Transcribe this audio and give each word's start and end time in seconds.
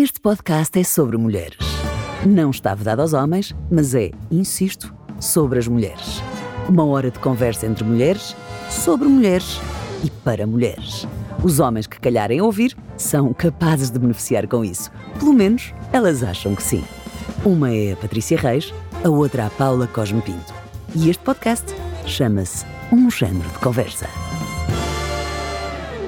Este 0.00 0.20
podcast 0.20 0.78
é 0.78 0.84
sobre 0.84 1.16
mulheres. 1.16 1.58
Não 2.24 2.50
está 2.50 2.72
vedado 2.72 3.00
aos 3.00 3.14
homens, 3.14 3.52
mas 3.68 3.96
é, 3.96 4.12
insisto, 4.30 4.94
sobre 5.20 5.58
as 5.58 5.66
mulheres. 5.66 6.22
Uma 6.68 6.86
hora 6.86 7.10
de 7.10 7.18
conversa 7.18 7.66
entre 7.66 7.82
mulheres, 7.82 8.36
sobre 8.70 9.08
mulheres 9.08 9.58
e 10.04 10.08
para 10.08 10.46
mulheres. 10.46 11.04
Os 11.42 11.58
homens 11.58 11.88
que 11.88 11.98
calharem 11.98 12.40
ouvir 12.40 12.76
são 12.96 13.34
capazes 13.34 13.90
de 13.90 13.98
beneficiar 13.98 14.46
com 14.46 14.64
isso. 14.64 14.88
Pelo 15.18 15.32
menos 15.32 15.74
elas 15.92 16.22
acham 16.22 16.54
que 16.54 16.62
sim. 16.62 16.84
Uma 17.44 17.74
é 17.74 17.94
a 17.94 17.96
Patrícia 17.96 18.38
Reis, 18.38 18.72
a 19.02 19.08
outra 19.08 19.46
a 19.46 19.50
Paula 19.50 19.88
Cosme 19.88 20.22
Pinto. 20.22 20.54
E 20.94 21.10
este 21.10 21.24
podcast 21.24 21.74
chama-se 22.06 22.64
Um 22.92 23.10
Género 23.10 23.48
de 23.48 23.58
Conversa. 23.58 24.06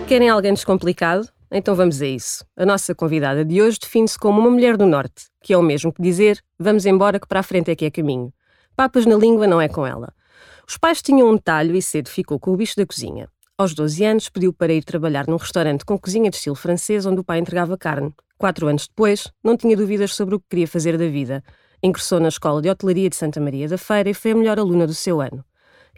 Querem 0.06 0.28
alguém 0.28 0.54
descomplicado? 0.54 1.28
Então 1.52 1.74
vamos 1.74 2.00
a 2.00 2.06
isso. 2.06 2.44
A 2.56 2.64
nossa 2.64 2.94
convidada 2.94 3.44
de 3.44 3.60
hoje 3.60 3.80
define-se 3.80 4.16
como 4.16 4.40
uma 4.40 4.50
mulher 4.50 4.76
do 4.76 4.86
Norte, 4.86 5.26
que 5.42 5.52
é 5.52 5.58
o 5.58 5.62
mesmo 5.62 5.92
que 5.92 6.00
dizer 6.00 6.40
vamos 6.56 6.86
embora 6.86 7.18
que 7.18 7.26
para 7.26 7.40
a 7.40 7.42
frente 7.42 7.72
é 7.72 7.74
que 7.74 7.84
é 7.84 7.90
caminho. 7.90 8.32
Papas 8.76 9.04
na 9.04 9.16
língua 9.16 9.48
não 9.48 9.60
é 9.60 9.68
com 9.68 9.84
ela. 9.84 10.14
Os 10.66 10.78
pais 10.78 11.02
tinham 11.02 11.28
um 11.28 11.36
talho 11.36 11.74
e 11.74 11.82
cedo 11.82 12.08
ficou 12.08 12.38
com 12.38 12.52
o 12.52 12.56
bicho 12.56 12.76
da 12.76 12.86
cozinha. 12.86 13.28
Aos 13.58 13.74
12 13.74 14.04
anos 14.04 14.28
pediu 14.28 14.52
para 14.52 14.72
ir 14.72 14.84
trabalhar 14.84 15.26
num 15.26 15.36
restaurante 15.36 15.84
com 15.84 15.98
cozinha 15.98 16.30
de 16.30 16.36
estilo 16.36 16.54
francês 16.54 17.04
onde 17.04 17.20
o 17.20 17.24
pai 17.24 17.40
entregava 17.40 17.76
carne. 17.76 18.14
Quatro 18.38 18.68
anos 18.68 18.86
depois, 18.86 19.28
não 19.42 19.56
tinha 19.56 19.76
dúvidas 19.76 20.14
sobre 20.14 20.36
o 20.36 20.38
que 20.38 20.46
queria 20.50 20.68
fazer 20.68 20.96
da 20.96 21.08
vida. 21.08 21.42
Ingressou 21.82 22.20
na 22.20 22.28
Escola 22.28 22.62
de 22.62 22.70
Hotelaria 22.70 23.10
de 23.10 23.16
Santa 23.16 23.40
Maria 23.40 23.68
da 23.68 23.76
Feira 23.76 24.08
e 24.08 24.14
foi 24.14 24.30
a 24.30 24.34
melhor 24.36 24.58
aluna 24.60 24.86
do 24.86 24.94
seu 24.94 25.20
ano. 25.20 25.44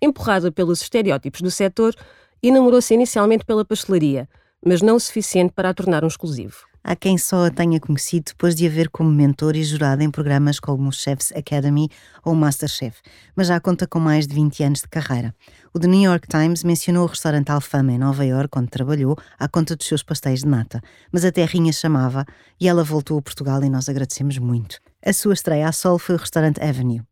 Empurrada 0.00 0.50
pelos 0.50 0.80
estereótipos 0.80 1.42
do 1.42 1.50
setor, 1.50 1.94
enamorou-se 2.42 2.94
inicialmente 2.94 3.44
pela 3.44 3.66
pastelaria– 3.66 4.27
mas 4.64 4.82
não 4.82 4.96
o 4.96 5.00
suficiente 5.00 5.52
para 5.52 5.70
a 5.70 5.74
tornar 5.74 6.04
um 6.04 6.08
exclusivo. 6.08 6.72
Há 6.84 6.96
quem 6.96 7.16
só 7.16 7.46
a 7.46 7.50
tenha 7.50 7.78
conhecido 7.78 8.24
depois 8.28 8.56
de 8.56 8.66
haver 8.66 8.88
como 8.88 9.08
mentor 9.08 9.54
e 9.54 9.62
jurada 9.62 10.02
em 10.02 10.10
programas 10.10 10.58
como 10.58 10.88
o 10.88 10.92
Chef's 10.92 11.30
Academy 11.30 11.88
ou 12.24 12.34
Masterchef, 12.34 13.00
mas 13.36 13.46
já 13.46 13.60
conta 13.60 13.86
com 13.86 14.00
mais 14.00 14.27
de 14.27 14.34
20 14.34 14.64
anos 14.64 14.80
de 14.80 14.88
carreira. 14.88 15.32
O 15.72 15.78
The 15.78 15.86
New 15.86 16.02
York 16.02 16.27
Times 16.27 16.64
mencionou 16.64 17.04
o 17.04 17.06
restaurante 17.06 17.50
Alfama 17.50 17.92
em 17.92 17.98
Nova 17.98 18.24
York, 18.24 18.58
onde 18.58 18.66
trabalhou, 18.66 19.16
à 19.38 19.46
conta 19.46 19.77
dos 19.77 19.86
seus 19.86 20.02
pastéis 20.02 20.41
de 20.41 20.48
nata, 20.48 20.80
mas 21.12 21.24
a 21.24 21.30
terrinha 21.30 21.72
chamava 21.72 22.26
e 22.60 22.66
ela 22.66 22.82
voltou 22.82 23.16
a 23.16 23.22
Portugal 23.22 23.62
e 23.62 23.70
nós 23.70 23.88
agradecemos 23.88 24.38
muito. 24.38 24.78
A 25.06 25.12
sua 25.12 25.34
estreia 25.34 25.69
à 25.69 25.72
sol 25.72 26.00
foi 26.00 26.16
o 26.16 26.19
restaurante 26.19 26.60
Avenue. 26.60 27.02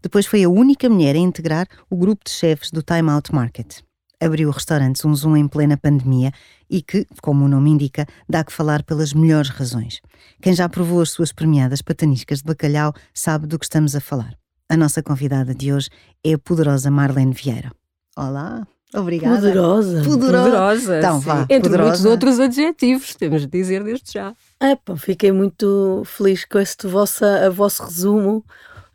Depois 0.00 0.24
foi 0.24 0.44
a 0.44 0.48
única 0.48 0.88
mulher 0.88 1.16
a 1.16 1.18
integrar 1.18 1.66
o 1.90 1.96
grupo 1.96 2.22
de 2.24 2.30
chefes 2.30 2.70
do 2.70 2.80
Time 2.80 3.10
Out 3.10 3.34
Market 3.34 3.85
abriu 4.20 4.48
o 4.48 4.52
restaurante 4.52 4.98
Zum 5.00 5.14
Zum 5.14 5.36
em 5.36 5.48
plena 5.48 5.76
pandemia 5.76 6.32
e 6.68 6.82
que, 6.82 7.06
como 7.22 7.44
o 7.44 7.48
nome 7.48 7.70
indica, 7.70 8.06
dá 8.28 8.42
que 8.42 8.52
falar 8.52 8.82
pelas 8.82 9.12
melhores 9.12 9.50
razões. 9.50 10.00
Quem 10.40 10.54
já 10.54 10.68
provou 10.68 11.00
as 11.00 11.10
suas 11.10 11.32
premiadas 11.32 11.82
pataniscas 11.82 12.38
de 12.38 12.44
bacalhau 12.44 12.92
sabe 13.14 13.46
do 13.46 13.58
que 13.58 13.64
estamos 13.66 13.94
a 13.94 14.00
falar. 14.00 14.36
A 14.68 14.76
nossa 14.76 15.02
convidada 15.02 15.54
de 15.54 15.72
hoje 15.72 15.88
é 16.24 16.34
a 16.34 16.38
poderosa 16.38 16.90
Marlene 16.90 17.32
Vieira. 17.32 17.70
Olá! 18.16 18.66
Obrigada. 18.94 19.36
Poderosa. 19.36 20.02
Poderosa. 20.02 20.44
poderosa 20.44 20.98
então, 20.98 21.20
vá, 21.20 21.42
Entre 21.42 21.60
poderosa. 21.60 21.88
muitos 21.88 22.04
outros 22.04 22.40
adjetivos, 22.40 23.14
temos 23.16 23.42
de 23.42 23.48
dizer 23.48 23.82
desde 23.84 24.12
já. 24.12 24.32
Ah, 24.60 24.76
pá, 24.76 24.96
fiquei 24.96 25.32
muito 25.32 26.02
feliz 26.06 26.44
com 26.44 26.58
este 26.58 26.86
vossa, 26.86 27.46
a 27.46 27.50
vosso 27.50 27.82
resumo 27.82 28.44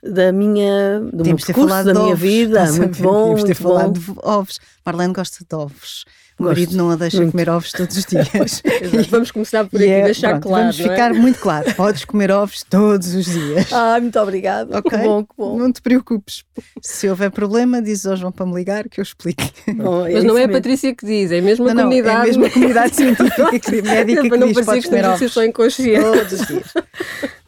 da 0.04 0.32
minha, 0.32 1.00
do 1.14 1.24
meu 1.26 1.36
percurso, 1.38 1.84
da 1.84 1.94
minha 1.94 2.16
vida. 2.16 2.66
Muito 2.74 3.02
bom, 3.02 3.24
Temos 3.26 3.42
muito 3.42 3.46
ter 3.48 3.56
falado 3.56 4.00
bom. 4.00 4.14
de 4.14 4.20
ovos. 4.24 4.60
Marlene 4.86 5.14
gosta 5.14 5.46
de 5.48 5.56
ovos. 5.56 6.06
O 6.40 6.44
marido 6.46 6.76
não 6.76 6.90
a 6.90 6.96
deixa 6.96 7.18
muito. 7.18 7.34
comer 7.34 7.50
ovos 7.52 7.72
todos 7.72 7.96
os 7.96 8.04
dias. 8.06 8.64
Vamos 9.12 9.30
começar 9.30 9.64
por 9.68 9.80
aqui, 9.80 9.88
é- 9.92 10.06
deixar 10.06 10.30
pronto, 10.40 10.48
claro. 10.48 10.64
Vamos 10.64 10.80
não 10.80 10.86
é? 10.88 10.90
ficar 10.90 11.14
muito 11.14 11.40
claro. 11.40 11.76
Podes 11.76 12.04
comer 12.04 12.32
ovos 12.32 12.64
todos 12.68 13.14
os 13.14 13.26
dias. 13.26 13.68
Ah, 13.72 14.00
muito 14.02 14.18
obrigada. 14.20 14.80
Ok? 14.80 14.90
Que 14.98 15.06
bom, 15.06 15.24
que 15.24 15.34
bom. 15.38 15.58
Não 15.60 15.72
te 15.72 15.84
preocupes. 15.84 16.44
Se 16.82 17.08
houver 17.08 17.30
problema, 17.30 17.80
dizes 17.80 18.08
ao 18.08 18.16
João 18.18 18.32
para 18.32 18.48
me 18.48 18.56
ligar 18.56 18.90
que 18.90 19.00
eu 19.00 19.04
explico. 19.04 19.44
Bom, 19.76 20.08
Mas 20.12 20.24
não 20.24 20.36
é 20.36 20.46
a. 20.46 20.50
Patrícia 20.50 20.96
que 20.96 21.06
diz, 21.06 21.32
é 21.32 21.38
a 21.38 21.42
mesma 21.44 21.68
Não, 21.68 21.74
não, 21.76 21.84
comunidade. 21.84 22.22
é 22.22 22.26
mesmo 22.26 22.46
a 22.46 22.50
comunidade 22.50 22.96
científica, 22.96 23.60
que, 23.60 23.82
médica 23.84 24.20
É 24.20 24.24
que 24.24 24.30
para 24.30 24.38
não 24.40 24.48
diz 24.48 24.66
parecer 24.66 24.82
que 24.82 24.88
comer 24.90 25.00
estamos 25.02 25.16
a 25.16 25.18
ser 25.20 25.26
ovos 25.26 25.34
só 25.34 25.46
inconscientes. 25.46 26.04
todos 26.04 26.34
os 26.42 26.48
dias. 26.48 26.74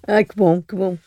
Ai, 0.07 0.23
que 0.23 0.35
bom, 0.35 0.61
que 0.61 0.75
bom. 0.75 0.97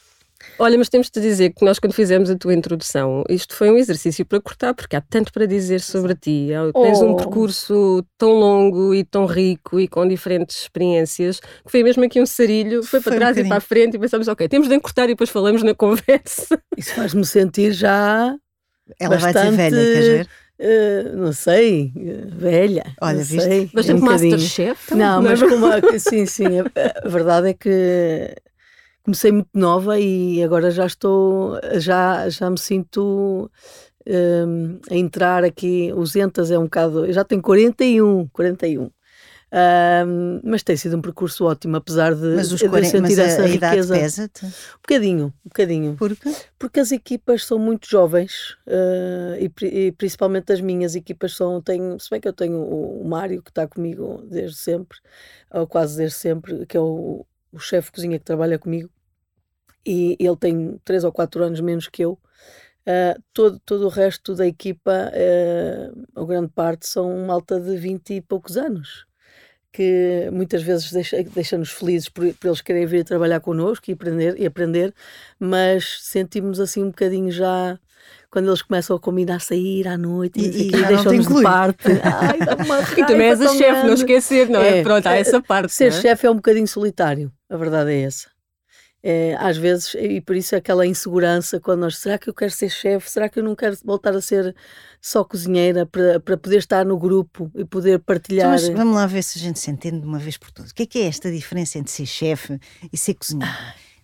Olha, 0.58 0.78
mas 0.78 0.88
temos 0.88 1.10
de 1.10 1.20
dizer 1.20 1.50
que 1.50 1.64
nós, 1.64 1.78
quando 1.78 1.92
fizemos 1.92 2.30
a 2.30 2.36
tua 2.36 2.54
introdução, 2.54 3.22
isto 3.28 3.54
foi 3.54 3.70
um 3.70 3.76
exercício 3.76 4.24
para 4.24 4.40
cortar, 4.40 4.72
porque 4.74 4.96
há 4.96 5.00
tanto 5.00 5.32
para 5.32 5.46
dizer 5.46 5.80
sobre 5.80 6.14
ti. 6.14 6.48
Tens 6.82 7.02
um 7.02 7.12
Oh. 7.12 7.16
percurso 7.16 8.04
tão 8.16 8.32
longo 8.32 8.94
e 8.94 9.04
tão 9.04 9.26
rico 9.26 9.78
e 9.78 9.86
com 9.86 10.06
diferentes 10.08 10.62
experiências, 10.62 11.40
que 11.40 11.70
foi 11.70 11.82
mesmo 11.82 12.04
aqui 12.04 12.20
um 12.20 12.26
sarilho, 12.26 12.82
foi 12.82 13.00
para 13.00 13.10
Foi 13.10 13.16
um 13.16 13.20
trás 13.20 13.30
e 13.36 13.40
bocadinho. 13.40 13.48
para 13.50 13.58
a 13.58 13.60
frente 13.60 13.96
e 13.96 13.98
pensámos, 13.98 14.28
ok, 14.28 14.48
temos 14.48 14.68
de 14.68 14.74
encurtar 14.74 15.04
e 15.04 15.08
depois 15.08 15.28
falamos 15.30 15.62
na 15.62 15.74
conversa. 15.74 16.58
Isso 16.76 16.94
faz-me 16.94 17.24
sentir 17.26 17.72
já, 17.72 18.34
Ela 18.98 19.18
vai 19.18 19.32
dizer 19.34 19.44
Bastante- 19.50 19.56
velha, 19.56 19.92
queres 19.92 20.06
ver? 20.08 20.28
eh, 20.58 21.12
não 21.14 21.32
sei, 21.32 21.92
eh, 21.96 22.24
velha. 22.28 22.84
Olha, 23.02 23.18
não 23.18 23.24
viste? 23.24 23.42
sei, 23.42 23.70
Bastante 23.74 24.00
um 24.00 24.04
bocadinho. 24.04 24.30
Masterchef. 24.32 24.94
Não, 24.94 25.18
é 25.18 25.20
mas 25.22 25.42
como 25.42 25.66
a, 25.66 25.98
sim, 25.98 26.24
sim, 26.24 26.46
a, 26.60 26.64
a 27.04 27.08
verdade 27.08 27.48
é 27.48 27.52
que 27.52 28.34
comecei 29.06 29.30
muito 29.30 29.50
nova 29.54 30.00
e 30.00 30.42
agora 30.42 30.68
já 30.68 30.84
estou, 30.84 31.60
já, 31.78 32.28
já 32.28 32.50
me 32.50 32.58
sinto 32.58 33.48
hum, 34.04 34.80
a 34.90 34.94
entrar 34.96 35.44
aqui, 35.44 35.92
os 35.94 36.16
entas 36.16 36.50
é 36.50 36.58
um 36.58 36.64
bocado, 36.64 37.06
eu 37.06 37.12
já 37.12 37.22
tenho 37.22 37.40
41, 37.40 38.26
41. 38.32 38.90
Hum, 39.52 40.40
mas 40.42 40.64
tem 40.64 40.76
sido 40.76 40.96
um 40.96 41.00
percurso 41.00 41.44
ótimo, 41.44 41.76
apesar 41.76 42.16
de, 42.16 42.34
Mas, 42.34 42.50
os 42.50 42.58
de 42.58 42.66
eu 42.66 42.70
40, 42.70 42.90
sentir 42.90 43.00
mas 43.02 43.18
a, 43.20 43.22
essa 43.22 43.42
a 43.42 43.48
idade 43.48 43.76
riqueza. 43.76 43.94
pesa-te? 43.94 44.44
Um 44.44 44.50
bocadinho, 44.82 45.26
um 45.26 45.48
bocadinho. 45.48 45.94
Porque? 45.96 46.34
Porque 46.58 46.80
as 46.80 46.90
equipas 46.90 47.44
são 47.44 47.56
muito 47.56 47.88
jovens 47.88 48.56
eh, 48.66 49.38
e, 49.62 49.66
e 49.66 49.92
principalmente 49.92 50.52
as 50.52 50.60
minhas 50.60 50.96
equipas 50.96 51.36
são. 51.36 51.62
Tenho, 51.62 51.98
se 52.00 52.10
bem 52.10 52.20
que 52.20 52.26
eu 52.26 52.32
tenho 52.32 52.56
o, 52.56 53.02
o 53.02 53.08
Mário 53.08 53.40
que 53.40 53.50
está 53.50 53.68
comigo 53.68 54.20
desde 54.28 54.56
sempre, 54.56 54.98
ou 55.52 55.64
quase 55.64 55.96
desde 55.96 56.16
sempre, 56.18 56.66
que 56.66 56.76
é 56.76 56.80
o, 56.80 57.24
o 57.52 57.58
chefe 57.60 57.86
de 57.86 57.92
cozinha 57.92 58.18
que 58.18 58.24
trabalha 58.24 58.58
comigo, 58.58 58.90
e 59.86 60.16
ele 60.18 60.36
tem 60.36 60.80
3 60.84 61.04
ou 61.04 61.12
4 61.12 61.42
anos 61.44 61.60
menos 61.60 61.88
que 61.88 62.02
eu. 62.04 62.18
Eh, 62.84 63.16
todo, 63.32 63.58
todo 63.64 63.86
o 63.86 63.88
resto 63.88 64.34
da 64.34 64.46
equipa, 64.46 65.10
eh, 65.12 65.90
a 66.14 66.24
grande 66.24 66.48
parte, 66.54 66.86
são 66.86 67.24
malta 67.26 67.58
de 67.60 67.76
20 67.76 68.14
e 68.14 68.20
poucos 68.20 68.56
anos. 68.56 69.06
Que 69.72 70.30
muitas 70.32 70.62
vezes 70.62 70.90
deixa- 70.90 71.22
deixa-nos 71.22 71.70
felizes 71.70 72.08
por, 72.08 72.24
por 72.34 72.46
eles 72.46 72.60
querem 72.62 72.86
vir 72.86 73.04
trabalhar 73.04 73.40
connosco 73.40 73.90
e 73.90 73.92
aprender, 73.92 74.34
e 74.40 74.46
aprender 74.46 74.94
mas 75.38 75.98
sentimos 76.00 76.58
assim 76.60 76.82
um 76.82 76.86
bocadinho 76.86 77.30
já 77.30 77.78
quando 78.30 78.48
eles 78.48 78.62
começam 78.62 78.96
a 78.96 79.00
combinar 79.00 79.36
a 79.36 79.40
sair 79.40 79.86
à 79.86 79.98
noite 79.98 80.40
E- 80.40 80.44
e, 80.44 80.68
e 80.68 80.70
deixam-nos 80.86 81.26
de 81.26 81.42
parte. 81.42 81.88
Ai, 82.02 82.38
E 82.96 83.04
também 83.06 83.28
és 83.28 83.40
a 83.40 83.48
chefe, 83.48 83.86
não 83.86 83.92
esquecer, 83.94 84.48
não 84.48 84.60
é? 84.60 84.78
É, 84.78 84.82
Pronto, 84.82 85.06
há 85.06 85.16
é, 85.16 85.20
essa 85.20 85.42
parte. 85.42 85.72
Ser 85.72 85.88
é? 85.88 85.90
chefe 85.90 86.26
é 86.26 86.30
um 86.30 86.36
bocadinho 86.36 86.68
solitário, 86.68 87.30
a 87.50 87.56
verdade 87.56 87.90
é 87.92 88.00
essa. 88.02 88.30
É, 89.08 89.36
às 89.38 89.56
vezes, 89.56 89.94
e 89.94 90.20
por 90.20 90.34
isso 90.34 90.56
aquela 90.56 90.84
insegurança 90.84 91.60
quando 91.60 91.82
nós, 91.82 91.96
será 91.96 92.18
que 92.18 92.28
eu 92.28 92.34
quero 92.34 92.50
ser 92.50 92.68
chefe? 92.68 93.08
Será 93.08 93.28
que 93.28 93.38
eu 93.38 93.44
não 93.44 93.54
quero 93.54 93.78
voltar 93.84 94.12
a 94.16 94.20
ser 94.20 94.52
só 95.00 95.22
cozinheira 95.22 95.86
para, 95.86 96.18
para 96.18 96.36
poder 96.36 96.56
estar 96.58 96.84
no 96.84 96.98
grupo 96.98 97.48
e 97.54 97.64
poder 97.64 97.90
Então, 97.90 98.04
partilhar? 98.04 98.50
mas 98.50 98.66
vamos 98.68 98.96
lá 98.96 99.06
ver 99.06 99.22
se 99.22 99.38
a 99.38 99.42
gente 99.42 99.60
se 99.60 99.70
entende 99.70 100.00
de 100.00 100.06
uma 100.06 100.18
vez 100.18 100.36
por 100.36 100.50
todas. 100.50 100.72
O 100.72 100.74
que 100.74 100.82
é 100.82 100.86
que 100.86 100.98
é 100.98 101.06
esta 101.06 101.30
diferença 101.30 101.78
entre 101.78 101.92
ser 101.92 102.06
chefe 102.06 102.58
e 102.92 102.98
ser 102.98 103.14
cozinheiro? 103.14 103.54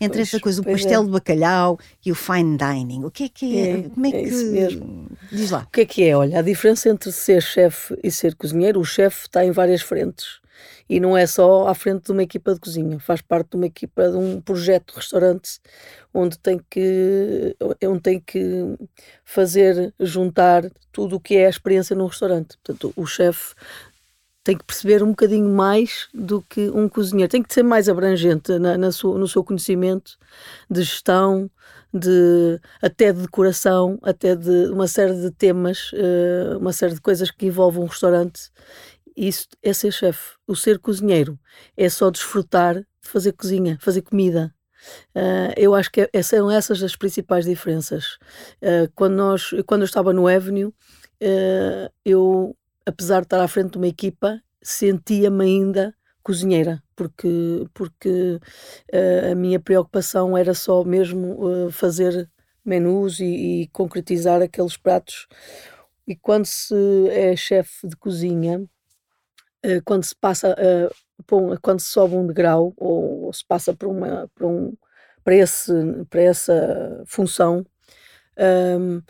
Entre 0.01 0.19
pois, 0.19 0.29
esta 0.29 0.41
coisa, 0.41 0.63
o 0.63 0.69
é. 0.69 0.73
pastel 0.73 1.05
de 1.05 1.11
bacalhau 1.11 1.79
e 2.07 2.13
o 2.13 2.15
fine 2.15 2.57
dining. 2.57 3.05
O 3.05 3.11
que 3.11 3.25
é 3.25 3.29
que 3.29 3.59
é? 3.59 3.71
É, 3.71 3.83
Como 3.89 4.07
é 4.07 4.09
é 4.09 4.13
que. 4.13 4.29
isso 4.29 4.47
mesmo. 4.53 5.11
Diz 5.33 5.51
lá. 5.51 5.63
O 5.63 5.71
que 5.71 5.81
é 5.81 5.84
que 5.84 6.05
é? 6.05 6.17
Olha, 6.17 6.39
a 6.39 6.43
diferença 6.43 6.89
entre 6.89 7.11
ser 7.11 7.43
chefe 7.43 7.97
e 8.05 8.11
ser 8.11 8.37
cozinheiro, 8.37 8.79
o 8.79 8.84
chefe 8.84 9.23
está 9.23 9.45
em 9.45 9.51
várias 9.51 9.81
frentes. 9.83 10.41
E 10.92 11.00
não 11.00 11.16
é 11.16 11.26
só 11.26 11.69
à 11.69 11.75
frente 11.75 12.04
de 12.04 12.12
uma 12.12 12.22
equipa 12.22 12.53
de 12.53 12.60
cozinha, 12.60 13.00
faz 13.00 13.22
parte 13.22 13.50
de 13.53 13.56
uma 13.56 13.64
equipa 13.64 14.10
de 14.10 14.16
um 14.19 14.42
projeto 14.42 14.91
de 14.92 14.97
restaurante 14.98 15.59
onde 16.12 16.39
tem 16.39 16.60
que, 16.71 17.56
onde 17.83 18.00
tem 18.03 18.21
que 18.21 18.77
fazer, 19.24 19.94
juntar 19.98 20.71
tudo 20.92 21.16
o 21.16 21.21
que 21.21 21.36
é 21.36 21.47
a 21.47 21.50
experiência 21.50 21.97
num 21.97 22.06
restaurante. 22.06 22.59
Portanto, 22.62 22.92
o 22.94 23.06
chefe 23.06 23.54
tem 24.44 24.56
que 24.59 24.65
perceber 24.65 25.03
um 25.03 25.10
bocadinho 25.10 25.48
mais 25.48 26.09
do 26.12 26.42
que 26.42 26.68
um 26.71 26.89
cozinheiro. 26.89 27.30
Tem 27.30 27.42
que 27.42 27.54
ser 27.54 27.62
mais 27.62 27.88
abrangente 27.88 28.59
na, 28.59 28.77
na 28.77 28.91
sua- 28.92 29.16
no 29.18 29.28
seu 29.28 29.45
conhecimento 29.45 30.18
de 30.71 30.83
gestão, 30.83 31.50
de, 31.95 32.60
até 32.80 33.12
de 33.12 33.22
decoração, 33.22 33.98
até 34.03 34.34
de 34.34 34.66
uma 34.71 34.88
série 34.88 35.15
de 35.15 35.30
temas, 35.30 35.91
eh, 35.95 36.56
uma 36.59 36.72
série 36.72 36.95
de 36.95 37.00
coisas 37.00 37.30
que 37.30 37.47
envolvem 37.47 37.83
um 37.83 37.86
restaurante. 37.86 38.50
Isso 39.16 39.48
é 39.62 39.72
ser 39.72 39.92
chefe. 39.92 40.36
O 40.47 40.56
ser 40.56 40.78
cozinheiro 40.78 41.38
é 41.76 41.88
só 41.88 42.10
desfrutar 42.10 42.76
de 42.76 42.86
fazer 43.09 43.32
cozinha, 43.32 43.78
fazer 43.80 44.03
comida. 44.03 44.54
Ah, 45.14 45.53
eu 45.56 45.74
acho 45.74 45.91
que 45.91 46.09
é- 46.12 46.22
são 46.22 46.50
essas 46.50 46.82
as 46.82 46.97
principais 46.97 47.44
diferenças. 47.44 48.18
Ah, 48.62 48.88
quando, 48.94 49.14
nós, 49.16 49.50
quando 49.66 49.82
eu 49.82 49.86
estava 49.86 50.12
no 50.12 50.26
Avenue, 50.28 50.72
ah, 51.22 51.91
eu, 52.04 52.56
apesar 52.86 53.20
de 53.20 53.26
estar 53.26 53.41
à 53.42 53.48
frente 53.48 53.72
de 53.72 53.78
uma 53.78 53.88
equipa, 53.88 54.41
sentia-me 54.62 55.44
ainda 55.44 55.94
cozinheira, 56.22 56.82
porque, 56.94 57.28
porque 57.74 58.38
uh, 58.94 59.32
a 59.32 59.34
minha 59.34 59.59
preocupação 59.60 60.36
era 60.38 60.54
só 60.54 60.84
mesmo 60.84 61.66
uh, 61.66 61.70
fazer 61.72 62.30
menus 62.64 63.18
e, 63.20 63.62
e, 63.62 63.68
concretizar 63.72 64.41
aqueles 64.41 64.76
pratos. 64.76 65.26
E 66.06 66.14
quando 66.16 66.47
se 66.47 66.74
é 67.10 67.34
chefe 67.36 67.88
de 67.88 67.97
cozinha, 67.97 68.64
uh, 69.64 69.82
quando 69.84 70.04
se 70.04 70.14
passa, 70.14 70.56
bom, 71.28 71.56
quando 71.60 71.80
se 71.80 71.88
sobe 71.88 72.14
um 72.16 72.26
degrau 72.26 72.72
ou, 72.76 73.24
ou 73.24 73.32
se 73.32 73.44
passa 73.47 73.74
para, 73.74 73.88
uma, 73.88 74.28
para, 74.34 74.47
um, 74.47 74.74
para, 75.24 75.34
esse, 75.34 75.72
para 76.09 76.22
essa 76.22 77.03
função, 77.06 77.64
um, 78.38 79.03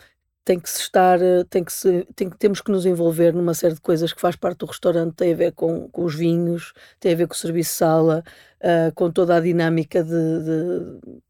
tem 0.45 0.59
que 0.59 0.69
se 0.69 0.81
estar, 0.81 1.21
eh, 1.21 1.43
tem 1.49 1.63
que 1.63 1.71
se, 1.71 2.05
tem, 2.15 2.29
temos 2.29 2.59
que 2.61 2.71
nos 2.71 2.85
envolver 2.85 3.33
numa 3.33 3.53
série 3.53 3.75
de 3.75 3.81
coisas 3.81 4.11
que 4.11 4.19
faz 4.19 4.35
parte 4.35 4.57
do 4.59 4.65
restaurante, 4.65 5.15
tem 5.15 5.33
a 5.33 5.35
ver 5.35 5.53
com, 5.53 5.87
com 5.89 6.03
os 6.03 6.15
vinhos, 6.15 6.73
tem 6.99 7.13
a 7.13 7.15
ver 7.15 7.27
com 7.27 7.33
o 7.33 7.37
serviço 7.37 7.71
de 7.71 7.75
sala, 7.77 8.23
uh, 8.61 8.93
com 8.93 9.09
toda 9.09 9.37
a 9.37 9.39
dinâmica 9.39 10.03
de, 10.03 10.09
de 10.09 11.21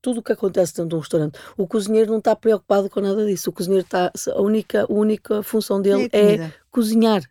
tudo 0.00 0.20
o 0.20 0.22
que 0.22 0.32
acontece 0.32 0.74
dentro 0.74 0.90
de 0.90 0.94
um 0.94 1.00
restaurante. 1.00 1.38
O 1.56 1.66
cozinheiro 1.66 2.10
não 2.10 2.18
está 2.18 2.36
preocupado 2.36 2.88
com 2.88 3.00
nada 3.00 3.26
disso. 3.26 3.50
O 3.50 3.52
cozinheiro 3.52 3.84
está, 3.84 4.12
a 4.34 4.40
única, 4.40 4.82
a 4.82 4.92
única 4.92 5.42
função 5.42 5.82
dele 5.82 6.08
é, 6.12 6.34
é 6.34 6.52
cozinhar 6.70 7.22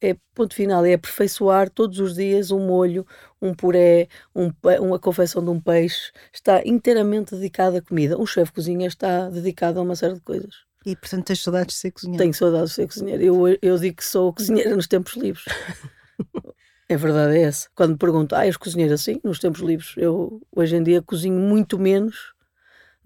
é 0.00 0.16
ponto 0.34 0.54
final, 0.54 0.84
é 0.84 0.94
aperfeiçoar 0.94 1.70
todos 1.70 1.98
os 1.98 2.14
dias 2.14 2.50
um 2.50 2.66
molho, 2.66 3.06
um 3.40 3.54
puré, 3.54 4.08
um, 4.34 4.50
uma 4.80 4.98
confecção 4.98 5.42
de 5.42 5.50
um 5.50 5.60
peixe. 5.60 6.12
Está 6.32 6.62
inteiramente 6.64 7.34
dedicado 7.34 7.76
à 7.76 7.82
comida. 7.82 8.18
Um 8.18 8.26
chefe 8.26 8.50
de 8.50 8.54
cozinha 8.54 8.86
está 8.86 9.28
dedicado 9.28 9.78
a 9.78 9.82
uma 9.82 9.96
série 9.96 10.14
de 10.14 10.20
coisas. 10.20 10.54
E 10.86 10.94
portanto 10.96 11.26
tens 11.26 11.42
saudades 11.42 11.74
de 11.74 11.80
ser 11.80 11.90
cozinheiro? 11.90 12.22
Tenho 12.22 12.34
saudades 12.34 12.70
de 12.70 12.74
ser 12.76 12.86
cozinheiro. 12.86 13.22
Eu, 13.22 13.58
eu 13.60 13.78
digo 13.78 13.96
que 13.96 14.04
sou 14.04 14.32
cozinheira 14.32 14.74
nos 14.74 14.86
tempos 14.86 15.16
livres. 15.16 15.44
é 16.88 16.96
verdade, 16.96 17.36
é 17.36 17.42
essa. 17.42 17.68
Quando 17.74 17.92
me 17.92 17.98
perguntam, 17.98 18.38
ah, 18.38 18.46
és 18.46 18.56
cozinheira 18.56 18.94
assim, 18.94 19.20
nos 19.24 19.38
tempos 19.38 19.60
livres? 19.60 19.94
Eu 19.96 20.40
hoje 20.54 20.76
em 20.76 20.82
dia 20.82 21.02
cozinho 21.02 21.38
muito 21.38 21.78
menos 21.78 22.32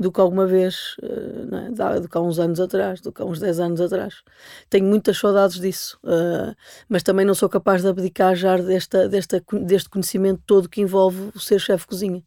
do 0.03 0.13
que 0.13 0.21
alguma 0.21 0.47
vez, 0.47 0.97
uh, 1.03 1.95
é? 1.97 2.01
do 2.01 2.09
que 2.09 2.19
há 2.19 2.21
uns 2.21 2.39
anos 2.39 2.61
atrás, 2.61 3.01
do 3.01 3.13
que 3.13 3.23
há 3.23 3.25
uns 3.25 3.39
10 3.41 3.61
anos 3.61 3.81
atrás. 3.81 4.23
Tenho 4.69 4.87
muitas 4.87 5.17
saudades 5.19 5.59
disso, 5.59 5.99
uh, 6.05 6.55
mas 6.89 7.03
também 7.03 7.25
não 7.25 7.35
sou 7.35 7.49
capaz 7.49 7.83
de 7.83 7.89
abdicar 7.89 8.35
já 8.35 8.57
desta, 8.57 9.09
desta, 9.09 9.43
deste 9.65 9.89
conhecimento 9.89 10.43
todo 10.47 10.69
que 10.69 10.81
envolve 10.81 11.31
o 11.35 11.41
ser 11.41 11.59
chefe 11.59 11.85
de 11.85 11.89
cozinha. 11.89 12.23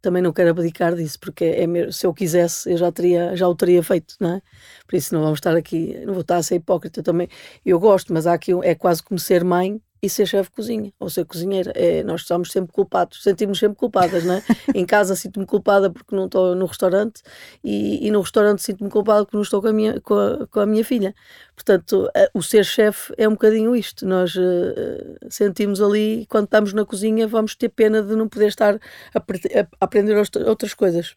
Também 0.00 0.22
não 0.22 0.32
quero 0.32 0.50
abdicar 0.50 0.94
disso, 0.94 1.18
porque 1.18 1.44
é, 1.44 1.90
se 1.90 2.06
eu 2.06 2.14
quisesse, 2.14 2.70
eu 2.70 2.76
já, 2.78 2.90
teria, 2.92 3.34
já 3.36 3.48
o 3.48 3.54
teria 3.54 3.82
feito, 3.82 4.14
não 4.20 4.36
é? 4.36 4.42
Por 4.86 4.96
isso 4.96 5.12
não 5.12 5.22
vamos 5.22 5.38
estar 5.38 5.56
aqui, 5.56 6.00
não 6.06 6.14
vou 6.14 6.22
estar 6.22 6.36
a 6.36 6.42
ser 6.42 6.54
hipócrita 6.56 7.02
também. 7.02 7.28
Eu 7.66 7.80
gosto, 7.80 8.12
mas 8.12 8.26
há 8.26 8.32
aqui, 8.32 8.52
é 8.62 8.74
quase 8.76 9.02
como 9.02 9.18
ser 9.18 9.42
mãe 9.42 9.80
e 10.02 10.08
ser 10.08 10.26
chefe 10.26 10.50
de 10.50 10.56
cozinha 10.56 10.92
ou 10.98 11.10
ser 11.10 11.24
cozinheira. 11.24 11.72
É, 11.74 12.02
nós 12.02 12.22
estamos 12.22 12.52
sempre 12.52 12.72
culpados, 12.72 13.22
sentimos 13.22 13.58
sempre 13.58 13.76
culpadas, 13.76 14.24
não 14.24 14.34
é? 14.34 14.42
em 14.74 14.84
casa 14.84 15.14
sinto-me 15.16 15.46
culpada 15.46 15.90
porque 15.90 16.14
não 16.14 16.26
estou 16.26 16.54
no 16.54 16.66
restaurante 16.66 17.22
e, 17.62 18.06
e 18.06 18.10
no 18.10 18.20
restaurante 18.20 18.62
sinto-me 18.62 18.90
culpada 18.90 19.24
porque 19.24 19.36
não 19.36 19.42
estou 19.42 19.60
com 19.60 19.68
a 19.68 19.72
minha, 19.72 20.00
com 20.00 20.14
a, 20.14 20.46
com 20.46 20.60
a 20.60 20.66
minha 20.66 20.84
filha. 20.84 21.14
Portanto, 21.54 22.08
o 22.32 22.42
ser 22.42 22.64
chefe 22.64 23.12
é 23.16 23.26
um 23.28 23.32
bocadinho 23.32 23.74
isto. 23.74 24.06
Nós 24.06 24.34
uh, 24.36 25.18
sentimos 25.28 25.82
ali, 25.82 26.24
quando 26.28 26.44
estamos 26.44 26.72
na 26.72 26.84
cozinha, 26.84 27.26
vamos 27.26 27.56
ter 27.56 27.68
pena 27.68 28.00
de 28.02 28.14
não 28.14 28.28
poder 28.28 28.46
estar 28.46 28.76
a, 29.14 29.18
a 29.18 29.68
aprender 29.80 30.16
outras 30.46 30.72
coisas. 30.74 31.16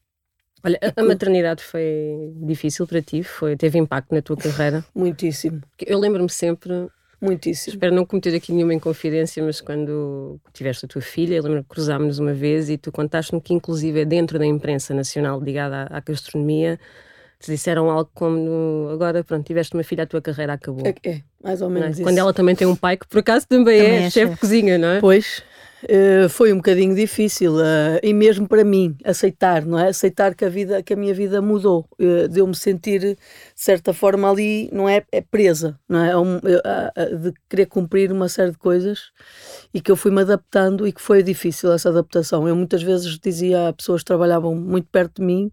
Olha, 0.64 0.80
a, 0.96 1.04
maternidade 1.04 1.64
foi 1.64 2.34
difícil 2.36 2.86
para 2.86 3.02
ti? 3.02 3.24
Foi, 3.24 3.58
teve 3.58 3.80
impacto 3.80 4.14
na 4.14 4.22
tua 4.22 4.38
carreira? 4.38 4.86
Muitíssimo. 4.94 5.62
Eu 5.80 5.98
lembro-me 5.98 6.30
sempre 6.30 6.88
Muitíssimo. 7.22 7.76
Espero 7.76 7.94
não 7.94 8.04
cometer 8.04 8.36
aqui 8.36 8.52
nenhuma 8.52 8.74
inconfidência, 8.74 9.44
mas 9.44 9.62
quando 9.62 10.40
tiveste 10.52 10.86
a 10.86 10.88
tua 10.88 11.02
filha, 11.02 11.36
eu 11.36 11.44
lembro 11.44 11.62
que 11.62 11.70
cruzámos-nos 11.70 12.18
uma 12.18 12.34
vez 12.34 12.68
e 12.70 12.78
tu 12.78 12.92
contaste-me 12.92 13.40
que, 13.40 13.54
inclusive, 13.54 14.02
é 14.02 14.06
dentro 14.06 14.40
da 14.40 14.46
imprensa 14.46 14.94
nacional 14.94 15.40
ligada 15.40 15.84
à, 15.84 15.98
à 15.98 16.00
gastronomia, 16.00 16.80
te 17.40 17.52
disseram 17.52 17.90
algo 17.90 18.10
como 18.14 18.90
agora, 18.92 19.24
pronto, 19.24 19.46
tiveste 19.46 19.76
uma 19.76 19.84
filha, 19.84 20.04
a 20.04 20.08
tua 20.08 20.22
carreira 20.22 20.54
acabou. 20.54 20.86
É, 20.86 21.10
é 21.10 21.22
mais 21.44 21.62
ou 21.62 21.70
menos 21.70 21.90
é? 21.90 21.92
isso. 21.92 22.04
Quando 22.04 22.18
ela 22.18 22.34
também 22.34 22.56
tem 22.56 22.66
um 22.66 22.76
pai 22.76 22.98
que, 22.98 23.08
por 23.08 23.20
acaso, 23.20 23.48
também, 23.48 23.78
também 23.80 23.98
é, 23.98 24.06
é 24.06 24.10
chefe 24.10 24.34
de 24.34 24.40
cozinha, 24.40 24.78
não 24.80 24.88
é? 24.88 25.00
Pois, 25.00 25.44
Uh, 25.84 26.30
foi 26.30 26.54
um 26.54 26.58
bocadinho 26.58 26.94
difícil 26.94 27.56
uh, 27.56 28.00
e 28.04 28.14
mesmo 28.14 28.48
para 28.48 28.64
mim 28.64 28.96
aceitar, 29.04 29.66
não 29.66 29.80
é? 29.80 29.88
Aceitar 29.88 30.36
que 30.36 30.46
a 30.46 30.50
vida, 30.50 30.84
que 30.84 30.94
a 30.94 30.96
minha 30.96 31.14
vida 31.14 31.42
mudou, 31.42 31.88
uh, 32.00 32.28
de 32.28 32.40
eu 32.40 32.46
me 32.46 32.56
sentir 32.56 33.00
de 33.00 33.18
certa 33.56 33.92
forma 33.92 34.30
ali, 34.30 34.70
não 34.72 34.88
é, 34.88 35.04
é 35.12 35.22
presa, 35.22 35.80
não 35.90 36.04
é? 36.04 36.16
Um, 36.16 36.38
de 36.38 37.34
querer 37.50 37.66
cumprir 37.66 38.12
uma 38.12 38.30
série 38.30 38.52
de 38.52 38.58
coisas 38.58 39.12
e 39.74 39.82
que 39.82 39.92
eu 39.92 39.96
fui 39.96 40.12
me 40.12 40.22
adaptando 40.22 40.88
e 40.88 40.92
que 40.92 41.02
foi 41.02 41.24
difícil 41.24 41.72
essa 41.72 41.90
adaptação. 41.90 42.48
Eu 42.48 42.56
muitas 42.56 42.84
vezes 42.84 43.18
dizia 43.18 43.70
a 43.70 43.74
pessoas 43.74 44.02
que 44.02 44.06
trabalhavam 44.06 44.54
muito 44.54 44.88
perto 44.92 45.22
de 45.22 45.26
mim 45.26 45.52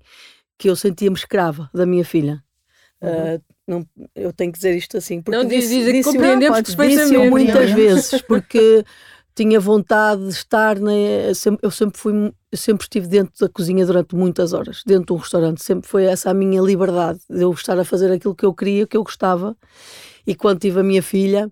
que 0.58 0.69
eu 0.69 0.76
sentia-me 0.76 1.16
escrava 1.16 1.70
da 1.72 1.86
minha 1.86 2.04
filha. 2.04 2.42
Uhum. 3.00 3.40
não, 3.64 3.86
eu 4.12 4.32
tenho 4.32 4.50
que 4.50 4.58
dizer 4.58 4.76
isto 4.76 4.96
assim, 4.96 5.22
porque 5.22 5.38
não 5.38 5.44
diz, 5.44 5.69
disse, 5.69 5.84
diz, 5.84 5.92
disse, 5.92 6.10
compreendemos 6.10 6.60
disse 6.64 7.30
muitas 7.30 7.70
vezes, 7.70 8.20
porque 8.22 8.84
tinha 9.38 9.61
vontade 9.61 10.25
de 10.25 10.31
estar, 10.31 10.81
né? 10.81 11.29
eu 11.62 11.70
sempre 11.70 11.96
fui, 11.96 12.12
eu 12.50 12.58
sempre 12.58 12.82
estive 12.82 13.06
dentro 13.06 13.32
da 13.38 13.49
cozinha 13.49 13.87
durante 13.87 14.17
muitas 14.17 14.52
horas, 14.52 14.82
dentro 14.85 15.06
de 15.06 15.12
um 15.12 15.17
restaurante, 15.17 15.62
sempre 15.62 15.88
foi 15.88 16.06
essa 16.06 16.31
a 16.31 16.35
minha 16.35 16.61
liberdade, 16.61 17.20
de 17.31 17.43
eu 17.43 17.52
estar 17.52 17.79
a 17.79 17.85
fazer 17.85 18.11
aquilo 18.11 18.35
que 18.35 18.44
eu 18.44 18.52
queria, 18.52 18.85
que 18.85 18.96
eu 18.96 19.05
gostava, 19.05 19.56
e 20.26 20.35
quando 20.35 20.58
tive 20.58 20.81
a 20.81 20.82
minha 20.82 21.00
filha, 21.00 21.49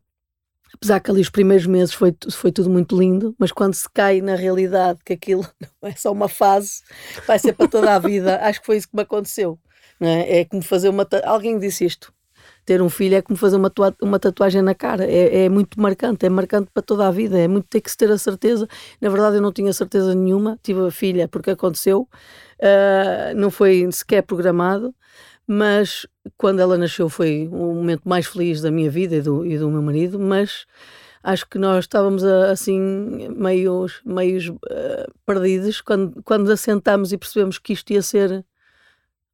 apesar 0.74 0.98
que 0.98 1.12
ali 1.12 1.20
os 1.20 1.30
primeiros 1.30 1.64
meses 1.64 1.94
foi, 1.94 2.12
foi 2.32 2.50
tudo 2.50 2.68
muito 2.68 2.98
lindo, 2.98 3.36
mas 3.38 3.52
quando 3.52 3.74
se 3.74 3.88
cai 3.88 4.20
na 4.20 4.34
realidade 4.34 4.98
que 5.04 5.12
aquilo 5.12 5.46
não 5.80 5.88
é 5.88 5.94
só 5.94 6.10
uma 6.10 6.28
fase, 6.28 6.80
vai 7.24 7.38
ser 7.38 7.52
para 7.52 7.68
toda 7.68 7.94
a 7.94 8.00
vida, 8.00 8.40
acho 8.42 8.58
que 8.58 8.66
foi 8.66 8.78
isso 8.78 8.88
que 8.88 8.96
me 8.96 9.02
aconteceu. 9.02 9.60
Não 10.00 10.08
é? 10.08 10.40
é 10.40 10.44
como 10.44 10.60
fazer 10.60 10.88
uma. 10.88 11.06
Alguém 11.24 11.58
disse 11.58 11.84
isto 11.84 12.12
ter 12.66 12.82
um 12.82 12.90
filho 12.90 13.14
é 13.14 13.22
como 13.22 13.36
fazer 13.38 13.56
uma, 13.56 13.72
uma 14.02 14.18
tatuagem 14.18 14.60
na 14.60 14.74
cara, 14.74 15.04
é, 15.04 15.44
é, 15.44 15.48
muito 15.48 15.80
marcante, 15.80 16.26
é 16.26 16.28
marcante 16.28 16.68
para 16.74 16.82
toda 16.82 17.06
a 17.06 17.10
vida, 17.12 17.38
é 17.38 17.46
muito 17.46 17.68
ter 17.68 17.80
que 17.80 17.88
se 17.88 17.96
ter 17.96 18.10
a 18.10 18.18
certeza. 18.18 18.68
Na 19.00 19.08
verdade, 19.08 19.36
eu 19.36 19.42
não 19.42 19.52
tinha 19.52 19.72
certeza 19.72 20.14
nenhuma, 20.14 20.58
tive 20.62 20.84
a 20.84 20.90
filha 20.90 21.28
porque 21.28 21.52
aconteceu, 21.52 22.08
uh, 22.58 23.36
não 23.36 23.52
foi 23.52 23.88
sequer 23.92 24.22
programado, 24.22 24.92
mas 25.46 26.06
quando 26.36 26.58
ela 26.58 26.76
nasceu 26.76 27.08
foi 27.08 27.48
o 27.52 27.74
momento 27.74 28.02
mais 28.04 28.26
feliz 28.26 28.60
da 28.60 28.70
minha 28.70 28.90
vida 28.90 29.14
e 29.14 29.22
do, 29.22 29.46
e 29.46 29.56
do 29.56 29.70
meu 29.70 29.80
marido, 29.80 30.18
mas 30.18 30.66
acho 31.22 31.48
que 31.48 31.58
nós 31.58 31.84
estávamos 31.84 32.24
assim 32.24 32.80
meios, 33.36 34.00
meios 34.04 34.48
uh, 34.48 35.12
perdidos 35.24 35.80
quando, 35.80 36.20
quando 36.24 36.50
assentámos 36.50 37.12
e 37.12 37.16
percebemos 37.16 37.58
que 37.58 37.72
isto 37.72 37.92
ia 37.92 38.02
ser 38.02 38.44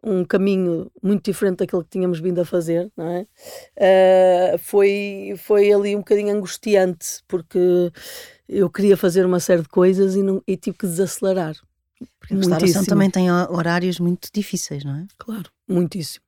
um 0.03 0.25
caminho 0.25 0.91
muito 1.03 1.25
diferente 1.25 1.59
daquele 1.59 1.85
que 1.85 1.91
tínhamos 1.91 2.21
vindo 2.21 2.41
a 2.41 2.45
fazer, 2.45 2.91
não 2.97 3.07
é? 3.09 3.27
Uh, 4.55 4.59
foi, 4.59 5.35
foi 5.39 5.73
ali 5.73 5.95
um 5.95 6.01
bocadinho 6.01 6.35
angustiante, 6.35 7.23
porque 7.29 7.93
eu 8.49 8.69
queria 8.69 8.97
fazer 8.97 9.25
uma 9.25 9.41
série 9.41 9.63
de 9.63 9.69
coisas 9.69 10.17
e, 10.17 10.23
não, 10.23 10.43
e 10.47 10.57
tive 10.57 10.77
que 10.77 10.87
desacelerar. 10.87 11.55
Porque 12.19 12.35
a 12.35 12.37
restauração 12.37 12.85
também 12.85 13.11
tem 13.11 13.31
horários 13.31 14.01
muito 14.01 14.29
difíceis, 14.33 14.85
não 14.85 14.97
é? 14.97 15.07
Claro, 15.19 15.51
muitíssimo. 15.69 16.25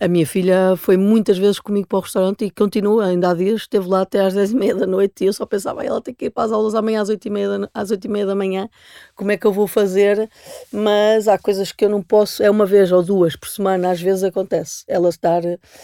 A 0.00 0.08
minha 0.08 0.26
filha 0.26 0.74
foi 0.76 0.96
muitas 0.96 1.38
vezes 1.38 1.58
comigo 1.58 1.86
para 1.86 1.98
o 1.98 2.00
restaurante 2.00 2.44
e 2.44 2.50
continua, 2.50 3.06
ainda 3.06 3.30
há 3.30 3.34
dias, 3.34 3.62
esteve 3.62 3.88
lá 3.88 4.02
até 4.02 4.20
às 4.20 4.34
10 4.34 4.52
e 4.52 4.56
meia 4.56 4.74
da 4.74 4.86
noite 4.86 5.24
e 5.24 5.26
eu 5.26 5.32
só 5.32 5.46
pensava, 5.46 5.84
ela 5.84 6.00
tem 6.00 6.14
que 6.14 6.26
ir 6.26 6.30
para 6.30 6.44
as 6.44 6.52
aulas 6.52 6.74
amanhã 6.74 7.02
às 7.02 7.08
8 7.08 7.24
e 7.26 7.30
meia 7.30 7.58
da, 7.58 7.70
às 7.72 7.90
8 7.90 8.04
e 8.04 8.08
meia 8.08 8.26
da 8.26 8.34
manhã, 8.34 8.68
como 9.14 9.30
é 9.30 9.36
que 9.36 9.46
eu 9.46 9.52
vou 9.52 9.66
fazer? 9.66 10.28
Mas 10.72 11.28
há 11.28 11.38
coisas 11.38 11.72
que 11.72 11.84
eu 11.84 11.88
não 11.88 12.02
posso, 12.02 12.42
é 12.42 12.50
uma 12.50 12.66
vez 12.66 12.92
ou 12.92 13.02
duas 13.02 13.36
por 13.36 13.48
semana, 13.48 13.90
às 13.90 14.00
vezes 14.00 14.24
acontece, 14.24 14.84
ela 14.86 15.08
estar... 15.08 15.42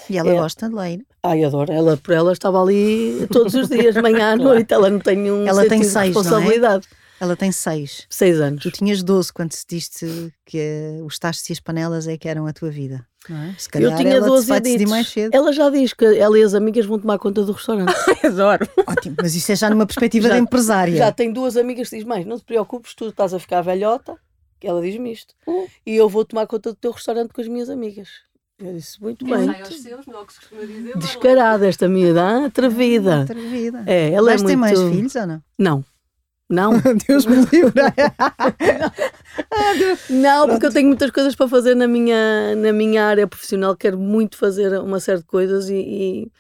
E 0.09 0.19
ela 0.19 0.31
é, 0.31 0.35
gosta 0.35 0.69
de 0.69 0.75
ler? 0.75 1.01
Ai, 1.23 1.45
adoro, 1.45 1.73
ela 1.73 1.97
por 1.97 2.13
ela 2.13 2.33
estava 2.33 2.61
ali 2.61 3.27
todos 3.31 3.55
os 3.55 3.69
dias, 3.69 3.95
de 3.95 4.01
manhã 4.03 4.33
à 4.33 4.37
noite, 4.37 4.73
ela 4.75 4.91
não 4.91 4.99
tem 4.99 5.17
nenhum 5.17 5.47
ela 5.47 5.67
tem 5.67 5.83
seis, 5.83 6.15
responsabilidade. 6.15 6.87
Não 6.91 6.99
é? 6.99 7.02
Ela 7.23 7.37
tem 7.37 7.53
seis. 7.53 8.05
Seis 8.11 8.41
anos. 8.41 8.65
Tu 8.65 8.73
tinhas 8.73 9.01
12 9.01 9.33
quando 9.33 9.53
se 9.53 9.65
disse 9.65 10.35
que 10.45 10.99
os 11.05 11.21
tachos 11.21 11.49
e 11.49 11.53
as 11.53 11.61
panelas 11.61 12.09
é 12.09 12.19
que 12.19 12.29
eram 12.29 12.49
a 12.49 12.53
tua 12.53 12.69
vida. 12.69 13.07
É? 13.31 13.55
Se 13.57 13.69
calhar 13.69 13.93
eu 13.93 13.97
tinha 13.97 14.17
ela 14.17 14.27
12 14.27 14.51
e 14.51 14.87
mais 14.87 15.07
cedo. 15.07 15.33
Ela 15.33 15.53
já 15.53 15.71
diz 15.71 15.93
que 15.93 16.05
ela 16.05 16.37
e 16.37 16.43
as 16.43 16.53
amigas 16.53 16.85
vão 16.85 16.99
tomar 16.99 17.21
conta 17.21 17.45
do 17.45 17.53
restaurante. 17.53 17.95
Adoro. 18.27 18.69
Ótimo, 18.89 19.15
mas 19.23 19.37
isso 19.37 19.53
é 19.53 19.55
já 19.55 19.71
numa 19.71 19.87
perspectiva 19.87 20.27
já, 20.27 20.35
de 20.35 20.41
empresária. 20.41 20.97
Já 20.97 21.13
tem 21.13 21.33
duas 21.33 21.57
amigas 21.57 21.91
que 21.91 21.95
dizem, 21.95 22.09
mãe, 22.09 22.25
não 22.25 22.41
te 22.41 22.45
preocupes, 22.45 22.93
tu 22.93 23.07
estás 23.07 23.33
a 23.33 23.39
ficar 23.39 23.63
velhota. 23.63 24.17
Ela 24.61 24.83
diz-me 24.83 25.13
isto. 25.13 25.33
Hum. 25.47 25.69
E 25.87 25.95
eu 25.95 26.09
vou 26.09 26.25
tomar 26.25 26.49
conta 26.49 26.71
do 26.71 26.77
teu 26.77 26.91
restaurante 26.91 27.33
com 27.33 27.41
as 27.41 27.47
minhas 27.47 27.71
amigas. 27.71 28.09
Eu 28.59 28.75
disse, 28.75 29.01
muito 29.01 29.25
bem. 29.25 29.47
Seus, 29.65 30.07
não, 30.07 30.27
dizer, 30.27 30.99
Descarada 30.99 31.69
esta 31.69 31.87
miúda, 31.87 32.47
atrevida. 32.47 33.23
Atrevida. 33.23 33.85
É, 33.87 34.11
ela 34.11 34.27
Vais 34.27 34.41
é 34.41 34.45
muito... 34.45 34.53
ter 34.53 34.57
mais 34.57 34.81
filhos 34.81 35.15
ou 35.15 35.27
não? 35.27 35.43
Não. 35.57 35.85
Não. 36.53 36.73
Deus 37.09 37.25
me 37.25 37.37
livre. 37.37 37.83
não, 40.11 40.49
porque 40.49 40.67
eu 40.67 40.73
tenho 40.73 40.89
muitas 40.89 41.11
coisas 41.11 41.35
para 41.35 41.49
fazer 41.49 41.75
na 41.75 41.89
minha, 41.89 42.55
na 42.55 42.73
minha 42.73 43.05
área 43.05 43.27
profissional. 43.27 43.75
Quero 43.75 43.99
muito 43.99 44.37
fazer 44.37 44.79
uma 44.79 45.01
série 45.01 45.21
de 45.21 45.25
coisas 45.25 45.71
e, 45.71 45.75
e 45.77 46.33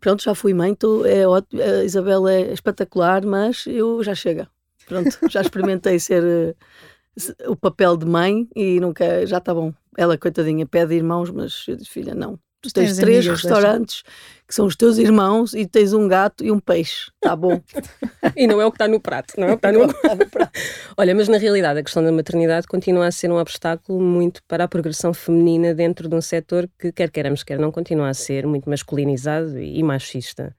Pronto, 0.00 0.22
já 0.22 0.34
fui 0.34 0.54
mãe, 0.54 0.74
tô, 0.74 1.04
é 1.04 1.26
ótimo, 1.26 1.60
a 1.62 1.82
Isabel 1.82 2.28
é 2.28 2.52
espetacular, 2.52 3.24
mas 3.24 3.66
eu 3.66 4.02
já 4.02 4.14
chega. 4.14 4.48
Pronto, 4.86 5.18
já 5.28 5.40
experimentei 5.40 5.98
ser 5.98 6.22
uh, 6.22 7.50
o 7.50 7.56
papel 7.56 7.96
de 7.96 8.06
mãe 8.06 8.48
e 8.54 8.78
nunca, 8.78 9.26
já 9.26 9.38
está 9.38 9.52
bom. 9.52 9.72
Ela, 9.96 10.18
coitadinha, 10.18 10.66
pede 10.66 10.94
irmãos, 10.94 11.30
mas 11.30 11.64
eu 11.66 11.76
disse, 11.76 11.90
filha, 11.90 12.14
não. 12.14 12.38
Tu 12.66 12.74
tens, 12.74 12.86
tens 12.86 12.98
três 12.98 13.26
restaurantes 13.26 14.02
que 14.46 14.54
são 14.54 14.66
os 14.66 14.76
teus 14.76 14.96
irmãos 14.96 15.54
e 15.54 15.66
tens 15.66 15.92
um 15.92 16.06
gato 16.06 16.44
e 16.44 16.52
um 16.52 16.60
peixe. 16.60 17.10
Está 17.16 17.34
bom. 17.34 17.60
e 18.36 18.46
não 18.46 18.60
é 18.60 18.66
o 18.66 18.70
que 18.70 18.76
está 18.76 18.86
no 18.86 19.00
prato, 19.00 19.34
não 19.38 19.48
é 19.48 19.52
o 19.52 19.58
que 19.58 19.66
está 19.66 19.72
no, 19.72 19.84
está 19.90 20.14
no 20.14 20.26
prato. 20.30 20.52
Olha, 20.96 21.14
mas 21.14 21.28
na 21.28 21.36
realidade 21.36 21.80
a 21.80 21.82
questão 21.82 22.02
da 22.02 22.12
maternidade 22.12 22.66
continua 22.66 23.06
a 23.06 23.10
ser 23.10 23.30
um 23.30 23.38
obstáculo 23.38 24.00
muito 24.00 24.40
para 24.46 24.64
a 24.64 24.68
progressão 24.68 25.12
feminina 25.12 25.74
dentro 25.74 26.08
de 26.08 26.14
um 26.14 26.20
setor 26.20 26.68
que, 26.78 26.92
quer 26.92 27.10
queiramos, 27.10 27.42
quer 27.42 27.58
não, 27.58 27.72
continua 27.72 28.08
a 28.08 28.14
ser 28.14 28.46
muito 28.46 28.70
masculinizado 28.70 29.58
e 29.58 29.82
machista. 29.82 30.54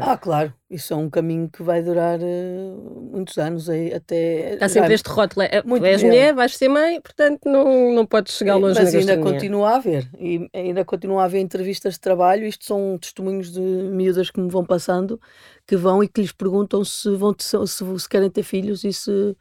Ah, 0.00 0.16
claro, 0.16 0.52
isso 0.70 0.92
é 0.92 0.96
um 0.96 1.10
caminho 1.10 1.48
que 1.48 1.62
vai 1.62 1.82
durar 1.82 2.18
uh, 2.18 3.10
muitos 3.12 3.36
anos 3.38 3.68
aí, 3.68 3.92
até. 3.92 4.56
Há 4.60 4.68
sempre 4.68 4.94
este 4.94 5.08
rótulo: 5.08 5.42
é, 5.42 5.62
muito 5.62 5.84
és 5.84 6.02
mulher, 6.02 6.34
vais 6.34 6.56
ser 6.56 6.68
mãe, 6.68 7.00
portanto 7.00 7.40
não, 7.46 7.92
não 7.92 8.06
podes 8.06 8.34
chegar 8.34 8.56
longe 8.56 8.80
Mas 8.80 8.94
ainda 8.94 9.18
continua 9.18 9.70
a 9.70 9.76
haver, 9.76 10.08
e 10.18 10.48
ainda 10.54 10.84
continua 10.84 11.22
a 11.22 11.24
haver 11.24 11.40
entrevistas 11.40 11.94
de 11.94 12.00
trabalho. 12.00 12.46
Isto 12.46 12.64
são 12.64 12.98
testemunhos 12.98 13.52
de 13.52 13.60
miúdas 13.60 14.30
que 14.30 14.40
me 14.40 14.50
vão 14.50 14.64
passando, 14.64 15.20
que 15.66 15.76
vão 15.76 16.02
e 16.02 16.08
que 16.08 16.20
lhes 16.20 16.32
perguntam 16.32 16.84
se, 16.84 17.10
vão 17.10 17.34
se, 17.38 17.56
se 17.98 18.08
querem 18.08 18.30
ter 18.30 18.42
filhos 18.42 18.84
e 18.84 18.92
se. 18.92 19.36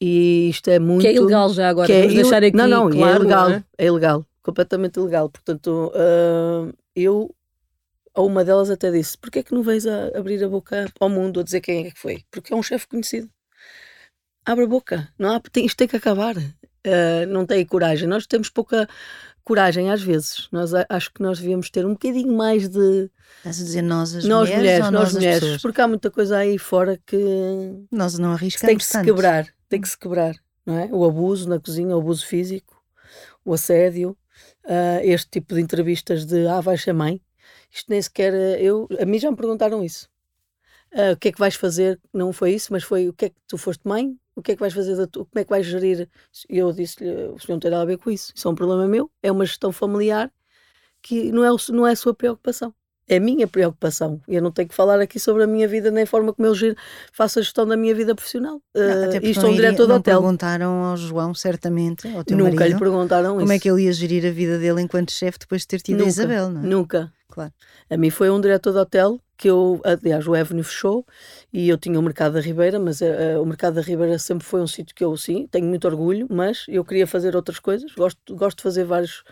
E 0.00 0.48
isto 0.50 0.68
é 0.68 0.78
muito. 0.78 1.02
Que 1.02 1.08
é 1.08 1.14
ilegal 1.14 1.48
já 1.50 1.68
agora, 1.68 1.86
que 1.86 1.92
é 1.92 2.04
é 2.04 2.08
deixar 2.08 2.42
aqui. 2.42 2.56
Não, 2.56 2.66
não, 2.66 2.88
é 2.88 2.92
claro, 2.92 3.12
é 3.12 3.16
ilegal, 3.16 3.50
é? 3.50 3.64
é 3.78 3.86
ilegal, 3.86 4.26
completamente 4.42 4.98
ilegal. 4.98 5.28
Portanto, 5.28 5.92
uh, 5.94 6.72
eu 6.96 7.34
ou 8.14 8.26
uma 8.26 8.44
delas 8.44 8.70
até 8.70 8.90
disse: 8.90 9.18
Porquê 9.18 9.40
é 9.40 9.42
que 9.42 9.52
não 9.52 9.62
vens 9.62 9.86
a 9.86 10.16
abrir 10.16 10.42
a 10.44 10.48
boca 10.48 10.90
ao 11.00 11.08
mundo 11.08 11.40
a 11.40 11.42
dizer 11.42 11.60
quem 11.60 11.86
é 11.86 11.90
que 11.90 11.98
foi? 11.98 12.22
Porque 12.30 12.52
é 12.52 12.56
um 12.56 12.62
chefe 12.62 12.86
conhecido. 12.86 13.28
Abre 14.46 14.64
a 14.64 14.68
boca. 14.68 15.08
Não 15.18 15.32
há, 15.32 15.40
tem, 15.40 15.66
isto 15.66 15.76
tem 15.76 15.88
que 15.88 15.96
acabar. 15.96 16.36
Uh, 16.36 17.26
não 17.28 17.46
tem 17.46 17.64
coragem. 17.64 18.06
Nós 18.06 18.26
temos 18.26 18.50
pouca 18.50 18.86
coragem 19.42 19.90
às 19.90 20.02
vezes. 20.02 20.48
Nós 20.52 20.72
acho 20.88 21.12
que 21.12 21.22
nós 21.22 21.38
devíamos 21.38 21.70
ter 21.70 21.84
um 21.84 21.92
bocadinho 21.92 22.32
mais 22.32 22.68
de. 22.68 23.10
Estás 23.38 23.60
a 23.60 23.64
dizer 23.64 23.82
nós 23.82 24.14
as 24.14 24.24
nós 24.24 24.48
mulheres, 24.48 24.58
mulheres 24.58 24.86
ou 24.86 24.92
nós, 24.92 25.02
nós 25.02 25.12
mulheres, 25.14 25.40
pessoas? 25.40 25.62
porque 25.62 25.80
há 25.80 25.88
muita 25.88 26.10
coisa 26.10 26.38
aí 26.38 26.58
fora 26.58 26.98
que 27.06 27.86
nós 27.90 28.18
não 28.18 28.32
arriscamos 28.32 28.68
tem 28.68 28.78
que 28.78 28.84
se 28.84 28.92
tanto. 28.92 29.04
quebrar, 29.04 29.46
tem 29.68 29.80
que 29.80 29.88
se 29.88 29.98
quebrar, 29.98 30.34
não 30.64 30.78
é? 30.78 30.88
O 30.90 31.04
abuso 31.04 31.48
na 31.48 31.58
cozinha, 31.58 31.94
o 31.94 32.00
abuso 32.00 32.26
físico, 32.26 32.82
o 33.44 33.52
assédio, 33.52 34.16
uh, 34.64 35.00
este 35.02 35.28
tipo 35.30 35.54
de 35.54 35.60
entrevistas 35.60 36.24
de 36.24 36.46
ah, 36.46 36.60
vais 36.60 36.82
ser 36.82 36.92
mãe. 36.92 37.20
Isto 37.74 37.90
nem 37.90 38.00
sequer. 38.00 38.32
Eu, 38.60 38.86
a 39.00 39.04
mim 39.04 39.18
já 39.18 39.28
me 39.30 39.36
perguntaram 39.36 39.82
isso. 39.82 40.08
Uh, 40.92 41.14
o 41.14 41.16
que 41.16 41.28
é 41.28 41.32
que 41.32 41.40
vais 41.40 41.56
fazer? 41.56 42.00
Não 42.12 42.32
foi 42.32 42.52
isso, 42.52 42.72
mas 42.72 42.84
foi 42.84 43.08
o 43.08 43.12
que 43.12 43.24
é 43.24 43.28
que 43.30 43.36
tu 43.48 43.58
foste 43.58 43.82
mãe? 43.84 44.16
O 44.36 44.40
que 44.40 44.52
é 44.52 44.54
que 44.54 44.60
vais 44.60 44.72
fazer? 44.72 44.96
Da 44.96 45.08
tu, 45.08 45.26
como 45.26 45.40
é 45.40 45.44
que 45.44 45.50
vais 45.50 45.66
gerir? 45.66 46.08
E 46.48 46.58
eu 46.58 46.72
disse-lhe: 46.72 47.10
o 47.10 47.38
senhor 47.38 47.56
não 47.56 47.58
tem 47.58 47.70
nada 47.72 47.82
a 47.82 47.86
ver 47.86 47.98
com 47.98 48.10
isso. 48.10 48.32
Isso 48.34 48.46
é 48.46 48.50
um 48.50 48.54
problema 48.54 48.86
meu. 48.86 49.10
É 49.20 49.32
uma 49.32 49.44
gestão 49.44 49.72
familiar 49.72 50.30
que 51.02 51.32
não 51.32 51.44
é, 51.44 51.52
o, 51.52 51.56
não 51.70 51.86
é 51.86 51.92
a 51.92 51.96
sua 51.96 52.14
preocupação. 52.14 52.72
É 53.06 53.16
a 53.16 53.20
minha 53.20 53.46
preocupação. 53.46 54.20
Eu 54.26 54.40
não 54.40 54.50
tenho 54.50 54.68
que 54.68 54.74
falar 54.74 54.98
aqui 54.98 55.20
sobre 55.20 55.42
a 55.42 55.46
minha 55.46 55.68
vida, 55.68 55.90
nem 55.90 56.04
a 56.04 56.06
forma 56.06 56.32
como 56.32 56.46
eu 56.46 56.54
giro, 56.54 56.74
faço 57.12 57.38
a 57.38 57.42
gestão 57.42 57.66
da 57.66 57.76
minha 57.76 57.94
vida 57.94 58.14
profissional. 58.14 58.62
Não, 58.74 59.04
até 59.04 59.18
uh, 59.18 59.24
isto 59.26 59.44
é 59.44 59.48
um 59.48 59.54
diretor 59.54 59.82
de 59.82 59.88
não 59.88 59.96
hotel. 59.96 60.20
perguntaram 60.22 60.84
ao 60.84 60.96
João, 60.96 61.34
certamente, 61.34 62.08
ao 62.08 62.24
teu 62.24 62.38
Nunca 62.38 62.54
marido, 62.54 62.72
lhe 62.72 62.78
perguntaram 62.78 63.32
como 63.32 63.42
isso. 63.42 63.52
é 63.52 63.58
que 63.58 63.68
ele 63.68 63.82
ia 63.82 63.92
gerir 63.92 64.24
a 64.24 64.30
vida 64.30 64.58
dele 64.58 64.80
enquanto 64.80 65.12
chefe 65.12 65.38
depois 65.38 65.60
de 65.62 65.68
ter 65.68 65.82
tido 65.82 65.98
Nunca, 65.98 66.06
a 66.06 66.08
Isabel, 66.08 66.48
não 66.48 66.62
é? 66.62 66.64
Nunca. 66.64 67.12
Claro. 67.34 67.52
A 67.90 67.96
mim 67.96 68.10
foi 68.10 68.30
um 68.30 68.40
diretor 68.40 68.70
de 68.72 68.78
hotel 68.78 69.20
que 69.36 69.50
eu, 69.50 69.80
aliás, 69.82 70.24
o 70.28 70.34
Avenue 70.34 70.62
fechou 70.62 71.04
e 71.52 71.68
eu 71.68 71.76
tinha 71.76 71.98
o 71.98 72.02
Mercado 72.02 72.34
da 72.34 72.40
Ribeira, 72.40 72.78
mas 72.78 73.00
uh, 73.00 73.42
o 73.42 73.44
Mercado 73.44 73.74
da 73.74 73.80
Ribeira 73.80 74.16
sempre 74.20 74.46
foi 74.46 74.60
um 74.60 74.68
sítio 74.68 74.94
que 74.94 75.02
eu, 75.02 75.16
sim, 75.16 75.48
tenho 75.48 75.66
muito 75.66 75.84
orgulho, 75.88 76.28
mas 76.30 76.64
eu 76.68 76.84
queria 76.84 77.08
fazer 77.08 77.34
outras 77.34 77.58
coisas, 77.58 77.92
gosto, 77.92 78.36
gosto 78.36 78.58
de 78.58 78.62
fazer 78.62 78.84
vários, 78.84 79.24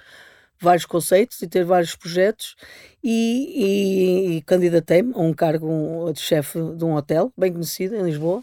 vários 0.61 0.85
conceitos 0.85 1.40
e 1.42 1.47
ter 1.47 1.64
vários 1.64 1.94
projetos 1.94 2.56
e, 3.04 4.32
e, 4.35 4.37
e 4.38 4.42
candidatei-me 4.42 5.14
a 5.14 5.21
um 5.21 5.32
cargo 5.32 6.12
de 6.12 6.21
chefe 6.21 6.59
de 6.75 6.85
um 6.85 6.94
hotel 6.97 7.32
bem 7.38 7.52
conhecido 7.52 7.94
em 7.94 8.02
Lisboa 8.02 8.42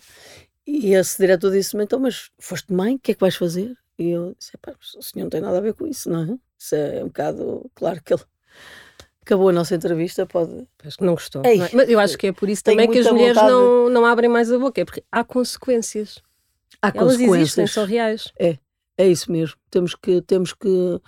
e 0.65 0.93
esse 0.93 1.17
diretor 1.17 1.51
disse-me, 1.51 1.83
então, 1.83 1.99
mas 1.99 2.31
foste 2.39 2.71
mãe, 2.71 2.95
o 2.95 2.99
que 2.99 3.11
é 3.11 3.13
que 3.13 3.19
vais 3.19 3.35
fazer? 3.35 3.75
E 3.97 4.11
eu 4.11 4.33
disse, 4.39 4.53
o 4.97 5.01
senhor 5.01 5.25
não 5.25 5.29
tem 5.29 5.41
nada 5.41 5.57
a 5.57 5.61
ver 5.61 5.73
com 5.73 5.85
isso, 5.85 6.09
não 6.09 6.21
é? 6.23 6.37
Isso 6.57 6.75
é 6.75 7.03
um 7.03 7.07
bocado, 7.07 7.69
claro 7.75 8.01
que 8.01 8.13
ele 8.13 8.23
acabou 9.23 9.49
a 9.49 9.53
nossa 9.53 9.75
entrevista, 9.75 10.25
pode. 10.25 10.67
Acho 10.83 10.97
que 10.97 11.03
não 11.03 11.13
gostou. 11.13 11.43
Não 11.43 11.49
é? 11.49 11.69
Mas 11.73 11.89
eu 11.89 11.99
acho 11.99 12.17
que 12.17 12.27
é 12.27 12.31
por 12.31 12.49
isso 12.49 12.63
também 12.63 12.89
que 12.89 12.99
as 12.99 13.11
mulheres 13.11 13.35
vontade... 13.35 13.51
não, 13.51 13.89
não 13.89 14.05
abrem 14.05 14.29
mais 14.29 14.51
a 14.51 14.57
boca, 14.57 14.81
é 14.81 14.85
porque 14.85 15.03
há 15.11 15.23
consequências. 15.23 16.21
Há 16.81 16.87
Elas 16.87 17.13
consequências. 17.13 17.41
existem, 17.41 17.67
são 17.67 17.85
reais. 17.85 18.31
É, 18.39 18.57
é 18.97 19.07
isso 19.07 19.31
mesmo. 19.31 19.55
Temos 19.69 19.95
que, 19.95 20.21
temos 20.21 20.53
que, 20.53 21.01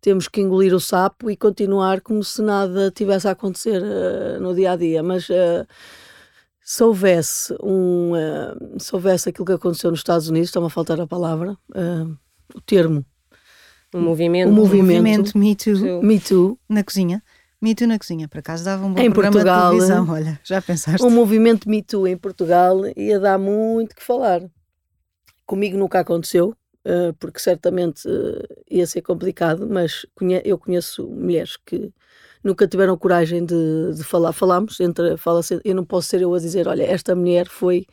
temos 0.00 0.28
que 0.28 0.40
engolir 0.40 0.74
o 0.74 0.80
sapo 0.80 1.30
e 1.30 1.36
continuar 1.36 2.00
como 2.00 2.22
se 2.24 2.42
nada 2.42 2.90
tivesse 2.90 3.28
a 3.28 3.32
acontecer 3.32 3.82
uh, 3.82 4.40
no 4.40 4.54
dia 4.54 4.72
a 4.72 4.76
dia. 4.76 5.02
Mas 5.02 5.28
uh, 5.28 5.66
se 6.60 6.82
houvesse 6.82 7.54
um, 7.62 8.12
uh, 8.12 8.80
se 8.80 8.94
houvesse 8.94 9.28
aquilo 9.28 9.46
que 9.46 9.52
aconteceu 9.52 9.90
nos 9.90 10.00
Estados 10.00 10.28
Unidos, 10.28 10.48
está-me 10.48 10.66
a 10.66 10.70
faltar 10.70 11.00
a 11.00 11.06
palavra, 11.06 11.56
o 12.54 12.60
termo. 12.62 13.04
Um 13.94 14.00
movimento. 14.00 14.50
O 14.50 14.52
movimento, 14.52 15.36
movimento 15.36 15.38
Me 15.38 15.54
Too. 15.54 16.02
Me 16.02 16.20
Too. 16.20 16.58
Na 16.68 16.82
cozinha. 16.82 17.22
Me 17.60 17.74
Too 17.74 17.86
na 17.86 17.98
cozinha, 17.98 18.28
por 18.28 18.38
acaso 18.38 18.64
dava 18.64 18.84
um 18.84 18.92
bom 18.92 19.00
em 19.00 19.10
programa 19.10 19.32
Portugal, 19.32 19.72
de 19.72 19.78
televisão, 19.78 20.10
olha, 20.10 20.40
já 20.44 20.60
pensaste? 20.60 21.04
O 21.04 21.10
movimento 21.10 21.68
Me 21.68 21.82
Too 21.82 22.06
em 22.06 22.16
Portugal 22.16 22.82
ia 22.94 23.18
dar 23.18 23.38
muito 23.38 23.96
que 23.96 24.02
falar. 24.02 24.42
Comigo 25.46 25.78
nunca 25.78 26.00
aconteceu, 26.00 26.54
uh, 26.84 27.14
porque 27.18 27.40
certamente 27.40 28.06
uh, 28.06 28.42
ia 28.70 28.86
ser 28.86 29.00
complicado, 29.00 29.66
mas 29.68 30.04
eu 30.44 30.58
conheço 30.58 31.08
mulheres 31.08 31.56
que 31.56 31.90
nunca 32.44 32.68
tiveram 32.68 32.96
coragem 32.96 33.44
de, 33.44 33.94
de 33.94 34.04
falar. 34.04 34.32
Falamos, 34.32 34.78
entre, 34.78 35.16
fala 35.16 35.40
eu 35.64 35.74
não 35.74 35.84
posso 35.84 36.08
ser 36.08 36.20
eu 36.20 36.34
a 36.34 36.38
dizer, 36.38 36.68
olha, 36.68 36.82
esta 36.82 37.16
mulher 37.16 37.48
foi 37.48 37.86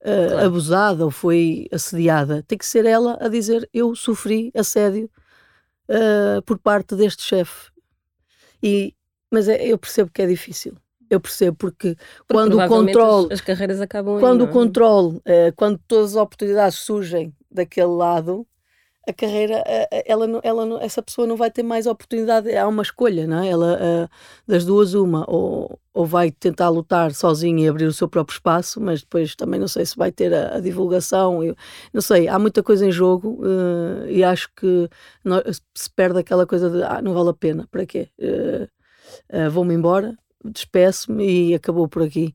uh, 0.00 0.28
claro. 0.30 0.46
abusada 0.46 1.04
ou 1.04 1.10
foi 1.10 1.68
assediada. 1.70 2.42
Tem 2.48 2.56
que 2.56 2.66
ser 2.66 2.86
ela 2.86 3.18
a 3.20 3.28
dizer, 3.28 3.68
eu 3.72 3.94
sofri 3.94 4.50
assédio 4.54 5.10
por 6.44 6.58
parte 6.58 6.94
deste 6.94 7.22
chefe. 7.22 7.70
E, 8.62 8.94
mas 9.30 9.48
é, 9.48 9.64
eu 9.64 9.78
percebo 9.78 10.10
que 10.12 10.22
é 10.22 10.26
difícil. 10.26 10.74
Eu 11.10 11.20
percebo 11.20 11.56
porque, 11.56 11.94
porque 11.94 12.32
quando 12.32 12.58
o 12.58 12.68
controle. 12.68 13.26
As, 13.26 13.32
as, 13.32 13.40
carreiras 13.40 13.80
acabam 13.80 14.20
Quando 14.20 14.44
aí, 14.44 14.48
o 14.48 14.52
controle, 14.52 15.16
uh, 15.16 15.52
quando 15.56 15.80
todas 15.86 16.10
as 16.10 16.16
oportunidades 16.16 16.78
surgem 16.78 17.34
daquele 17.50 17.86
lado, 17.86 18.46
a 19.08 19.12
carreira, 19.12 19.60
uh, 19.60 20.02
ela, 20.06 20.40
ela 20.42 20.82
essa 20.82 21.02
pessoa 21.02 21.26
não 21.26 21.36
vai 21.36 21.50
ter 21.50 21.62
mais 21.62 21.86
oportunidade. 21.86 22.54
Há 22.54 22.66
uma 22.68 22.82
escolha, 22.82 23.26
não 23.26 23.42
é? 23.42 23.48
Ela, 23.48 23.78
uh, 24.06 24.08
das 24.46 24.64
duas, 24.64 24.94
uma, 24.94 25.24
ou, 25.28 25.78
ou 25.94 26.06
vai 26.06 26.30
tentar 26.30 26.68
lutar 26.68 27.12
sozinha 27.14 27.64
e 27.64 27.68
abrir 27.68 27.86
o 27.86 27.92
seu 27.92 28.08
próprio 28.08 28.34
espaço, 28.34 28.80
mas 28.80 29.00
depois 29.00 29.34
também 29.34 29.58
não 29.58 29.68
sei 29.68 29.86
se 29.86 29.96
vai 29.96 30.12
ter 30.12 30.32
a, 30.34 30.56
a 30.56 30.60
divulgação. 30.60 31.42
Eu, 31.42 31.56
não 31.92 32.00
sei, 32.00 32.28
há 32.28 32.38
muita 32.38 32.62
coisa 32.62 32.86
em 32.86 32.92
jogo 32.92 33.40
e 34.08 34.22
acho 34.22 34.50
que 34.54 34.88
se 35.74 35.90
perde 35.90 36.18
aquela 36.18 36.46
coisa 36.46 36.70
de 36.70 36.82
ah, 36.82 37.00
não 37.02 37.14
vale 37.14 37.30
a 37.30 37.34
pena, 37.34 37.66
para 37.70 37.86
quê? 37.86 38.08
Vou-me 39.50 39.74
embora 39.74 40.16
despeço-me 40.44 41.50
e 41.50 41.54
acabou 41.54 41.88
por 41.88 42.02
aqui. 42.02 42.34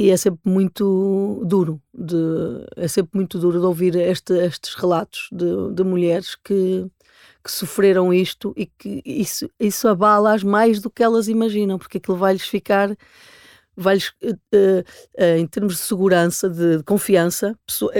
E 0.00 0.08
é 0.08 0.16
sempre 0.16 0.40
muito 0.50 1.42
duro, 1.44 1.78
de, 1.92 2.16
é 2.74 2.88
sempre 2.88 3.10
muito 3.12 3.38
duro 3.38 3.60
de 3.60 3.66
ouvir 3.66 3.94
este, 3.96 4.32
estes 4.32 4.74
relatos 4.74 5.28
de, 5.30 5.74
de 5.74 5.84
mulheres 5.84 6.34
que, 6.34 6.86
que 7.44 7.52
sofreram 7.52 8.10
isto 8.10 8.54
e 8.56 8.64
que 8.64 9.02
isso, 9.04 9.50
isso 9.60 9.86
abala-as 9.86 10.42
mais 10.42 10.80
do 10.80 10.88
que 10.88 11.02
elas 11.02 11.28
imaginam, 11.28 11.78
porque 11.78 11.98
aquilo 11.98 12.16
vai-lhes 12.16 12.48
ficar, 12.48 12.96
vai-lhes, 13.76 14.08
uh, 14.24 14.30
uh, 15.18 15.36
em 15.36 15.46
termos 15.46 15.74
de 15.74 15.80
segurança, 15.80 16.48
de, 16.48 16.78
de 16.78 16.82
confiança, 16.82 17.54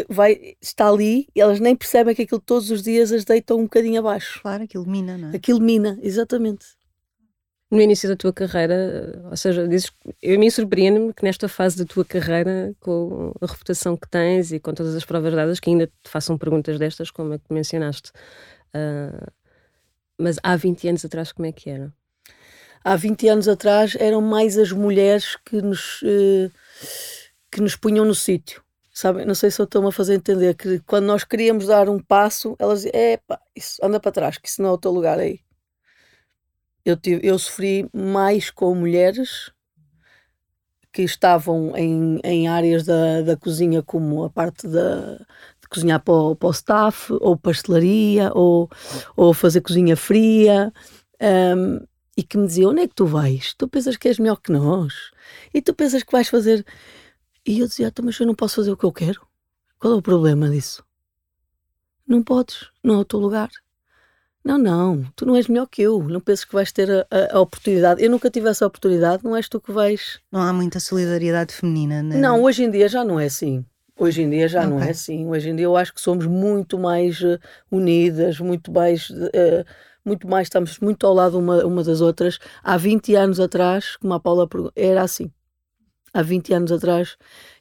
vai, 0.09 0.55
está 0.59 0.89
ali 0.89 1.27
e 1.37 1.41
elas 1.43 1.61
nem 1.61 1.77
percebem 1.77 2.15
que 2.15 2.23
aquilo 2.23 2.41
todos 2.41 2.71
os 2.71 2.83
dias 2.83 3.13
as 3.13 3.27
deitam 3.27 3.59
um 3.59 3.65
bocadinho 3.65 4.01
abaixo. 4.01 4.41
Claro, 4.41 4.65
aquilo 4.65 4.89
mina, 4.89 5.19
não 5.19 5.33
é? 5.33 5.37
Aquilo 5.37 5.61
mina, 5.61 5.99
exatamente 6.01 6.80
no 7.71 7.81
início 7.81 8.09
da 8.09 8.17
tua 8.17 8.33
carreira, 8.33 9.23
ou 9.31 9.37
seja, 9.37 9.67
dizes, 9.69 9.93
eu 10.21 10.39
me 10.39 10.51
surpreendo-me 10.51 11.15
que 11.15 11.23
nesta 11.23 11.49
fase 11.49 11.79
da 11.79 11.85
tua 11.85 12.05
carreira, 12.05 12.75
com 12.81 13.33
a 13.41 13.47
reputação 13.47 13.97
que 13.97 14.09
tens 14.09 14.51
e 14.51 14.59
com 14.59 14.75
todas 14.75 14.95
as 14.97 15.05
provas 15.05 15.33
dadas, 15.33 15.61
que 15.61 15.71
ainda 15.71 15.87
te 15.87 16.11
façam 16.11 16.37
perguntas 16.37 16.79
destas, 16.79 17.13
como 17.13 17.35
a 17.35 17.39
que 17.39 17.53
mencionaste. 17.53 18.11
Uh, 18.75 19.31
mas 20.19 20.37
há 20.43 20.57
20 20.57 20.89
anos 20.89 21.05
atrás, 21.05 21.31
como 21.31 21.47
é 21.47 21.53
que 21.53 21.71
era? 21.71 21.93
Há 22.83 22.97
20 22.97 23.29
anos 23.29 23.49
atrás 23.49 23.97
eram 24.01 24.21
mais 24.21 24.59
as 24.59 24.73
mulheres 24.73 25.37
que 25.37 25.63
nos, 25.63 26.03
uh, 26.03 26.51
que 27.53 27.61
nos 27.61 27.77
punham 27.77 28.05
no 28.05 28.15
sítio. 28.17 28.65
Sabe? 28.93 29.25
Não 29.25 29.35
sei 29.35 29.51
se 29.51 29.61
eu 29.61 29.65
estou-me 29.65 29.89
a 29.89 29.93
fazer 29.93 30.15
entender 30.15 30.55
que 30.55 30.81
quando 30.81 31.05
nós 31.07 31.23
queríamos 31.23 31.69
dar 31.69 31.89
um 31.89 32.01
passo, 32.01 32.57
elas 32.59 32.83
diziam: 32.83 32.93
é 32.95 33.21
isso 33.55 33.79
anda 33.83 34.01
para 34.01 34.11
trás, 34.11 34.39
que 34.39 34.49
isso 34.49 34.61
não 34.61 34.71
é 34.71 34.73
o 34.73 34.79
teu 34.79 34.91
lugar 34.91 35.19
aí 35.21 35.41
Eu, 36.85 36.97
tive, 36.97 37.27
eu 37.27 37.39
sofri 37.39 37.89
mais 37.93 38.51
com 38.51 38.75
mulheres 38.75 39.53
que 40.93 41.03
estavam 41.03 41.77
em, 41.77 42.19
em 42.25 42.49
áreas 42.49 42.85
da, 42.85 43.23
da 43.23 43.37
cozinha, 43.37 43.83
como 43.83 44.25
a 44.25 44.31
parte 44.31 44.67
da, 44.67 45.17
de 45.17 45.69
cozinhar 45.69 46.01
para 46.01 46.15
o, 46.15 46.37
para 46.37 46.49
o 46.49 46.53
staff, 46.53 47.13
ou 47.13 47.37
pastelaria, 47.37 48.33
ou, 48.35 48.69
ou 49.17 49.33
fazer 49.33 49.61
cozinha 49.61 49.97
fria, 49.97 50.73
um, 51.57 51.87
e 52.17 52.23
que 52.23 52.37
me 52.37 52.47
diziam: 52.47 52.71
onde 52.71 52.83
é 52.83 52.89
que 52.89 52.95
tu 52.95 53.07
vais? 53.07 53.55
Tu 53.55 53.69
pensas 53.69 53.97
que 53.97 54.09
és 54.09 54.19
melhor 54.19 54.37
que 54.37 54.53
nós? 54.53 55.11
E 55.55 55.63
tu 55.63 55.75
pensas 55.75 56.03
que 56.03 56.13
vais 56.13 56.29
fazer. 56.29 56.65
E 57.47 57.61
eu 57.61 57.67
dizia: 57.67 57.89
então, 57.89 58.05
mas 58.05 58.19
eu 58.19 58.27
não 58.27 58.35
posso 58.35 58.57
fazer 58.57 58.73
o 58.73 58.77
que 58.77 58.85
eu 58.85 58.93
quero? 58.93 59.27
Qual 59.79 59.95
é 59.95 59.97
o 59.97 60.03
problema 60.03 60.49
disso? 60.51 60.85
Não 62.07 62.23
podes, 62.23 62.69
não 62.83 62.97
é 62.97 62.99
o 62.99 63.05
teu 63.05 63.21
lugar. 63.21 63.51
Não, 64.43 64.57
não, 64.57 65.05
tu 65.15 65.27
não 65.27 65.37
és 65.37 65.49
melhor 65.49 65.67
que 65.67 65.83
eu. 65.83 66.03
Não 66.03 66.21
penses 66.21 66.45
que 66.45 66.55
vais 66.55 66.73
ter 66.73 66.91
a, 66.91 67.07
a, 67.11 67.37
a, 67.37 67.41
oportunidade. 67.41 68.03
Eu 68.03 68.11
nunca 68.11 68.31
tive 68.31 68.49
essa 68.49 68.67
oportunidade, 68.67 69.23
não 69.23 69.37
és 69.37 69.49
tu 69.49 69.61
que 69.61 69.71
vais. 69.71 70.19
Não 70.33 70.41
há 70.41 70.53
muita 70.53 70.81
solidariedade 70.81 71.53
feminina, 71.53 72.03
né? 72.03 72.17
Não, 72.17 72.43
hoje 72.43 72.65
em 72.65 72.71
dia 72.71 72.89
já 72.89 73.05
não 73.05 73.21
é 73.21 73.27
assim. 73.27 73.65
Hoje 73.99 74.23
em 74.23 74.31
dia 74.31 74.49
já 74.49 74.61
okay. 74.61 74.71
não 74.71 74.83
é 74.83 74.91
assim. 74.91 75.27
Hoje 75.27 75.51
em 75.51 75.57
dia 75.57 75.67
eu 75.67 75.77
acho 75.77 75.93
que 75.93 76.01
somos 76.01 76.25
muito 76.25 76.79
mais 76.79 77.21
uh, 77.21 77.39
unidas, 77.71 78.41
muito 78.41 78.73
mais. 78.73 79.11
Uh, 79.11 79.65
muito 80.03 80.27
mais, 80.27 80.47
estamos 80.47 80.79
muito 80.79 81.07
ao 81.07 81.13
lado 81.13 81.39
uma, 81.39 81.63
uma 81.67 81.85
das 81.85 82.01
outras. 82.01 82.39
Há 82.63 82.79
20 82.79 83.15
anos 83.15 83.39
atrás, 83.39 83.97
como 83.97 84.15
a 84.15 84.19
Paula 84.19 84.49
era 84.75 85.03
assim. 85.03 85.31
Há 86.15 86.23
20 86.23 86.55
anos 86.55 86.73
atrás 86.73 87.17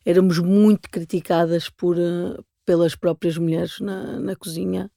éramos 0.05 0.39
muito 0.39 0.89
criticadas 0.89 1.69
por, 1.69 1.97
uh, 1.97 2.41
pelas 2.65 2.95
próprias 2.95 3.37
mulheres 3.37 3.81
na, 3.81 4.17
na 4.21 4.35
cozinha 4.37 4.89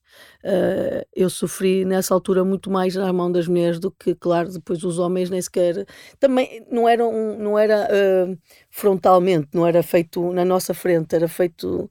Uh, 0.44 1.06
eu 1.14 1.30
sofri 1.30 1.84
nessa 1.84 2.14
altura 2.14 2.44
muito 2.44 2.70
mais 2.70 2.94
na 2.94 3.12
mão 3.12 3.30
das 3.30 3.46
mulheres 3.46 3.78
do 3.78 3.90
que, 3.90 4.14
claro, 4.14 4.50
depois 4.52 4.82
os 4.84 4.98
homens 4.98 5.30
nem 5.30 5.40
sequer. 5.40 5.86
Também 6.18 6.64
não 6.70 6.88
era, 6.88 7.06
um, 7.06 7.38
não 7.38 7.58
era 7.58 7.88
uh, 7.90 8.38
frontalmente, 8.70 9.48
não 9.54 9.66
era 9.66 9.82
feito 9.82 10.32
na 10.32 10.44
nossa 10.44 10.74
frente, 10.74 11.14
era 11.14 11.28
feito. 11.28 11.90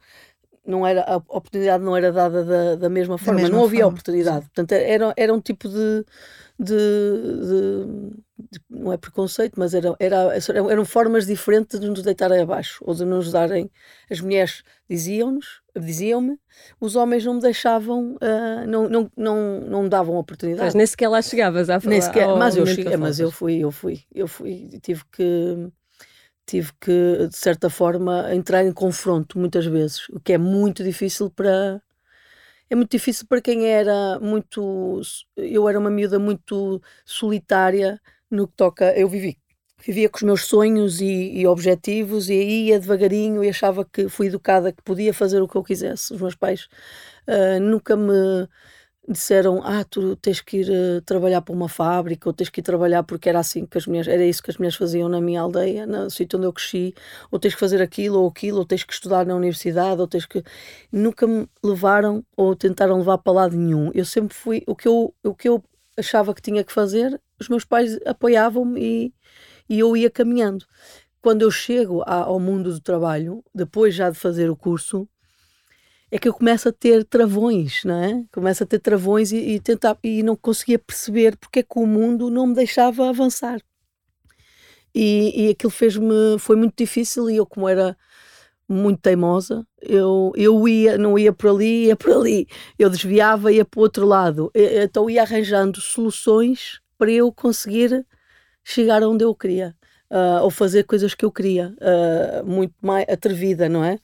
Não 0.65 0.85
era, 0.85 1.01
a 1.01 1.15
oportunidade 1.15 1.83
não 1.83 1.97
era 1.97 2.11
dada 2.11 2.45
da, 2.45 2.75
da 2.75 2.89
mesma 2.89 3.17
forma, 3.17 3.39
da 3.39 3.43
mesma 3.43 3.57
não 3.57 3.65
havia 3.65 3.79
forma. 3.79 3.93
oportunidade. 3.93 4.45
Portanto, 4.45 4.71
era, 4.73 5.11
era 5.17 5.33
um 5.33 5.41
tipo 5.41 5.67
de, 5.67 6.05
de, 6.59 6.75
de, 6.75 7.85
de, 8.51 8.61
não 8.69 8.93
é 8.93 8.97
preconceito, 8.97 9.55
mas 9.57 9.73
era, 9.73 9.95
era, 9.99 10.29
eram 10.69 10.85
formas 10.85 11.25
diferentes 11.25 11.79
de 11.79 11.89
nos 11.89 12.03
deitarem 12.03 12.41
abaixo 12.41 12.77
ou 12.85 12.93
de 12.93 13.03
nos 13.03 13.31
darem. 13.31 13.71
As 14.09 14.21
mulheres 14.21 14.61
diziam-nos, 14.87 15.61
diziam-me, 15.75 16.37
os 16.79 16.95
homens 16.95 17.25
não 17.25 17.33
me 17.33 17.41
deixavam, 17.41 18.15
uh, 18.17 18.67
não, 18.67 18.87
não, 18.87 19.11
não, 19.17 19.61
não 19.61 19.83
me 19.83 19.89
davam 19.89 20.15
oportunidade. 20.15 20.65
Mas 20.65 20.75
nem 20.75 20.85
sequer 20.85 21.07
lá 21.07 21.23
chegavas 21.23 21.71
a 21.71 21.79
falar. 21.79 21.89
Nem 21.89 22.01
sequer, 22.01 22.27
mas 22.35 22.55
eu 22.55 22.67
cheguei, 22.67 22.97
mas 22.97 23.19
eu 23.19 23.31
fui, 23.31 23.57
eu 23.57 23.71
fui, 23.71 24.01
eu 24.13 24.27
fui, 24.27 24.69
tive 24.79 25.03
que 25.11 25.71
tive 26.51 26.71
que, 26.79 27.27
de 27.27 27.37
certa 27.37 27.69
forma, 27.69 28.33
entrar 28.33 28.65
em 28.65 28.73
confronto 28.73 29.39
muitas 29.39 29.65
vezes, 29.65 30.07
o 30.09 30.19
que 30.19 30.33
é 30.33 30.37
muito 30.37 30.83
difícil 30.83 31.29
para 31.29 31.81
é 32.69 32.75
muito 32.75 32.91
difícil 32.91 33.27
para 33.27 33.41
quem 33.41 33.67
era 33.67 34.19
muito. 34.21 35.01
Eu 35.35 35.67
era 35.67 35.77
uma 35.79 35.89
miúda 35.89 36.17
muito 36.19 36.81
solitária 37.05 37.99
no 38.29 38.47
que 38.47 38.55
toca. 38.55 38.93
Eu 38.97 39.09
vivi. 39.09 39.37
Vivia 39.85 40.09
com 40.09 40.17
os 40.17 40.23
meus 40.23 40.45
sonhos 40.45 41.01
e, 41.01 41.39
e 41.39 41.47
objetivos 41.47 42.29
e 42.29 42.35
ia 42.35 42.79
devagarinho 42.79 43.43
e 43.43 43.49
achava 43.49 43.83
que 43.83 44.07
fui 44.07 44.27
educada, 44.27 44.71
que 44.71 44.81
podia 44.83 45.13
fazer 45.13 45.41
o 45.41 45.47
que 45.47 45.57
eu 45.57 45.63
quisesse. 45.63 46.13
Os 46.13 46.21
meus 46.21 46.35
pais 46.35 46.67
uh, 47.27 47.59
nunca 47.61 47.95
me 47.97 48.47
disseram: 49.11 49.61
Ah, 49.63 49.83
tu 49.83 50.15
tens 50.15 50.41
que 50.41 50.57
ir 50.57 50.69
uh, 50.69 51.01
trabalhar 51.01 51.41
para 51.41 51.53
uma 51.53 51.69
fábrica, 51.69 52.29
ou 52.29 52.33
tens 52.33 52.49
que 52.49 52.59
ir 52.59 52.63
trabalhar 52.63 53.03
porque 53.03 53.29
era 53.29 53.39
assim 53.39 53.65
que 53.65 53.77
as 53.77 53.85
mulheres, 53.85 54.07
era 54.07 54.25
isso 54.25 54.41
que 54.41 54.51
as 54.51 54.57
mulheres 54.57 54.75
faziam 54.77 55.09
na 55.09 55.21
minha 55.21 55.41
aldeia, 55.41 55.85
no 55.85 56.09
sítio 56.09 56.37
onde 56.37 56.47
eu 56.47 56.53
cresci, 56.53 56.93
ou 57.29 57.39
tens 57.39 57.53
que 57.53 57.59
fazer 57.59 57.81
aquilo 57.81 58.21
ou 58.21 58.27
aquilo, 58.27 58.59
ou 58.59 58.65
tens 58.65 58.83
que 58.83 58.93
estudar 58.93 59.25
na 59.25 59.35
universidade, 59.35 60.01
ou 60.01 60.07
tens 60.07 60.25
que. 60.25 60.43
Nunca 60.91 61.27
me 61.27 61.47
levaram 61.63 62.23
ou 62.35 62.55
tentaram 62.55 62.97
levar 62.97 63.17
para 63.17 63.33
lado 63.33 63.57
nenhum. 63.57 63.91
Eu 63.93 64.05
sempre 64.05 64.35
fui. 64.35 64.63
O 64.67 64.75
que 64.75 64.87
eu, 64.87 65.13
o 65.23 65.35
que 65.35 65.49
eu 65.49 65.63
achava 65.97 66.33
que 66.33 66.41
tinha 66.41 66.63
que 66.63 66.71
fazer, 66.71 67.19
os 67.39 67.49
meus 67.49 67.65
pais 67.65 67.99
apoiavam-me 68.05 68.81
e, 68.81 69.13
e 69.69 69.79
eu 69.79 69.95
ia 69.95 70.09
caminhando. 70.09 70.65
Quando 71.21 71.43
eu 71.43 71.51
chego 71.51 72.03
ao 72.05 72.39
mundo 72.39 72.73
do 72.73 72.79
trabalho, 72.79 73.43
depois 73.53 73.93
já 73.93 74.09
de 74.09 74.17
fazer 74.17 74.49
o 74.49 74.55
curso, 74.55 75.07
é 76.11 76.19
que 76.19 76.27
eu 76.27 76.33
começo 76.33 76.67
a 76.67 76.71
ter 76.73 77.05
travões, 77.05 77.83
não 77.85 77.95
é? 77.95 78.23
Começo 78.33 78.63
a 78.63 78.65
ter 78.67 78.79
travões 78.79 79.31
e, 79.31 79.37
e 79.37 79.59
tentar 79.59 79.97
e 80.03 80.21
não 80.21 80.35
conseguia 80.35 80.77
perceber 80.77 81.37
porque 81.37 81.59
é 81.59 81.63
que 81.63 81.79
o 81.79 81.87
mundo 81.87 82.29
não 82.29 82.47
me 82.47 82.53
deixava 82.53 83.07
avançar. 83.09 83.61
E, 84.93 85.47
e 85.47 85.49
aquilo 85.51 85.71
fez-me 85.71 86.37
foi 86.37 86.57
muito 86.57 86.75
difícil 86.77 87.29
e 87.29 87.37
eu 87.37 87.45
como 87.45 87.67
era 87.67 87.97
muito 88.67 89.01
teimosa, 89.01 89.65
eu, 89.81 90.31
eu 90.35 90.67
ia, 90.67 90.97
não 90.97 91.17
ia 91.19 91.33
por 91.33 91.49
ali, 91.49 91.87
ia 91.87 91.95
por 91.95 92.11
ali. 92.11 92.47
Eu 92.77 92.89
desviava, 92.89 93.51
ia 93.51 93.65
para 93.65 93.79
o 93.79 93.83
outro 93.83 94.05
lado. 94.05 94.51
Então 94.53 95.09
ia 95.09 95.21
arranjando 95.23 95.79
soluções 95.79 96.81
para 96.97 97.11
eu 97.11 97.31
conseguir 97.31 98.05
chegar 98.63 99.03
onde 99.03 99.23
eu 99.23 99.33
queria 99.35 99.75
uh, 100.11 100.43
ou 100.43 100.51
fazer 100.51 100.83
coisas 100.83 101.15
que 101.15 101.23
eu 101.23 101.31
queria, 101.31 101.73
uh, 101.79 102.45
muito 102.45 102.75
mais 102.81 103.05
atrevida, 103.09 103.69
não 103.69 103.83
é? 103.83 103.97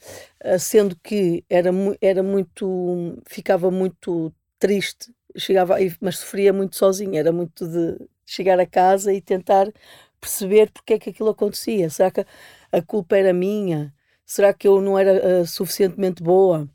Uh, 0.43 0.57
sendo 0.57 0.95
que 1.03 1.43
era, 1.49 1.69
era 2.01 2.23
muito, 2.23 3.21
ficava 3.27 3.69
muito 3.69 4.33
triste, 4.57 5.13
chegava, 5.35 5.75
mas 6.01 6.19
sofria 6.19 6.53
muito 6.53 6.77
sozinha, 6.77 7.19
era 7.19 7.31
muito 7.31 7.67
de 7.67 7.97
chegar 8.25 8.59
a 8.59 8.65
casa 8.65 9.13
e 9.13 9.21
tentar 9.21 9.71
perceber 10.19 10.71
porque 10.71 10.93
é 10.93 10.99
que 10.99 11.09
aquilo 11.09 11.29
acontecia. 11.29 11.89
Será 11.89 12.09
que 12.09 12.25
a 12.71 12.81
culpa 12.81 13.17
era 13.17 13.33
minha? 13.33 13.93
Será 14.25 14.53
que 14.53 14.67
eu 14.67 14.81
não 14.81 14.97
era 14.97 15.45
suficientemente 15.45 16.23
boa? 16.23 16.67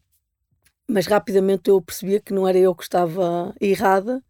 Mas 0.89 1.07
rapidamente 1.07 1.71
eu 1.71 1.81
percebia 1.83 2.21
que 2.21 2.33
não 2.33 2.47
era 2.47 2.59
eu 2.59 2.75
que 2.75 2.83
estava 2.83 3.55
errada 3.61 4.23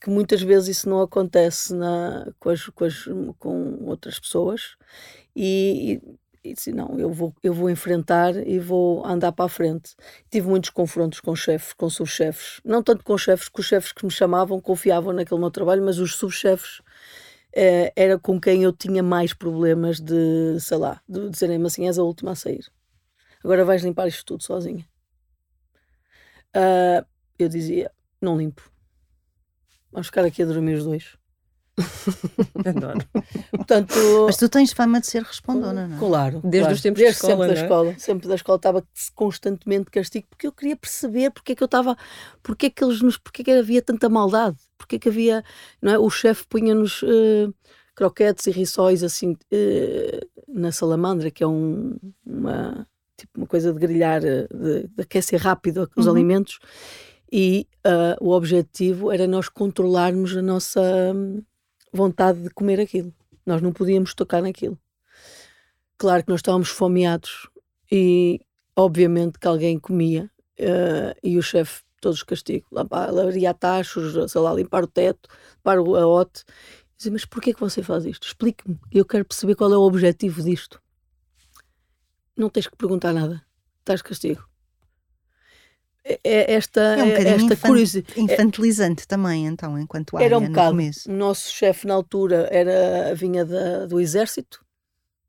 que 0.00 0.10
muitas 0.10 0.42
vezes 0.42 0.78
isso 0.78 0.88
não 0.88 1.00
acontece 1.00 1.74
na, 1.74 2.30
com, 2.38 2.50
as, 2.50 2.66
com, 2.66 2.84
as, 2.84 3.04
com 3.38 3.84
outras 3.84 4.18
pessoas 4.18 4.76
e, 5.34 6.00
e, 6.44 6.50
e 6.50 6.54
disse, 6.54 6.72
não, 6.72 6.98
eu 6.98 7.12
vou, 7.12 7.34
eu 7.42 7.52
vou 7.52 7.68
enfrentar 7.68 8.36
e 8.46 8.58
vou 8.58 9.04
andar 9.04 9.32
para 9.32 9.46
a 9.46 9.48
frente. 9.48 9.96
Tive 10.30 10.48
muitos 10.48 10.70
confrontos 10.70 11.20
com 11.20 11.34
chefes, 11.34 11.72
com 11.72 11.90
subchefes, 11.90 12.60
não 12.64 12.82
tanto 12.82 13.02
com 13.04 13.18
chefes, 13.18 13.48
com 13.48 13.60
os 13.60 13.66
chefes 13.66 13.92
que 13.92 14.04
me 14.04 14.10
chamavam, 14.10 14.60
confiavam 14.60 15.12
naquele 15.12 15.40
meu 15.40 15.50
trabalho, 15.50 15.84
mas 15.84 15.98
os 15.98 16.14
subchefes 16.14 16.80
eh, 17.54 17.92
era 17.96 18.18
com 18.18 18.40
quem 18.40 18.62
eu 18.62 18.72
tinha 18.72 19.02
mais 19.02 19.34
problemas 19.34 20.00
de, 20.00 20.58
sei 20.60 20.78
lá, 20.78 21.00
de 21.08 21.28
dizerem-me 21.30 21.66
assim, 21.66 21.86
és 21.86 21.98
a 21.98 22.02
última 22.04 22.32
a 22.32 22.36
sair. 22.36 22.64
Agora 23.42 23.64
vais 23.64 23.82
limpar 23.82 24.06
isto 24.06 24.24
tudo 24.24 24.42
sozinha. 24.44 24.86
Uh, 26.56 27.06
eu 27.38 27.48
dizia, 27.48 27.90
não 28.20 28.36
limpo 28.36 28.72
Vamos 29.92 30.08
ficar 30.08 30.24
aqui 30.24 30.42
a 30.42 30.46
dormir 30.46 30.74
os 30.74 30.84
dois. 30.84 31.18
Adoro. 32.66 32.98
Portanto, 33.50 33.94
Mas 34.26 34.36
tu 34.36 34.48
tens 34.48 34.72
fama 34.72 35.00
de 35.00 35.06
ser 35.06 35.22
respondona, 35.22 35.86
não 35.86 35.96
é? 35.96 35.98
Claro. 35.98 36.40
Desde 36.42 36.60
claro. 36.60 36.74
os 36.74 36.82
tempos 36.82 37.00
Desde 37.00 37.20
de 37.20 37.26
escola, 37.26 37.36
sempre 37.36 37.54
da 37.54 37.60
é? 37.60 37.64
escola. 37.64 37.94
Sempre 37.98 38.28
da 38.28 38.34
escola 38.34 38.56
estava 38.56 38.88
constantemente 39.14 39.90
castigo 39.90 40.26
porque 40.28 40.46
eu 40.46 40.52
queria 40.52 40.76
perceber 40.76 41.30
porque 41.30 41.52
é 41.52 41.54
que 41.54 41.62
eu 41.62 41.66
estava, 41.66 41.96
porque 42.42 42.66
é 42.66 42.70
que 42.70 42.82
eles 42.82 43.00
nos, 43.00 43.16
porque 43.16 43.42
é 43.42 43.44
que 43.44 43.50
havia 43.52 43.82
tanta 43.82 44.08
maldade, 44.08 44.56
porque 44.76 44.96
é 44.96 44.98
que 44.98 45.08
havia, 45.08 45.44
não 45.80 45.92
é? 45.92 45.98
O 45.98 46.10
chefe 46.10 46.44
punha-nos 46.48 47.02
uh, 47.02 47.54
croquetes 47.94 48.46
e 48.46 48.50
rissóis 48.50 49.02
assim 49.02 49.32
uh, 49.32 50.42
na 50.48 50.72
salamandra, 50.72 51.30
que 51.30 51.44
é 51.44 51.46
um, 51.46 51.96
uma 52.26 52.86
tipo 53.16 53.32
uma 53.36 53.46
coisa 53.46 53.72
de 53.72 53.80
grelhar, 53.80 54.24
eh, 54.24 54.46
de, 54.46 54.86
de 54.86 55.02
aquecer 55.02 55.40
rápido 55.40 55.90
os 55.96 56.06
uhum. 56.06 56.12
alimentos 56.12 56.60
e 57.30 57.66
uh, 57.86 58.24
o 58.24 58.30
objetivo 58.30 59.12
era 59.12 59.26
nós 59.26 59.48
controlarmos 59.48 60.36
a 60.36 60.42
nossa 60.42 60.80
hum, 61.14 61.42
vontade 61.92 62.42
de 62.42 62.50
comer 62.50 62.80
aquilo. 62.80 63.12
Nós 63.44 63.60
não 63.60 63.72
podíamos 63.72 64.14
tocar 64.14 64.42
naquilo. 64.42 64.78
Claro 65.96 66.24
que 66.24 66.30
nós 66.30 66.38
estávamos 66.38 66.68
fomeados 66.68 67.48
e, 67.90 68.40
obviamente, 68.76 69.38
que 69.38 69.48
alguém 69.48 69.78
comia 69.78 70.30
uh, 70.60 71.18
e 71.22 71.36
o 71.36 71.42
chefe, 71.42 71.82
todos 72.00 72.18
os 72.18 72.22
castigos, 72.22 72.68
abria 72.90 73.52
tachos, 73.52 74.30
sei 74.30 74.40
lá, 74.40 74.54
limpar 74.54 74.84
o 74.84 74.86
teto, 74.86 75.28
limpar 75.56 75.80
o 75.80 75.96
aote. 75.96 76.44
Dizia, 76.96 77.12
mas 77.12 77.24
porquê 77.24 77.52
que 77.52 77.60
você 77.60 77.82
faz 77.82 78.04
isto? 78.04 78.26
Explique-me, 78.26 78.78
eu 78.92 79.04
quero 79.04 79.24
perceber 79.24 79.54
qual 79.54 79.72
é 79.72 79.76
o 79.76 79.82
objetivo 79.82 80.42
disto. 80.42 80.80
Não 82.36 82.48
tens 82.48 82.68
que 82.68 82.76
perguntar 82.76 83.12
nada, 83.12 83.44
estás 83.80 84.00
castigo. 84.00 84.47
É, 86.04 86.18
é 86.24 86.54
esta, 86.54 86.80
é 86.80 87.02
um 87.02 87.08
esta 87.08 87.56
curiosidade. 87.56 88.20
Infantilizante 88.20 89.06
também, 89.06 89.46
então, 89.46 89.78
enquanto 89.78 90.16
área, 90.16 90.26
Era 90.26 90.38
um 90.38 90.46
bocado. 90.46 90.70
Começo. 90.70 91.10
O 91.10 91.14
nosso 91.14 91.52
chefe 91.52 91.86
na 91.86 91.94
altura 91.94 92.48
era, 92.50 93.14
vinha 93.14 93.44
da, 93.44 93.86
do 93.86 94.00
exército, 94.00 94.64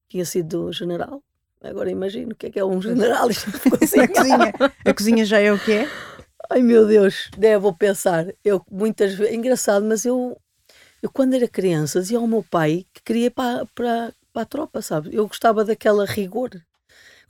tinha 0.08 0.26
sido 0.26 0.72
general. 0.72 1.22
Agora 1.62 1.92
imagino 1.92 2.32
o 2.32 2.36
que 2.36 2.48
é 2.48 2.50
que 2.50 2.60
é 2.60 2.64
um 2.64 2.82
general. 2.82 3.28
a, 3.28 4.08
cozinha, 4.08 4.54
a 4.86 4.94
cozinha 4.94 5.26
já 5.26 5.40
é 5.40 5.52
o 5.52 5.60
que 5.60 5.74
é? 5.74 5.90
Ai 6.50 6.62
meu 6.62 6.88
Deus, 6.88 7.30
devo 7.38 7.76
pensar. 7.76 8.26
Eu 8.44 8.64
muitas 8.72 9.14
vezes. 9.14 9.34
É 9.34 9.36
engraçado, 9.36 9.86
mas 9.86 10.06
eu 10.06 10.40
Eu, 11.02 11.12
quando 11.12 11.34
era 11.34 11.48
criança, 11.48 12.00
dizia 12.00 12.18
ao 12.18 12.28
meu 12.28 12.44
pai 12.44 12.86
que 12.94 13.04
queria 13.04 13.30
para, 13.30 13.66
para, 13.76 14.14
para 14.32 14.42
a 14.42 14.46
tropa, 14.46 14.82
sabe? 14.82 15.14
Eu 15.14 15.28
gostava 15.28 15.66
daquela 15.66 16.06
rigor. 16.06 16.50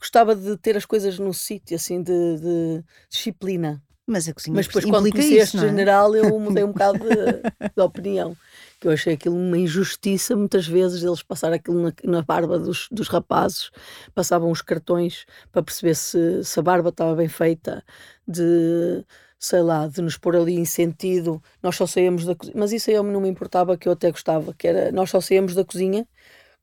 Gostava 0.00 0.34
de 0.34 0.56
ter 0.56 0.76
as 0.76 0.86
coisas 0.86 1.18
no 1.18 1.34
sítio, 1.34 1.76
assim, 1.76 2.02
de, 2.02 2.38
de 2.38 2.84
disciplina. 3.10 3.82
Mas 4.06 4.28
a 4.28 4.34
cozinha 4.34 4.56
Mas 4.56 4.66
depois, 4.66 4.84
quando 4.86 5.06
isso, 5.06 5.34
este 5.34 5.56
é? 5.58 5.60
general, 5.60 6.16
eu 6.16 6.36
mudei 6.40 6.64
um 6.64 6.72
bocado 6.72 6.98
de, 6.98 7.06
de 7.76 7.82
opinião. 7.82 8.36
Que 8.80 8.88
eu 8.88 8.92
achei 8.92 9.14
aquilo 9.14 9.36
uma 9.36 9.56
injustiça, 9.56 10.34
muitas 10.34 10.66
vezes, 10.66 11.04
eles 11.04 11.22
passar 11.22 11.52
aquilo 11.52 11.80
na, 11.80 11.92
na 12.02 12.22
barba 12.22 12.58
dos, 12.58 12.88
dos 12.90 13.08
rapazes, 13.08 13.70
passavam 14.12 14.50
os 14.50 14.62
cartões 14.62 15.26
para 15.52 15.62
perceber 15.62 15.94
se, 15.94 16.42
se 16.42 16.58
a 16.58 16.62
barba 16.62 16.88
estava 16.88 17.14
bem 17.14 17.28
feita, 17.28 17.84
de, 18.26 19.04
sei 19.38 19.62
lá, 19.62 19.86
de 19.86 20.02
nos 20.02 20.16
pôr 20.16 20.34
ali 20.34 20.54
em 20.58 20.64
sentido, 20.64 21.40
nós 21.62 21.76
só 21.76 21.86
saíamos 21.86 22.24
da 22.24 22.34
cozinha, 22.34 22.56
mas 22.58 22.72
isso 22.72 22.90
aí 22.90 22.96
eu 22.96 23.02
não 23.04 23.20
me 23.20 23.28
importava, 23.28 23.76
que 23.76 23.86
eu 23.86 23.92
até 23.92 24.10
gostava, 24.10 24.52
que 24.54 24.66
era, 24.66 24.90
nós 24.90 25.10
só 25.10 25.20
saíamos 25.20 25.54
da 25.54 25.64
cozinha 25.64 26.04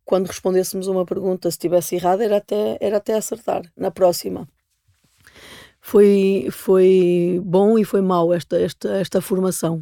quando 0.07 0.25
respondêssemos 0.25 0.87
uma 0.87 1.05
pergunta, 1.05 1.51
se 1.51 1.57
estivesse 1.57 1.95
errada, 1.95 2.23
era 2.23 2.37
até, 2.37 2.77
era 2.81 2.97
até 2.97 3.13
acertar, 3.13 3.61
na 3.77 3.91
próxima 3.91 4.47
foi, 5.87 6.49
foi 6.51 7.41
bom 7.45 7.79
e 7.79 7.85
foi 7.85 8.01
mau 8.01 8.33
esta, 8.33 8.59
esta, 8.59 8.97
esta 8.97 9.21
formação. 9.21 9.81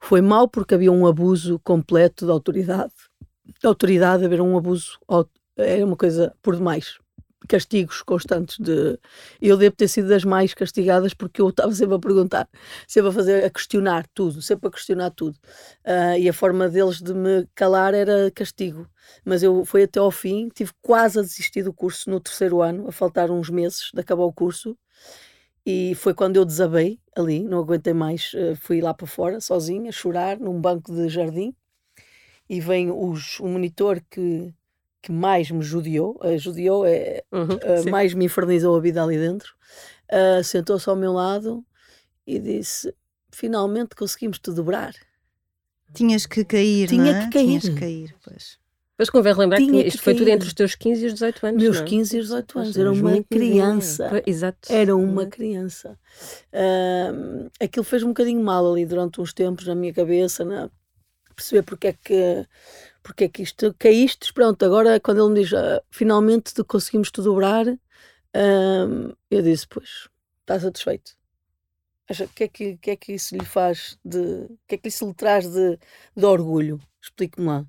Foi 0.00 0.22
mau 0.22 0.48
porque 0.48 0.74
havia 0.74 0.90
um 0.90 1.06
abuso 1.06 1.60
completo 1.62 2.24
de 2.24 2.32
autoridade. 2.32 2.94
De 3.60 3.66
autoridade, 3.66 4.24
haver 4.24 4.40
um 4.40 4.56
abuso, 4.56 4.98
era 5.54 5.84
uma 5.84 5.96
coisa 5.96 6.34
por 6.42 6.56
demais. 6.56 6.98
Castigos 7.48 8.02
constantes 8.02 8.58
de. 8.58 8.98
Eu 9.40 9.56
devo 9.56 9.76
ter 9.76 9.88
sido 9.88 10.08
das 10.08 10.24
mais 10.24 10.54
castigadas 10.54 11.14
porque 11.14 11.40
eu 11.40 11.48
estava 11.48 11.72
sempre 11.72 11.94
a 11.96 11.98
perguntar, 11.98 12.48
sempre 12.86 13.10
a 13.10 13.12
fazer, 13.12 13.44
a 13.44 13.50
questionar 13.50 14.06
tudo, 14.14 14.40
sempre 14.40 14.68
a 14.68 14.70
questionar 14.70 15.10
tudo. 15.10 15.36
Uh, 15.84 16.18
e 16.18 16.28
a 16.28 16.32
forma 16.32 16.68
deles 16.68 17.00
de 17.00 17.12
me 17.14 17.46
calar 17.54 17.94
era 17.94 18.30
castigo. 18.30 18.88
Mas 19.24 19.42
eu 19.42 19.64
fui 19.64 19.82
até 19.82 20.00
ao 20.00 20.10
fim, 20.10 20.48
tive 20.48 20.72
quase 20.80 21.18
a 21.18 21.22
desistir 21.22 21.62
do 21.62 21.72
curso 21.72 22.08
no 22.10 22.20
terceiro 22.20 22.62
ano, 22.62 22.88
a 22.88 22.92
faltar 22.92 23.30
uns 23.30 23.50
meses 23.50 23.90
de 23.92 24.00
acabar 24.00 24.24
o 24.24 24.32
curso 24.32 24.76
e 25.66 25.94
foi 25.94 26.12
quando 26.12 26.36
eu 26.36 26.44
desabei 26.44 27.00
ali, 27.16 27.42
não 27.42 27.58
aguentei 27.60 27.94
mais, 27.94 28.32
eh, 28.34 28.54
fui 28.54 28.80
lá 28.82 28.92
para 28.92 29.06
fora, 29.06 29.40
sozinha, 29.40 29.90
chorar, 29.90 30.38
num 30.38 30.60
banco 30.60 30.92
de 30.92 31.08
jardim. 31.08 31.54
E 32.48 32.60
vem 32.60 32.90
os, 32.90 33.40
o 33.40 33.46
monitor 33.48 34.02
que, 34.10 34.54
que 35.04 35.12
mais 35.12 35.50
me 35.50 35.62
judiou, 35.62 36.18
uh, 36.24 36.38
judiou 36.38 36.86
é, 36.86 37.22
Uhum, 37.30 37.56
uh, 37.56 37.90
mais 37.90 38.14
me 38.14 38.24
infernizou 38.24 38.74
a 38.74 38.80
vida 38.80 39.02
ali 39.02 39.18
dentro. 39.18 39.52
Uh, 40.10 40.42
Sentou-se 40.42 40.88
ao 40.88 40.96
meu 40.96 41.12
lado 41.12 41.62
e 42.26 42.38
disse: 42.38 42.94
Finalmente 43.30 43.94
conseguimos 43.94 44.38
te 44.38 44.50
dobrar. 44.50 44.94
Tinhas 45.92 46.24
que 46.24 46.42
cair, 46.42 46.88
Tinha 46.88 47.12
não 47.12 47.20
é? 47.20 47.24
que 47.26 47.32
cair. 47.32 47.46
Tinhas 47.46 47.68
que 47.68 47.74
cair, 47.74 48.14
pois. 48.24 48.58
Mas 48.98 49.10
convém 49.10 49.34
relembrar 49.34 49.60
Tinha 49.60 49.72
que 49.72 49.82
que 49.82 49.88
isto 49.88 50.02
foi 50.02 50.14
tudo 50.14 50.28
entre 50.30 50.48
os 50.48 50.54
teus 50.54 50.74
15 50.74 51.02
e 51.02 51.06
os 51.08 51.12
18 51.14 51.46
anos. 51.48 51.62
Meus 51.62 51.76
não 51.78 51.84
é? 51.84 51.88
15 51.88 52.16
e 52.16 52.20
18 52.20 52.58
anos, 52.58 52.78
era 52.78 52.92
uma 52.92 53.24
criança. 53.24 54.22
Exato. 54.26 54.72
Era 54.72 54.96
uma 54.96 55.22
Uhum. 55.24 55.30
criança. 55.30 55.98
Ahm, 56.52 57.48
aquilo 57.60 57.84
fez 57.84 58.02
um 58.02 58.08
bocadinho 58.08 58.42
mal 58.42 58.72
ali 58.72 58.86
durante 58.86 59.20
uns 59.20 59.34
tempos 59.34 59.66
na 59.66 59.74
minha 59.74 59.92
cabeça, 59.92 60.44
na, 60.44 60.70
perceber 61.34 61.62
porque 61.64 61.88
é 61.88 61.92
que 61.92 62.46
porque 63.04 63.24
é 63.24 63.28
que 63.28 63.42
isto 63.42 63.72
caíste, 63.78 64.32
pronto, 64.32 64.64
agora 64.64 64.98
quando 64.98 65.22
ele 65.24 65.34
me 65.34 65.40
diz 65.42 65.52
"Ah, 65.54 65.80
finalmente 65.90 66.54
te 66.54 66.64
conseguimos 66.64 67.10
te 67.10 67.20
dobrar, 67.22 67.66
eu 69.30 69.42
disse, 69.42 69.66
pois, 69.68 70.08
está 70.40 70.58
satisfeito. 70.58 71.12
O 72.10 72.28
que 72.34 72.44
é 72.44 72.48
que, 72.48 72.76
que 72.76 72.90
é 72.90 72.96
que 72.96 73.12
isso 73.14 73.34
lhe 73.36 73.44
faz 73.44 73.98
de. 74.04 74.18
O 74.18 74.58
que 74.68 74.74
é 74.74 74.78
que 74.78 74.88
isso 74.88 75.06
lhe 75.06 75.14
traz 75.14 75.48
de, 75.50 75.78
de 76.14 76.26
orgulho? 76.26 76.78
Explique-me 77.02 77.46
lá. 77.46 77.66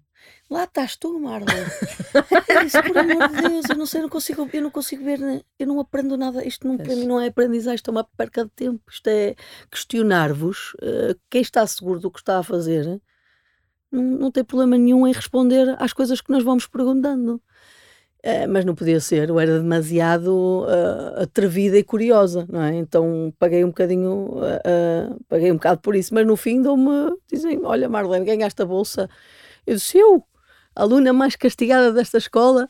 Lá 0.49 0.63
estás 0.65 0.97
tu, 0.97 1.17
Marlon. 1.19 1.45
Eu 2.49 2.63
disse, 2.63 2.81
por 2.81 2.97
amor 2.97 3.29
de 3.29 3.41
Deus, 3.47 3.65
eu 3.69 3.75
não 3.77 3.85
sei, 3.85 3.99
eu 3.99 4.03
não 4.03 4.09
consigo, 4.09 4.49
eu 4.51 4.61
não 4.61 4.71
consigo 4.71 5.03
ver, 5.03 5.19
eu 5.59 5.67
não 5.67 5.79
aprendo 5.79 6.17
nada. 6.17 6.45
Isto 6.45 6.67
não, 6.67 6.77
para 6.77 6.95
mim 6.95 7.05
não 7.05 7.21
é 7.21 7.27
aprendizagem, 7.27 7.75
isto 7.75 7.89
é 7.89 7.91
uma 7.91 8.03
perca 8.03 8.43
de 8.45 8.51
tempo. 8.51 8.81
Isto 8.91 9.07
é 9.07 9.35
questionar-vos. 9.71 10.75
eh, 10.81 11.15
quem 11.29 11.41
está 11.41 11.65
seguro 11.67 11.99
do 11.99 12.11
que 12.11 12.19
está 12.19 12.39
a 12.39 12.43
fazer 12.43 13.01
não, 13.91 14.31
tem 14.31 14.43
problema 14.43 14.77
nenhum 14.77 15.07
em 15.07 15.11
responder 15.11 15.75
às 15.79 15.93
coisas 15.93 16.21
que 16.21 16.31
nós 16.31 16.43
vamos 16.43 16.67
perguntando. 16.67 17.41
Eh, 18.23 18.47
mas 18.47 18.65
não 18.65 18.73
podia 18.73 18.99
ser, 18.99 19.29
eu 19.29 19.39
era 19.39 19.59
demasiado 19.59 20.65
eh, 20.67 21.23
atrevida 21.23 21.77
e 21.77 21.83
curiosa, 21.83 22.47
não 22.49 22.61
é? 22.63 22.75
Então 22.75 23.31
paguei 23.37 23.63
um 23.63 23.67
bocadinho, 23.67 24.39
eh, 24.65 25.09
paguei 25.29 25.51
um 25.51 25.55
bocado 25.55 25.79
por 25.79 25.95
isso, 25.95 26.11
mas 26.13 26.25
no 26.25 26.35
fim 26.35 26.59
dou-me, 26.59 27.15
dizem, 27.31 27.59
olha 27.63 27.87
Marlene, 27.87 28.25
ganhaste 28.25 28.59
a 28.63 28.65
bolsa. 28.65 29.07
Eu 29.65 29.75
disse, 29.75 29.97
eu, 29.99 30.23
aluna 30.75 31.13
mais 31.13 31.35
castigada 31.35 31.91
desta 31.93 32.17
escola, 32.17 32.67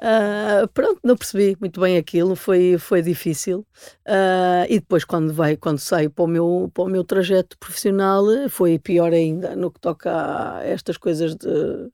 ah, 0.00 0.68
pronto, 0.72 1.00
não 1.04 1.16
percebi 1.16 1.56
muito 1.60 1.80
bem 1.80 1.96
aquilo, 1.96 2.36
foi, 2.36 2.76
foi 2.78 3.02
difícil. 3.02 3.66
Ah, 4.06 4.64
e 4.68 4.78
depois, 4.80 5.04
quando, 5.04 5.32
vai, 5.32 5.56
quando 5.56 5.78
saio 5.78 6.10
para 6.10 6.24
o, 6.24 6.28
meu, 6.28 6.70
para 6.72 6.84
o 6.84 6.88
meu 6.88 7.04
trajeto 7.04 7.58
profissional, 7.58 8.24
foi 8.48 8.78
pior 8.78 9.12
ainda 9.12 9.56
no 9.56 9.70
que 9.70 9.80
toca 9.80 10.10
a 10.58 10.64
estas 10.64 10.96
coisas 10.96 11.34
de, 11.34 11.90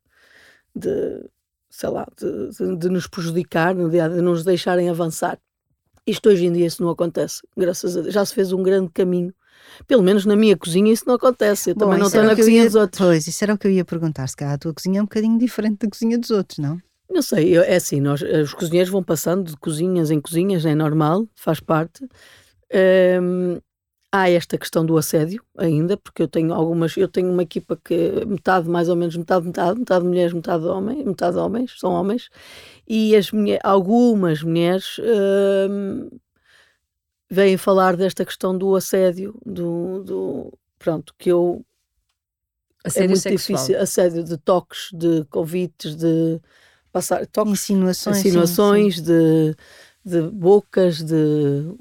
de 0.75 1.25
sei 1.71 1.89
lá, 1.89 2.07
de, 2.17 2.51
de- 2.51 2.77
de 2.77 2.89
nos 2.89 3.07
prejudicar, 3.07 3.75
de 3.75 4.21
nos 4.23 4.45
deixarem 4.45 4.89
avançar. 4.89 5.39
Isto 6.07 6.29
hoje 6.29 6.45
em 6.47 6.53
dia 6.53 6.67
isso 6.67 6.83
não 6.83 6.91
acontece, 6.91 7.41
graças 7.57 7.97
a 7.97 8.03
Deus. 8.03 8.13
Já 8.13 8.25
se 8.25 8.35
fez 8.35 8.53
um 8.53 8.63
grande 8.63 8.91
caminho. 8.93 9.35
Pelo 9.87 10.03
menos 10.03 10.27
na 10.27 10.37
minha 10.37 10.57
cozinha 10.57 10.93
isso 10.93 11.05
não 11.07 11.15
acontece. 11.15 11.71
Eu 11.71 11.75
Bom, 11.75 11.87
também 11.87 11.99
não 11.99 12.07
estou 12.09 12.23
na 12.23 12.37
cozinha 12.37 12.59
ia- 12.63 12.67
dos 12.67 12.75
outros. 12.75 12.99
Pois, 13.01 13.27
isso 13.27 13.43
era 13.43 13.55
o 13.55 13.59
que 13.59 13.67
eu 13.67 13.71
ia 13.71 13.85
perguntar. 13.85 14.27
Se 14.29 14.37
calhar 14.37 14.55
a 14.55 14.59
tua 14.59 14.75
cozinha 14.75 14.99
é 14.99 15.03
um 15.03 15.07
bocadinho 15.07 15.39
diferente 15.39 15.79
da 15.79 15.89
cozinha 15.89 16.19
dos 16.19 16.31
outros, 16.31 16.59
não? 16.59 16.79
Não 17.09 17.23
sei, 17.23 17.57
é 17.57 17.77
assim, 17.77 18.01
nós, 18.01 18.23
eh, 18.23 18.41
os 18.43 18.55
cozinheiros 18.55 18.91
vão 18.91 19.03
passando 19.03 19.45
de 19.51 19.57
cozinhas 19.57 20.11
em 20.11 20.21
cozinhas, 20.21 20.65
é 20.65 20.75
normal, 20.75 21.29
faz 21.35 21.61
parte. 21.61 22.07
Hum, 23.23 23.61
há 24.13 24.31
esta 24.31 24.57
questão 24.59 24.87
do 24.87 24.97
assédio 24.97 25.45
ainda, 25.59 25.97
porque 25.97 26.23
eu 26.23 26.29
tenho 26.29 26.53
algumas, 26.55 26.97
eu 26.97 27.09
tenho 27.09 27.31
uma 27.33 27.43
equipa 27.43 27.77
que 27.85 28.25
metade, 28.27 28.69
mais 28.69 28.89
ou 28.89 28.97
menos, 28.97 29.17
metade, 29.17 29.47
metade, 29.47 29.79
metade 29.79 30.05
mulheres, 30.05 30.33
metade 30.33 30.65
homens, 30.67 31.05
metade 31.05 31.37
homens, 31.39 31.75
são 31.79 31.93
homens, 31.93 32.31
e 32.89 33.15
as 33.17 33.31
mulher, 33.33 33.61
algumas 33.65 34.43
mulheres 34.43 34.99
hum, 35.71 36.11
vêm 37.31 37.57
falar 37.57 37.97
desta 37.97 38.25
questão 38.25 38.57
do 38.57 38.75
assédio, 38.77 39.39
do, 39.45 40.03
do 40.05 40.59
pronto, 40.79 41.15
que 41.19 41.31
eu 41.31 41.65
é 42.85 42.89
Assédio 42.89 43.11
muito 43.11 43.23
sexual. 43.23 43.61
difícil, 43.61 43.81
assédio 43.81 44.25
de 44.25 44.37
toques, 44.37 44.91
de 44.93 45.25
convites, 45.27 45.97
de 45.97 46.41
passar 46.95 47.27
toques, 47.27 47.53
Insinuações. 47.53 48.17
sim, 48.19 48.29
insinuações, 48.29 49.01
de, 49.01 49.57
de 50.05 50.23
bocas, 50.31 51.03
de 51.03 51.15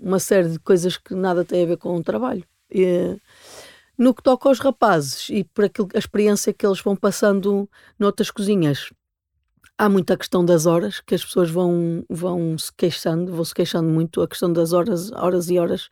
uma 0.02 0.18
série 0.18 0.50
de 0.50 0.58
coisas 0.60 0.98
que 0.98 1.14
nada 1.14 1.46
têm 1.46 1.64
a 1.64 1.68
ver 1.68 1.78
com 1.78 1.96
o 1.96 2.04
trabalho. 2.04 2.44
E, 2.72 3.16
no 3.96 4.12
que 4.12 4.24
toca 4.24 4.50
aos 4.50 4.58
rapazes 4.60 5.30
e 5.30 5.44
por 5.44 5.66
aquilo, 5.66 5.88
a 5.94 6.00
experiência 6.00 6.52
que 6.52 6.66
eles 6.66 6.82
vão 6.82 6.96
passando 6.96 7.70
noutras 8.00 8.32
cozinhas, 8.32 8.92
há 9.78 9.90
muita 9.90 10.16
questão 10.16 10.46
das 10.46 10.66
horas, 10.66 11.00
que 11.02 11.16
as 11.16 11.24
pessoas 11.26 11.50
vão, 11.50 12.06
vão 12.10 12.58
se 12.58 12.72
queixando, 12.76 13.34
vão 13.34 13.44
se 13.44 13.54
queixando 13.54 13.90
muito, 13.90 14.22
a 14.22 14.28
questão 14.28 14.52
das 14.54 14.72
horas, 14.72 15.12
horas 15.12 15.50
e 15.50 15.58
horas. 15.58 15.90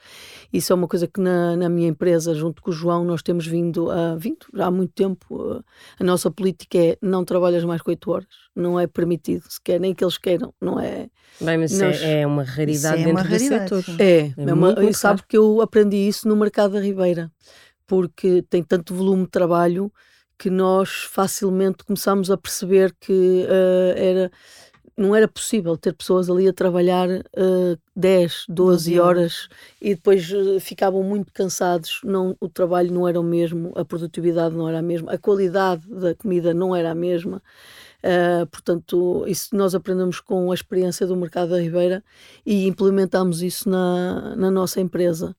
Isso 0.54 0.72
é 0.72 0.76
uma 0.76 0.88
coisa 0.88 1.08
que 1.08 1.20
na, 1.20 1.56
na 1.58 1.67
minha 1.67 1.88
empresa, 1.89 2.34
junto 2.36 2.62
com 2.62 2.70
o 2.70 2.74
João, 2.74 3.04
nós 3.04 3.22
temos 3.22 3.46
vindo, 3.48 3.89
a, 3.89 4.15
vindo 4.15 4.46
há 4.60 4.70
muito 4.70 4.94
tempo. 4.94 5.36
uh, 5.36 5.63
A 6.00 6.04
nossa 6.04 6.30
política 6.30 6.78
é 6.78 6.98
não 7.02 7.26
trabalhas 7.26 7.63
mais 7.63 7.82
que 7.82 7.89
8 7.89 8.12
horas, 8.12 8.28
não 8.56 8.80
é 8.80 8.86
permitido, 8.88 9.44
sequer, 9.50 9.80
nem 9.80 9.94
que 9.96 10.04
eles 10.04 10.17
queiram, 10.17 10.54
não 10.62 10.80
é. 10.80 11.10
Bem, 11.41 11.58
mas 11.58 11.72
isso 11.72 11.84
Nós- 11.84 12.02
é, 12.02 12.22
é 12.22 12.28
uma 12.28 12.44
raridade 12.44 12.72
Isso 12.72 12.88
é 12.88 12.96
dentro 12.98 13.12
uma 13.12 13.24
do 13.24 13.28
raridade, 13.30 13.63
setor. 13.70 13.84
sim. 13.84 13.96
É, 14.00 14.20
É 14.20 14.34
é 14.38 14.54
uma, 14.54 14.56
muito, 14.67 14.82
muito 14.82 14.96
e 14.96 14.98
sabe 14.98 15.24
que 15.28 15.38
eu 15.38 15.60
aprendi 15.62 15.98
isso 15.98 16.28
no 16.28 16.36
mercado 16.36 16.74
da 16.74 16.80
Ribeira, 16.80 17.32
porque 17.88 18.44
tem 18.50 18.63
tanto 18.63 18.94
volume 18.94 19.24
de 19.24 19.32
trabalho 19.32 19.91
que 20.42 20.50
nós 20.50 21.04
facilmente 21.04 21.84
começámos 21.84 22.32
a 22.32 22.36
perceber 22.36 22.96
que 23.00 23.46
eh, 23.48 23.94
era, 23.96 24.32
não 24.98 25.16
era 25.16 25.28
possível 25.28 25.78
ter 25.78 25.94
pessoas 25.94 26.32
ali 26.32 26.48
a 26.48 26.54
trabalhar 26.54 27.08
eh, 27.12 27.78
10, 27.96 28.46
12 28.50 28.96
12 28.96 29.00
horas 29.00 29.50
e 29.80 29.94
depois 29.94 30.32
eh, 30.34 30.60
ficavam 30.60 31.04
muito 31.04 31.32
cansados, 31.32 32.02
não, 32.04 32.36
o 32.40 32.50
trabalho 32.50 32.92
não 32.92 33.08
era 33.08 33.20
o 33.20 33.24
mesmo, 33.24 33.72
a 33.76 33.86
produtividade 33.86 34.56
não 34.56 34.68
era 34.68 34.80
a 34.80 34.82
mesma, 34.82 35.12
a 35.12 35.18
qualidade 35.20 35.88
da 35.88 36.16
comida 36.16 36.56
não 36.56 36.76
era 36.76 36.90
a 36.90 36.96
mesma. 36.96 37.40
Uh, 38.04 38.48
portanto, 38.48 39.24
isso 39.28 39.56
nós 39.56 39.76
aprendemos 39.76 40.20
com 40.20 40.52
a 40.52 40.56
experiência 40.56 41.06
do 41.06 41.16
mercado 41.16 41.52
da 41.52 41.62
Ribeira 41.62 42.04
e 42.44 42.66
implementamos 42.66 43.44
isso 43.44 43.70
na, 43.70 44.36
na 44.36 44.50
nossa 44.50 44.82
empresa. 44.82 45.36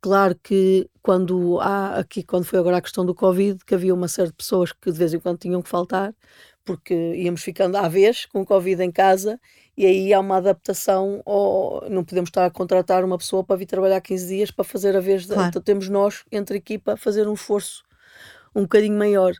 Claro 0.00 0.34
que 0.42 0.88
quando 1.02 1.60
há 1.60 1.98
aqui, 1.98 2.22
quando 2.22 2.44
foi 2.44 2.58
agora 2.58 2.78
a 2.78 2.80
questão 2.80 3.04
do 3.04 3.14
Covid, 3.14 3.62
que 3.64 3.74
havia 3.74 3.94
uma 3.94 4.08
série 4.08 4.28
de 4.28 4.34
pessoas 4.34 4.72
que 4.72 4.90
de 4.90 4.98
vez 4.98 5.12
em 5.12 5.20
quando 5.20 5.38
tinham 5.38 5.60
que 5.60 5.68
faltar, 5.68 6.14
porque 6.64 6.94
íamos 7.14 7.42
ficando 7.42 7.76
à 7.76 7.86
vez 7.86 8.24
com 8.26 8.40
o 8.40 8.46
Covid 8.46 8.82
em 8.82 8.90
casa, 8.90 9.38
e 9.76 9.84
aí 9.84 10.12
há 10.12 10.18
uma 10.18 10.38
adaptação, 10.38 11.20
ou 11.24 11.86
não 11.90 12.02
podemos 12.02 12.28
estar 12.28 12.46
a 12.46 12.50
contratar 12.50 13.04
uma 13.04 13.18
pessoa 13.18 13.44
para 13.44 13.56
vir 13.56 13.66
trabalhar 13.66 14.00
15 14.00 14.26
dias 14.26 14.50
para 14.50 14.64
fazer 14.64 14.96
a 14.96 15.00
vez. 15.00 15.26
Claro. 15.26 15.48
Então 15.48 15.60
temos 15.60 15.88
nós, 15.88 16.24
entre 16.32 16.56
equipa, 16.56 16.96
fazer 16.96 17.28
um 17.28 17.34
esforço 17.34 17.84
um 18.54 18.62
bocadinho 18.62 18.98
maior 18.98 19.34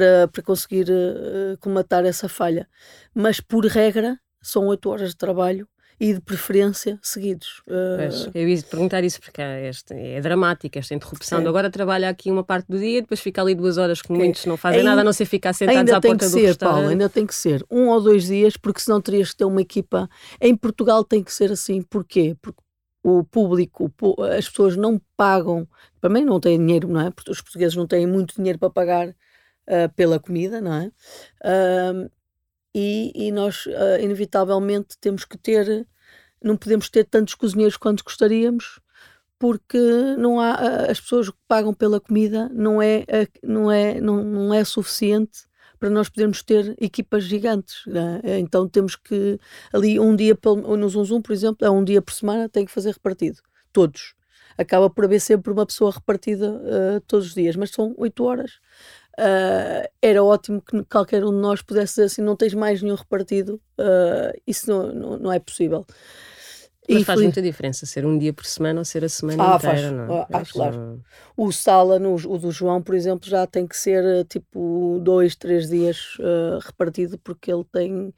para, 0.00 0.28
para 0.28 0.42
conseguir 0.42 0.86
uh, 0.88 1.58
comatar 1.60 2.06
essa 2.06 2.26
falha. 2.28 2.66
Mas, 3.14 3.38
por 3.38 3.66
regra, 3.66 4.18
são 4.40 4.66
oito 4.68 4.88
horas 4.88 5.10
de 5.10 5.16
trabalho 5.16 5.68
e 5.98 6.14
de 6.14 6.20
preferência 6.22 6.98
seguidos. 7.02 7.62
Uh... 7.68 8.30
eu 8.34 8.48
ia 8.48 8.62
perguntar 8.62 9.04
isso 9.04 9.20
porque 9.20 9.42
é, 9.42 9.68
este, 9.68 9.92
é 9.92 10.18
dramática 10.22 10.78
esta 10.78 10.94
interrupção 10.94 11.42
é. 11.42 11.46
agora 11.46 11.68
trabalha 11.68 12.08
aqui 12.08 12.30
uma 12.30 12.42
parte 12.42 12.68
do 12.68 12.78
dia, 12.78 13.02
depois 13.02 13.20
fica 13.20 13.42
ali 13.42 13.54
duas 13.54 13.76
horas 13.76 14.00
que 14.00 14.10
muitos 14.10 14.46
não 14.46 14.56
fazem 14.56 14.78
ainda, 14.78 14.88
nada 14.88 15.02
a 15.02 15.04
não 15.04 15.12
ser 15.12 15.26
ficar 15.26 15.52
sentados 15.52 15.92
à 15.92 16.00
porta 16.00 16.24
do 16.24 16.30
ser, 16.30 16.46
restaurante. 16.46 16.76
Paulo, 16.76 16.88
ainda 16.88 17.10
tem 17.10 17.26
que 17.26 17.34
ser 17.34 17.62
um 17.70 17.88
ou 17.88 18.00
dois 18.00 18.28
dias, 18.28 18.56
porque 18.56 18.80
senão 18.80 18.98
terias 18.98 19.32
que 19.32 19.36
ter 19.36 19.44
uma 19.44 19.60
equipa. 19.60 20.08
Em 20.40 20.56
Portugal 20.56 21.04
tem 21.04 21.22
que 21.22 21.34
ser 21.34 21.52
assim, 21.52 21.82
porquê? 21.82 22.34
Porque 22.40 22.62
o 23.04 23.22
público, 23.22 23.92
as 24.34 24.48
pessoas 24.48 24.76
não 24.76 24.98
pagam, 25.18 25.68
para 26.00 26.08
mim 26.08 26.24
não 26.24 26.40
têm 26.40 26.58
dinheiro, 26.58 26.88
não 26.88 27.00
é? 27.02 27.10
Porque 27.10 27.30
os 27.30 27.42
portugueses 27.42 27.76
não 27.76 27.86
têm 27.86 28.06
muito 28.06 28.36
dinheiro 28.36 28.58
para 28.58 28.70
pagar 28.70 29.14
uh, 29.70 29.92
pela 29.94 30.18
comida, 30.18 30.60
não 30.60 30.74
é? 30.74 30.86
Uh, 31.44 32.10
e, 32.74 33.12
e 33.14 33.32
nós, 33.32 33.66
uh, 33.66 34.00
inevitavelmente, 34.00 34.98
temos 35.00 35.24
que 35.24 35.38
ter, 35.38 35.86
não 36.42 36.56
podemos 36.56 36.88
ter 36.88 37.04
tantos 37.04 37.34
cozinheiros 37.34 37.76
quanto 37.76 38.04
gostaríamos, 38.04 38.80
porque 39.38 39.78
não 40.18 40.38
há, 40.38 40.54
as 40.90 41.00
pessoas 41.00 41.30
que 41.30 41.36
pagam 41.48 41.72
pela 41.72 41.98
comida 41.98 42.50
não 42.52 42.82
é, 42.82 43.04
não 43.42 43.70
é, 43.70 43.98
não, 43.98 44.22
não 44.22 44.54
é 44.54 44.62
suficiente 44.64 45.48
para 45.78 45.88
nós 45.88 46.10
podermos 46.10 46.42
ter 46.42 46.76
equipas 46.78 47.24
gigantes. 47.24 47.84
É? 48.22 48.38
Então 48.38 48.68
temos 48.68 48.94
que, 48.94 49.40
ali 49.72 49.98
um 49.98 50.14
dia, 50.14 50.38
no 50.78 50.88
Zoom, 50.90 51.22
por 51.22 51.32
exemplo, 51.32 51.66
é 51.66 51.70
um 51.70 51.82
dia 51.82 52.02
por 52.02 52.12
semana, 52.12 52.50
tem 52.50 52.66
que 52.66 52.70
fazer 52.70 52.92
repartido. 52.92 53.38
Todos. 53.72 54.14
Acaba 54.58 54.90
por 54.90 55.06
haver 55.06 55.20
sempre 55.20 55.50
uma 55.50 55.64
pessoa 55.64 55.90
repartida 55.90 56.50
uh, 56.50 57.00
todos 57.06 57.28
os 57.28 57.34
dias, 57.34 57.56
mas 57.56 57.70
são 57.70 57.94
oito 57.96 58.22
horas. 58.24 58.60
Uh, 59.20 59.86
era 60.00 60.24
ótimo 60.24 60.62
que 60.62 60.82
qualquer 60.84 61.22
um 61.22 61.30
de 61.30 61.36
nós 61.36 61.60
pudesse 61.60 61.92
dizer 61.92 62.04
assim: 62.04 62.22
não 62.22 62.34
tens 62.34 62.54
mais 62.54 62.80
nenhum 62.80 62.94
repartido, 62.94 63.60
uh, 63.78 64.40
isso 64.46 64.70
não, 64.70 64.94
não, 64.94 65.18
não, 65.18 65.32
é 65.32 65.38
possível. 65.38 65.84
Mas 66.88 67.02
e 67.02 67.04
faz 67.04 67.20
muita 67.20 67.42
diferença 67.42 67.84
ser 67.84 68.06
um 68.06 68.16
dia 68.16 68.32
por 68.32 68.46
semana 68.46 68.80
ou 68.80 68.84
ser 68.84 69.04
a 69.04 69.10
semana 69.10 69.42
ah, 69.42 69.56
inteira, 69.56 69.76
faz, 69.76 69.92
não 69.92 70.16
é? 70.16 70.26
Ah, 70.32 70.42
claro. 70.50 71.04
O 71.36 71.52
Sala, 71.52 71.98
no, 71.98 72.14
o 72.14 72.38
do 72.38 72.50
João, 72.50 72.80
por 72.80 72.94
exemplo, 72.94 73.28
já 73.28 73.46
tem 73.46 73.66
que 73.66 73.76
ser 73.76 74.24
tipo 74.24 74.98
dois, 75.02 75.36
três 75.36 75.68
dias 75.68 76.16
uh, 76.18 76.58
repartido, 76.64 77.18
porque 77.18 77.52
ele 77.52 77.64
tem 77.70 78.14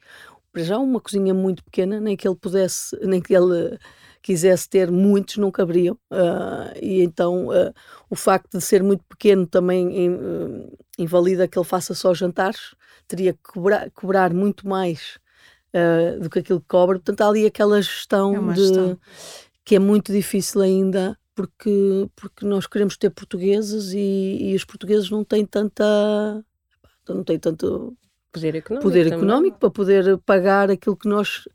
já 0.55 0.77
uma 0.77 1.01
cozinha 1.01 1.33
muito 1.33 1.65
pequena, 1.65 1.99
nem 1.99 2.15
que 2.15 2.25
ele 2.25 2.37
pudesse, 2.37 2.97
nem 3.05 3.21
que 3.21 3.35
ele 3.35 3.77
quisesse 4.23 4.69
ter 4.69 4.89
muitos, 4.89 5.37
não 5.37 5.51
caberiam. 5.51 5.95
Uh, 6.09 6.73
e 6.81 7.03
então 7.03 7.49
uh, 7.49 7.73
o 8.09 8.15
facto 8.15 8.57
de 8.57 8.63
ser 8.63 8.81
muito 8.81 9.03
pequeno 9.03 9.45
também 9.45 10.09
uh, 10.09 10.77
invalida 10.97 11.47
que 11.47 11.59
ele 11.59 11.65
faça 11.65 11.93
só 11.93 12.13
jantares, 12.13 12.73
teria 13.05 13.33
que 13.33 13.43
cobrar, 13.43 13.91
cobrar 13.91 14.33
muito 14.33 14.67
mais 14.67 15.21
do 16.21 16.29
que 16.29 16.37
aquilo 16.37 16.61
que 16.61 16.67
cobra. 16.67 16.97
Portanto, 16.97 17.21
há 17.21 17.27
ali 17.27 17.47
aquela 17.47 17.81
gestão, 17.81 18.51
é 18.51 18.53
de, 18.53 18.61
gestão. 18.61 18.99
que 19.65 19.75
é 19.75 19.79
muito 19.79 20.11
difícil 20.11 20.61
ainda. 20.61 21.17
Porque, 21.35 22.07
porque 22.15 22.45
nós 22.45 22.67
queremos 22.67 22.95
ter 22.95 23.09
portugueses 23.09 23.91
e, 23.91 24.51
e 24.51 24.55
os 24.55 24.63
portugueses 24.63 25.09
não 25.09 25.23
têm 25.23 25.43
tanta 25.43 25.83
não 27.09 27.23
têm 27.23 27.39
tanto 27.39 27.97
poder 28.31 28.55
económico, 28.55 28.87
poder 28.87 29.07
económico 29.07 29.57
para 29.57 29.71
poder 29.71 30.17
pagar 30.19 30.69
aquilo 30.69 30.95
que 30.95 31.07
nós 31.07 31.47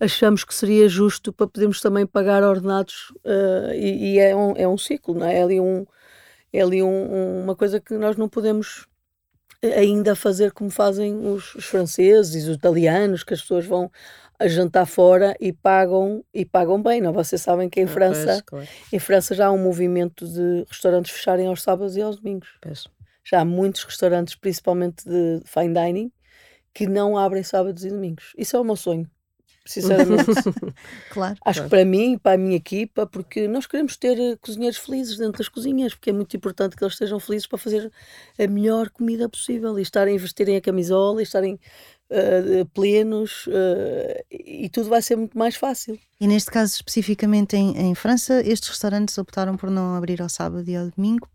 achamos 0.00 0.44
que 0.44 0.54
seria 0.54 0.88
justo 0.88 1.30
para 1.32 1.46
podermos 1.46 1.80
também 1.80 2.06
pagar 2.06 2.42
ordenados 2.42 3.10
uh, 3.24 3.72
e, 3.74 4.14
e, 4.14 4.18
é, 4.18 4.34
um, 4.34 4.56
é 4.56 4.66
um 4.66 4.78
ciclo, 4.78 5.14
não 5.14 5.26
é? 5.26 5.36
É 5.36 5.42
ali, 5.42 5.60
um, 5.60 5.86
é 6.50 6.62
ali 6.62 6.82
um, 6.82 7.42
uma 7.42 7.54
coisa 7.54 7.78
que 7.78 7.94
nós 7.94 8.16
não 8.16 8.28
podemos 8.28 8.86
ainda 9.62 10.16
fazer 10.16 10.52
como 10.52 10.70
fazem 10.70 11.14
os, 11.26 11.54
os 11.54 11.66
franceses 11.66 12.34
e 12.46 12.48
os 12.48 12.56
italianos, 12.56 13.22
que 13.22 13.34
as 13.34 13.42
pessoas 13.42 13.66
vão 13.66 13.90
a 14.38 14.48
jantar 14.48 14.86
fora 14.86 15.36
e 15.38 15.52
pagam 15.52 16.24
e 16.32 16.46
pagam 16.46 16.82
bem, 16.82 17.02
não? 17.02 17.12
Vocês 17.12 17.42
sabem 17.42 17.68
que 17.68 17.78
em 17.78 17.84
ah, 17.84 17.88
França, 17.88 18.26
pois, 18.26 18.42
claro. 18.46 18.68
em 18.90 18.98
França 18.98 19.34
já 19.34 19.48
há 19.48 19.52
um 19.52 19.62
movimento 19.62 20.26
de 20.26 20.64
restaurantes 20.66 21.10
fecharem 21.10 21.46
aos 21.46 21.60
sábados 21.60 21.94
e 21.94 22.00
aos 22.00 22.16
domingos. 22.16 22.48
Pois. 22.62 22.86
Já 23.22 23.42
há 23.42 23.44
muitos 23.44 23.84
restaurantes, 23.84 24.34
principalmente 24.34 25.04
de 25.06 25.42
fine 25.44 25.74
dining, 25.74 26.12
que 26.72 26.86
não 26.86 27.18
abrem 27.18 27.42
sábados 27.42 27.84
e 27.84 27.90
domingos. 27.90 28.32
Isso 28.38 28.56
é 28.56 28.60
o 28.60 28.64
meu 28.64 28.76
sonho 28.76 29.06
sinceramente. 29.72 30.24
claro. 31.10 31.36
Acho 31.44 31.60
claro. 31.60 31.62
que 31.62 31.68
para 31.68 31.84
mim, 31.84 32.18
para 32.18 32.34
a 32.34 32.38
minha 32.38 32.56
equipa, 32.56 33.06
porque 33.06 33.46
nós 33.48 33.66
queremos 33.66 33.96
ter 33.96 34.18
eh, 34.18 34.36
cozinheiros 34.40 34.78
felizes 34.78 35.16
dentro 35.16 35.38
das 35.38 35.48
cozinhas, 35.48 35.94
porque 35.94 36.10
é 36.10 36.12
muito 36.12 36.36
importante 36.36 36.76
que 36.76 36.82
eles 36.82 36.94
estejam 36.94 37.20
felizes 37.20 37.46
para 37.46 37.58
fazer 37.58 37.90
a 38.38 38.46
melhor 38.46 38.90
comida 38.90 39.28
possível 39.28 39.78
e 39.78 39.82
estarem 39.82 40.14
a 40.14 40.16
investirem 40.16 40.56
a 40.56 40.60
camisola 40.60 41.20
e 41.20 41.22
estarem 41.22 41.54
uh, 41.54 42.66
plenos 42.74 43.46
uh, 43.46 44.24
e 44.30 44.68
tudo 44.68 44.88
vai 44.88 45.02
ser 45.02 45.16
muito 45.16 45.38
mais 45.38 45.56
fácil. 45.56 45.98
E 46.20 46.26
neste 46.26 46.50
caso, 46.50 46.74
especificamente 46.74 47.56
em, 47.56 47.76
em 47.76 47.94
França, 47.94 48.40
estes 48.40 48.68
restaurantes 48.68 49.16
optaram 49.18 49.56
por 49.56 49.70
não 49.70 49.94
abrir 49.94 50.20
ao 50.20 50.28
sábado 50.28 50.68
e 50.68 50.76
ao 50.76 50.90
domingo 50.90 51.28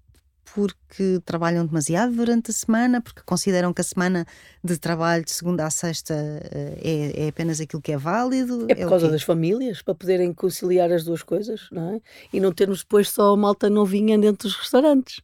porque 0.56 1.20
trabalham 1.26 1.66
demasiado 1.66 2.16
durante 2.16 2.50
a 2.50 2.54
semana, 2.54 3.02
porque 3.02 3.22
consideram 3.26 3.74
que 3.74 3.82
a 3.82 3.84
semana 3.84 4.26
de 4.64 4.78
trabalho 4.78 5.26
de 5.26 5.32
segunda 5.32 5.66
a 5.66 5.70
sexta 5.70 6.14
eh, 6.14 7.12
é, 7.18 7.26
é 7.26 7.28
apenas 7.28 7.60
aquilo 7.60 7.82
que 7.82 7.92
é 7.92 7.98
válido? 7.98 8.66
É 8.70 8.74
por 8.74 8.84
é 8.84 8.88
causa 8.88 9.10
das 9.10 9.22
famílias, 9.22 9.82
para 9.82 9.94
poderem 9.94 10.34
conciliar 10.34 10.90
as 10.94 11.04
duas 11.04 11.22
coisas, 11.22 11.68
não 11.74 11.96
é? 11.96 12.02
E 12.32 12.40
não 12.40 12.54
termos 12.54 12.80
depois 12.80 13.10
só 13.10 13.36
malta 13.36 13.70
novinha 13.70 14.18
dentro 14.18 14.48
dos 14.48 14.58
restaurantes. 14.58 15.22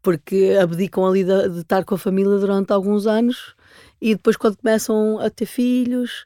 Porque 0.00 0.56
abdicam 0.62 1.04
ali 1.04 1.24
de, 1.24 1.48
de 1.48 1.60
estar 1.62 1.84
com 1.84 1.96
a 1.96 1.98
família 1.98 2.38
durante 2.38 2.72
alguns 2.72 3.08
anos 3.08 3.56
e 4.00 4.14
depois, 4.14 4.36
quando 4.36 4.58
começam 4.58 5.18
a 5.18 5.28
ter 5.28 5.46
filhos, 5.46 6.24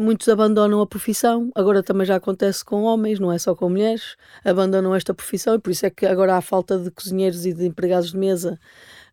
muitos 0.00 0.28
abandonam 0.28 0.80
a 0.80 0.86
profissão, 0.86 1.50
agora 1.54 1.82
também 1.82 2.06
já 2.06 2.16
acontece 2.16 2.64
com 2.64 2.82
homens, 2.82 3.20
não 3.20 3.32
é 3.32 3.38
só 3.38 3.54
com 3.54 3.68
mulheres, 3.68 4.16
abandonam 4.44 4.94
esta 4.94 5.14
profissão 5.14 5.54
e 5.54 5.58
por 5.58 5.70
isso 5.70 5.86
é 5.86 5.90
que 5.90 6.06
agora 6.06 6.36
há 6.36 6.40
falta 6.40 6.78
de 6.78 6.90
cozinheiros 6.90 7.46
e 7.46 7.52
de 7.52 7.66
empregados 7.66 8.10
de 8.10 8.18
mesa, 8.18 8.58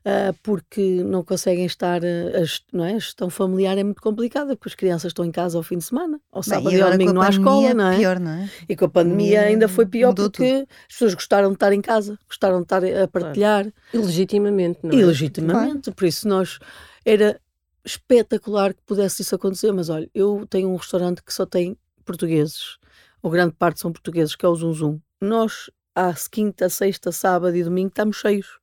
uh, 0.07 0.35
porque 0.41 1.03
não 1.03 1.23
conseguem 1.23 1.65
estar, 1.65 2.01
uh, 2.01 2.05
a, 2.35 2.75
não 2.75 2.85
é? 2.85 2.93
a 2.93 2.99
gestão 2.99 3.29
familiar 3.29 3.77
é 3.77 3.83
muito 3.83 4.01
complicada, 4.01 4.55
porque 4.55 4.69
as 4.69 4.75
crianças 4.75 5.09
estão 5.09 5.25
em 5.25 5.31
casa 5.31 5.57
ao 5.57 5.63
fim 5.63 5.77
de 5.77 5.83
semana, 5.83 6.19
ao 6.31 6.41
sábado 6.41 6.69
Bem, 6.69 6.79
e 6.79 6.81
ao 6.81 6.91
domingo 6.91 7.13
não 7.13 7.21
há 7.21 7.29
escola, 7.29 7.73
não 7.73 7.87
é? 7.91 7.97
Pior, 7.97 8.19
não 8.19 8.31
é? 8.31 8.49
E 8.67 8.75
com 8.75 8.85
a 8.85 8.89
pandemia 8.89 9.41
ainda 9.41 9.67
foi 9.67 9.85
pior 9.85 10.13
porque 10.13 10.61
tudo. 10.61 10.67
as 10.89 10.93
pessoas 10.93 11.13
gostaram 11.13 11.49
de 11.49 11.55
estar 11.55 11.73
em 11.73 11.81
casa, 11.81 12.17
gostaram 12.27 12.57
de 12.57 12.63
estar 12.63 12.83
a 12.83 13.07
partilhar. 13.07 13.63
Claro. 13.63 13.73
E 13.93 13.97
legitimamente, 13.97 14.79
não 14.83 14.91
é? 14.91 14.95
E 14.95 15.03
legitimamente, 15.03 15.83
claro. 15.83 15.95
por 15.95 16.05
isso 16.05 16.27
nós 16.27 16.59
era 17.05 17.39
espetacular 17.87 18.73
que 18.73 18.83
pudesse 18.83 19.21
isso 19.21 19.33
acontecer, 19.33 19.71
mas 19.71 19.89
olha, 19.89 20.09
eu 20.13 20.45
tenho 20.49 20.69
um 20.69 20.75
restaurante 20.75 21.23
que 21.23 21.33
só 21.33 21.45
tem 21.45 21.77
portugueses, 22.05 22.77
ou 23.21 23.31
grande 23.31 23.55
parte 23.55 23.79
são 23.79 23.91
portugueses, 23.91 24.35
que 24.35 24.45
é 24.45 24.49
o 24.49 24.55
Zum 24.55 24.73
Zum. 24.73 25.01
Nós, 25.19 25.71
à 25.95 26.13
quinta, 26.29 26.69
sexta, 26.69 27.11
sábado 27.11 27.55
e 27.55 27.63
domingo, 27.63 27.89
estamos 27.89 28.17
cheios. 28.17 28.59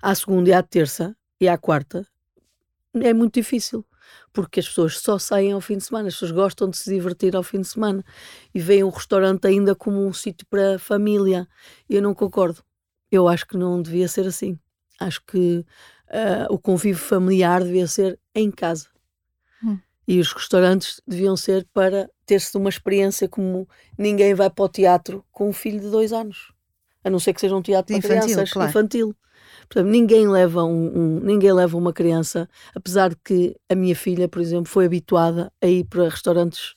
À 0.00 0.14
segunda 0.14 0.48
e 0.48 0.52
à 0.52 0.62
terça 0.62 1.16
e 1.40 1.48
à 1.48 1.58
quarta 1.58 2.06
é 2.94 3.12
muito 3.12 3.34
difícil, 3.34 3.84
porque 4.32 4.60
as 4.60 4.68
pessoas 4.68 4.98
só 4.98 5.18
saem 5.18 5.52
ao 5.52 5.60
fim 5.60 5.76
de 5.76 5.84
semana, 5.84 6.08
as 6.08 6.14
pessoas 6.14 6.30
gostam 6.30 6.70
de 6.70 6.76
se 6.76 6.92
divertir 6.92 7.34
ao 7.34 7.42
fim 7.42 7.60
de 7.60 7.68
semana 7.68 8.04
e 8.54 8.60
veem 8.60 8.84
o 8.84 8.88
restaurante 8.88 9.46
ainda 9.46 9.74
como 9.74 10.06
um 10.06 10.12
sítio 10.12 10.46
para 10.48 10.78
família. 10.78 11.46
Eu 11.88 12.00
não 12.00 12.14
concordo. 12.14 12.62
Eu 13.10 13.26
acho 13.28 13.46
que 13.46 13.56
não 13.56 13.82
devia 13.82 14.08
ser 14.08 14.26
assim. 14.26 14.58
Acho 15.00 15.22
que 15.24 15.64
uh, 16.10 16.52
o 16.52 16.58
convívio 16.58 17.02
familiar 17.02 17.62
devia 17.62 17.86
ser 17.86 18.18
em 18.34 18.50
casa. 18.50 18.86
Hum. 19.62 19.78
E 20.06 20.20
os 20.20 20.32
restaurantes 20.32 21.00
deviam 21.06 21.36
ser 21.36 21.66
para 21.72 22.10
ter-se 22.24 22.56
uma 22.56 22.68
experiência 22.68 23.28
como 23.28 23.68
ninguém 23.96 24.34
vai 24.34 24.50
para 24.50 24.64
o 24.64 24.68
teatro 24.68 25.24
com 25.32 25.48
um 25.48 25.52
filho 25.52 25.80
de 25.80 25.90
dois 25.90 26.12
anos. 26.12 26.52
A 27.04 27.10
não 27.10 27.18
ser 27.18 27.32
que 27.32 27.40
seja 27.40 27.56
um 27.56 27.62
teatro 27.62 27.98
para 27.98 27.98
infantil, 27.98 28.34
crianças, 28.34 28.52
claro. 28.52 28.70
infantil. 28.70 29.16
Portanto, 29.68 29.90
ninguém 29.90 30.28
leva, 30.28 30.64
um, 30.64 30.98
um, 30.98 31.20
ninguém 31.20 31.52
leva 31.52 31.76
uma 31.76 31.92
criança, 31.92 32.48
apesar 32.74 33.10
de 33.10 33.16
que 33.24 33.56
a 33.68 33.74
minha 33.74 33.94
filha, 33.94 34.28
por 34.28 34.40
exemplo, 34.40 34.66
foi 34.66 34.86
habituada 34.86 35.52
a 35.60 35.66
ir 35.66 35.84
para 35.84 36.08
restaurantes 36.08 36.74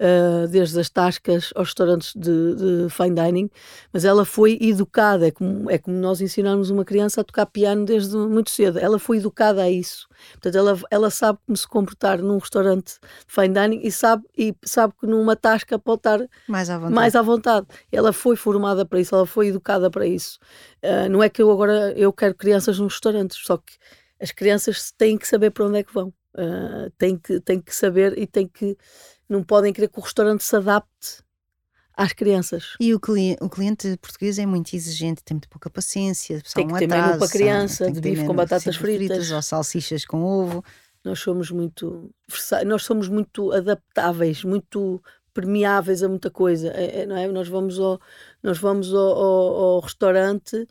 uh, 0.00 0.48
desde 0.48 0.80
as 0.80 0.88
tascas 0.88 1.52
aos 1.54 1.68
restaurantes 1.68 2.12
de, 2.16 2.54
de, 2.54 2.88
fine 2.90 3.14
dining, 3.14 3.50
mas 3.92 4.04
ela 4.04 4.24
foi 4.24 4.58
educada, 4.60 5.28
é 5.28 5.30
como, 5.30 5.70
é 5.70 5.78
como 5.78 5.96
nós 5.96 6.20
ensinarmos 6.20 6.70
uma 6.70 6.84
criança 6.84 7.20
a 7.20 7.24
tocar 7.24 7.46
piano 7.46 7.84
desde 7.84 8.16
muito 8.16 8.50
cedo, 8.50 8.78
ela 8.78 8.98
foi 8.98 9.18
educada 9.18 9.62
a 9.62 9.70
isso. 9.70 10.08
Portanto, 10.32 10.56
ela, 10.56 10.78
ela 10.90 11.10
sabe 11.10 11.38
como 11.46 11.56
se 11.56 11.68
comportar 11.68 12.20
num 12.20 12.38
restaurante 12.38 12.94
de 12.94 13.32
fine 13.32 13.54
dining 13.54 13.80
e 13.82 13.92
sabe, 13.92 14.24
e 14.36 14.54
sabe 14.64 14.94
que 14.98 15.06
numa 15.06 15.36
tasca 15.36 15.78
pode 15.78 16.00
estar 16.00 16.20
mais 16.48 16.70
à 16.70 16.78
vontade. 16.78 16.94
Mais 16.94 17.14
à 17.14 17.22
vontade. 17.22 17.66
Ela 17.92 18.12
foi 18.12 18.36
formada 18.36 18.84
para 18.86 19.00
isso, 19.00 19.14
ela 19.14 19.26
foi 19.26 19.48
educada 19.48 19.90
para 19.90 20.06
isso. 20.06 20.38
Uh, 20.82 21.08
não 21.10 21.22
é 21.22 21.28
que 21.28 21.42
eu 21.42 21.50
agora 21.50 21.92
eu 21.96 22.12
quero 22.12 22.34
crianças 22.34 22.78
nos 22.78 22.94
restaurantes, 22.94 23.38
só 23.44 23.56
que 23.56 23.74
as 24.20 24.30
crianças 24.32 24.92
têm 24.92 25.16
que 25.16 25.26
saber 25.26 25.50
para 25.50 25.66
onde 25.66 25.78
é 25.78 25.82
que 25.82 25.92
vão. 25.92 26.12
Uh, 26.32 26.90
têm, 26.96 27.16
que, 27.18 27.40
têm 27.40 27.60
que 27.60 27.74
saber 27.74 28.16
e 28.16 28.24
têm 28.24 28.46
que 28.46 28.76
não 29.30 29.44
podem 29.44 29.72
querer 29.72 29.88
que 29.88 29.98
o 29.98 30.02
restaurante 30.02 30.42
se 30.42 30.56
adapte 30.56 31.22
às 31.96 32.12
crianças. 32.12 32.74
E 32.80 32.92
o, 32.92 32.98
cli 32.98 33.36
o 33.40 33.48
cliente 33.48 33.96
português 34.02 34.38
é 34.38 34.44
muito 34.44 34.74
exigente, 34.74 35.22
tem 35.22 35.36
muito 35.36 35.48
pouca 35.48 35.70
paciência. 35.70 36.42
Tem 36.54 36.66
que 36.66 36.72
um 36.72 36.76
ter 36.76 36.86
atraso, 36.86 37.06
menu 37.06 37.18
para 37.20 37.28
criança, 37.28 37.90
de 37.92 38.00
bife 38.00 38.26
com 38.26 38.34
batatas 38.34 38.76
fritas. 38.76 39.06
fritas. 39.06 39.30
Ou 39.30 39.40
salsichas 39.40 40.04
com 40.04 40.22
ovo. 40.22 40.64
Nós 41.04 41.20
somos 41.20 41.50
muito 41.50 42.10
nós 42.66 42.82
somos 42.82 43.08
muito 43.08 43.52
adaptáveis, 43.52 44.44
muito 44.44 45.02
permeáveis 45.32 46.02
a 46.02 46.08
muita 46.08 46.30
coisa, 46.30 46.72
é, 46.72 47.02
é, 47.02 47.06
não 47.06 47.16
é? 47.16 47.26
Nós 47.28 47.48
vamos 47.48 47.78
ao, 47.78 48.00
nós 48.42 48.58
vamos 48.58 48.92
ao, 48.92 49.00
ao, 49.00 49.54
ao 49.54 49.80
restaurante 49.80 50.66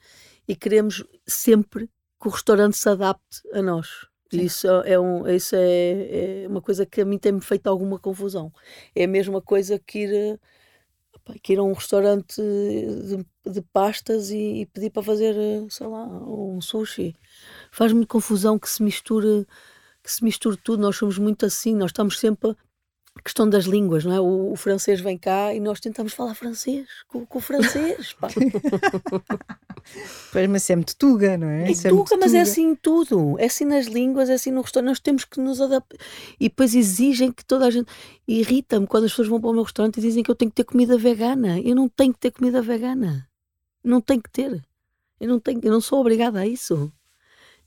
e 0.47 0.55
queremos 0.55 1.03
sempre 1.25 1.89
que 2.21 2.27
o 2.27 2.31
restaurante 2.31 2.77
se 2.77 2.89
adapte 2.89 3.41
a 3.53 3.61
nós. 3.61 4.08
E 4.31 4.45
isso, 4.45 4.67
é, 4.67 4.99
um, 4.99 5.27
isso 5.27 5.55
é, 5.55 6.43
é, 6.43 6.47
uma 6.47 6.61
coisa 6.61 6.85
que 6.85 7.01
a 7.01 7.05
mim 7.05 7.17
tem-me 7.17 7.41
feito 7.41 7.67
alguma 7.67 7.97
confusão. 7.99 8.51
É 8.95 9.05
a 9.05 9.07
mesma 9.07 9.41
coisa 9.41 9.79
que 9.79 9.99
ir, 9.99 10.39
que 11.41 11.53
ir 11.53 11.59
a 11.59 11.63
um 11.63 11.73
restaurante 11.73 12.41
de, 12.41 13.51
de 13.51 13.61
pastas 13.73 14.29
e, 14.29 14.61
e, 14.61 14.65
pedir 14.67 14.91
para 14.91 15.03
fazer, 15.03 15.35
sei 15.69 15.87
lá, 15.87 16.05
um 16.05 16.61
sushi. 16.61 17.15
Faz-me 17.71 18.05
confusão 18.05 18.59
que 18.59 18.69
se 18.69 18.83
misture 18.83 19.47
que 20.03 20.11
se 20.11 20.23
misture 20.23 20.57
tudo. 20.57 20.81
Nós 20.81 20.95
somos 20.95 21.17
muito 21.17 21.45
assim, 21.45 21.75
nós 21.75 21.89
estamos 21.89 22.19
sempre 22.19 22.55
questão 23.23 23.49
das 23.49 23.65
línguas, 23.65 24.05
não 24.05 24.13
é? 24.13 24.19
O, 24.19 24.51
o, 24.51 24.55
francês 24.55 25.01
vem 25.01 25.17
cá 25.17 25.53
e 25.53 25.59
nós 25.59 25.79
tentamos 25.79 26.13
falar 26.13 26.35
francês 26.35 26.87
com, 27.07 27.25
com 27.25 27.39
o 27.39 27.41
francês. 27.41 28.13
Pá. 28.13 28.27
pois, 30.31 30.47
mas 30.47 30.69
é 30.69 30.75
muito 30.75 30.95
tuga, 30.95 31.37
não 31.37 31.49
é? 31.49 31.69
É, 31.69 31.71
é 31.71 31.89
tuga, 31.89 32.17
mas 32.17 32.33
é 32.33 32.41
assim 32.41 32.75
tudo. 32.75 33.37
É 33.39 33.45
assim 33.45 33.65
nas 33.65 33.87
línguas, 33.87 34.29
é 34.29 34.33
assim 34.33 34.51
no 34.51 34.61
restaurante. 34.61 34.89
Nós 34.89 34.99
temos 34.99 35.25
que 35.25 35.39
nos 35.39 35.61
adaptar. 35.61 35.97
E 36.39 36.49
depois 36.49 36.75
exigem 36.75 37.31
que 37.31 37.45
toda 37.45 37.67
a 37.67 37.71
gente. 37.71 37.91
Irrita-me 38.27 38.87
quando 38.87 39.05
as 39.05 39.11
pessoas 39.11 39.27
vão 39.27 39.41
para 39.41 39.49
o 39.49 39.53
meu 39.53 39.63
restaurante 39.63 39.97
e 39.97 40.01
dizem 40.01 40.23
que 40.23 40.31
eu 40.31 40.35
tenho 40.35 40.51
que 40.51 40.55
ter 40.55 40.63
comida 40.63 40.97
vegana. 40.97 41.59
Eu 41.59 41.75
não 41.75 41.89
tenho 41.89 42.13
que 42.13 42.19
ter 42.19 42.31
comida 42.31 42.61
vegana. 42.61 43.27
Não 43.83 44.01
tenho 44.01 44.21
que 44.21 44.29
ter. 44.29 44.63
Eu 45.19 45.27
não, 45.27 45.39
tenho, 45.39 45.59
eu 45.63 45.71
não 45.71 45.81
sou 45.81 45.99
obrigada 45.99 46.39
a 46.39 46.47
isso. 46.47 46.91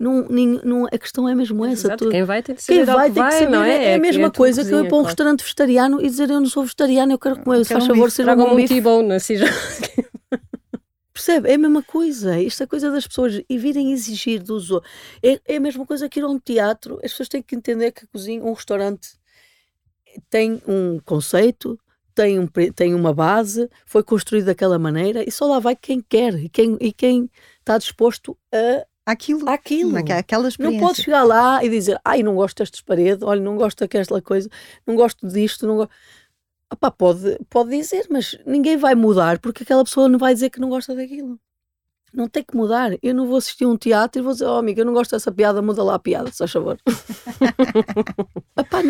Não, 0.03 0.27
não, 0.65 0.87
a 0.87 0.99
questão 0.99 1.29
é 1.29 1.35
mesmo 1.35 1.65
essa. 1.65 1.87
Exato, 1.87 2.09
quem 2.09 2.25
vai 2.25 2.43
tem 2.43 2.57
que 2.57 2.63
saber 2.65 2.85
quem 2.85 2.95
vai, 2.95 3.09
tem 3.09 3.25
que 3.25 3.33
saber, 3.35 3.51
não 3.51 3.63
é? 3.63 3.85
É 3.85 3.95
a 3.95 3.99
mesma 4.01 4.33
coisa 4.33 4.65
que 4.65 4.75
eu 4.75 4.85
ir 4.85 4.89
para 4.89 4.99
um 4.99 5.03
restaurante 5.03 5.43
vegetariano 5.43 6.01
e 6.03 6.07
dizer 6.07 6.29
eu 6.29 6.41
não 6.41 6.49
sou 6.49 6.65
vegetariano, 6.65 7.13
eu 7.13 7.19
quero 7.21 7.39
comer, 7.41 7.65
se 7.65 7.73
faz 7.73 7.87
favor, 7.87 8.11
ser 8.11 8.29
um 8.29 8.57
bife. 8.57 8.75
T-bone, 8.75 9.17
já... 9.21 9.47
Percebe? 11.15 11.51
É 11.51 11.55
a 11.55 11.59
mesma 11.59 11.85
coisa. 11.85 12.43
Esta 12.43 12.67
coisa 12.67 12.91
das 12.91 13.07
pessoas 13.07 13.41
e 13.49 13.59
virem 13.59 13.93
exigir 13.93 14.43
dos 14.43 14.73
outros. 14.73 14.91
É, 15.23 15.41
é 15.47 15.57
a 15.59 15.61
mesma 15.61 15.87
coisa 15.87 16.09
que 16.09 16.19
ir 16.19 16.25
a 16.25 16.27
um 16.27 16.39
teatro. 16.39 16.97
As 16.97 17.13
pessoas 17.13 17.29
têm 17.29 17.41
que 17.41 17.55
entender 17.55 17.93
que 17.93 18.05
a 18.05 18.09
cozinha, 18.09 18.43
um 18.43 18.55
restaurante 18.55 19.11
tem 20.29 20.61
um 20.67 20.99
conceito, 21.05 21.79
tem, 22.13 22.41
um, 22.41 22.49
tem 22.75 22.93
uma 22.93 23.15
base, 23.15 23.71
foi 23.87 24.03
construído 24.03 24.47
daquela 24.47 24.81
maneira 24.81 25.23
e 25.25 25.31
só 25.31 25.47
lá 25.47 25.61
vai 25.61 25.77
quem 25.77 26.01
quer 26.01 26.35
e 26.35 26.49
quem, 26.49 26.77
e 26.81 26.93
quem 26.93 27.31
está 27.61 27.79
disposto 27.79 28.37
a 28.53 28.85
aquilo. 29.07 29.49
Aquilo. 29.49 29.97
Aquela 29.97 30.49
experiência. 30.49 30.81
Não 30.81 30.87
podes 30.87 31.05
chegar 31.05 31.25
lá 31.25 31.65
e 31.65 31.69
dizer, 31.69 32.01
ai, 32.05 32.23
não 32.23 32.35
gosto 32.35 32.59
destas 32.59 32.81
paredes, 32.81 33.23
olha, 33.23 33.41
não 33.41 33.57
gosto 33.57 33.81
daquela 33.81 34.23
coisa, 34.23 34.49
não 34.87 34.95
gosto 34.97 35.27
disto, 35.29 35.67
não 35.67 35.77
gosto. 35.77 35.93
Opá, 36.73 36.91
pode, 36.91 37.39
pode 37.51 37.71
dizer, 37.71 38.07
mas 38.11 38.39
ninguém 38.47 38.77
vai 38.77 38.95
mudar 38.95 39.39
porque 39.39 39.63
aquela 39.63 39.85
pessoa 39.85 40.09
não 40.09 40.19
vai 40.19 40.33
dizer 40.33 40.51
que 40.51 40.61
não 40.61 40.71
gosta 40.71 40.95
daquilo. 40.95 41.39
Não 42.13 42.29
tem 42.29 42.43
que 42.43 42.55
mudar. 42.55 42.93
Eu 43.03 43.15
não 43.15 43.27
vou 43.27 43.39
assistir 43.39 43.65
a 43.65 43.69
um 43.69 43.77
teatro 43.77 44.21
e 44.21 44.23
vou 44.23 44.33
dizer, 44.33 44.47
oh 44.47 44.57
amiga, 44.57 44.83
eu 44.83 44.87
não 44.87 44.93
gosto 44.93 45.13
dessa 45.13 45.33
piada, 45.33 45.63
muda 45.63 45.83
lá 45.83 45.95
a 45.95 45.99
piada, 45.99 46.31
se 46.31 46.39
faz 46.39 46.51
favor. 46.51 46.79
Epá, 48.59 48.81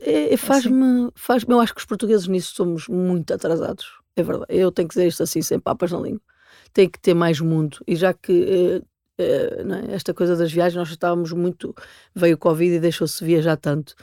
é, 0.00 0.32
é, 0.32 0.36
faz-me, 0.36 1.10
faz 1.14 1.44
eu 1.46 1.60
acho 1.60 1.74
que 1.74 1.80
os 1.80 1.86
portugueses 1.86 2.26
nisso 2.26 2.54
somos 2.54 2.88
muito 2.88 3.32
atrasados. 3.32 3.86
É 4.16 4.22
verdade. 4.22 4.46
Eu 4.48 4.72
tenho 4.72 4.88
que 4.88 4.94
dizer 4.94 5.08
isto 5.08 5.22
assim, 5.22 5.42
sem 5.42 5.60
papas 5.60 5.92
na 5.92 6.00
língua. 6.00 6.22
Tem 6.72 6.88
que 6.88 6.98
ter 6.98 7.14
mais 7.14 7.40
mundo. 7.40 7.78
E 7.86 7.94
já 7.94 8.14
que 8.14 8.80
eh, 8.82 8.82
é? 9.18 9.94
esta 9.94 10.12
coisa 10.12 10.36
das 10.36 10.52
viagens, 10.52 10.76
nós 10.76 10.88
estávamos 10.90 11.32
muito. 11.32 11.74
Veio 12.14 12.36
o 12.36 12.38
Covid 12.38 12.74
e 12.74 12.80
deixou-se 12.80 13.24
viajar 13.24 13.56
tanto. 13.56 13.94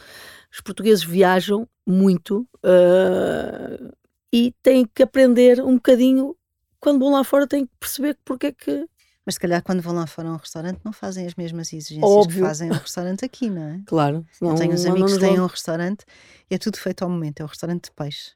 Os 0.52 0.62
portugueses 0.62 1.04
viajam 1.04 1.68
muito 1.86 2.48
uh, 2.64 3.94
e 4.32 4.54
têm 4.62 4.86
que 4.86 5.04
aprender 5.04 5.62
um 5.62 5.76
bocadinho. 5.76 6.36
Quando 6.80 7.00
vão 7.00 7.12
lá 7.12 7.24
fora, 7.24 7.48
têm 7.48 7.66
que 7.66 7.72
perceber 7.80 8.18
porque 8.26 8.48
é 8.48 8.52
que. 8.52 8.88
Mas 9.26 9.36
se 9.36 9.40
calhar 9.40 9.64
quando 9.64 9.82
vão 9.82 9.96
lá 9.96 10.06
fora 10.06 10.28
a 10.28 10.34
um 10.34 10.38
restaurante 10.38 10.82
não 10.84 10.92
fazem 10.92 11.26
as 11.26 11.36
mesmas 11.36 11.72
exigências 11.72 12.12
Óbvio. 12.12 12.42
que 12.42 12.48
fazem 12.48 12.70
um 12.70 12.74
restaurante 12.74 13.24
aqui, 13.24 13.50
não 13.50 13.64
é? 13.64 13.82
Claro. 13.88 14.26
Não, 14.42 14.52
Eu 14.52 14.56
tenho 14.56 14.74
uns 14.74 14.86
amigos 14.86 15.14
que 15.14 15.20
têm 15.20 15.40
um 15.40 15.46
restaurante 15.46 16.04
e 16.52 16.56
é 16.56 16.58
tudo 16.58 16.78
feito 16.78 17.04
ao 17.04 17.10
momento, 17.10 17.40
é 17.40 17.44
um 17.44 17.48
restaurante 17.48 17.86
de 17.86 17.92
peixe. 17.92 18.32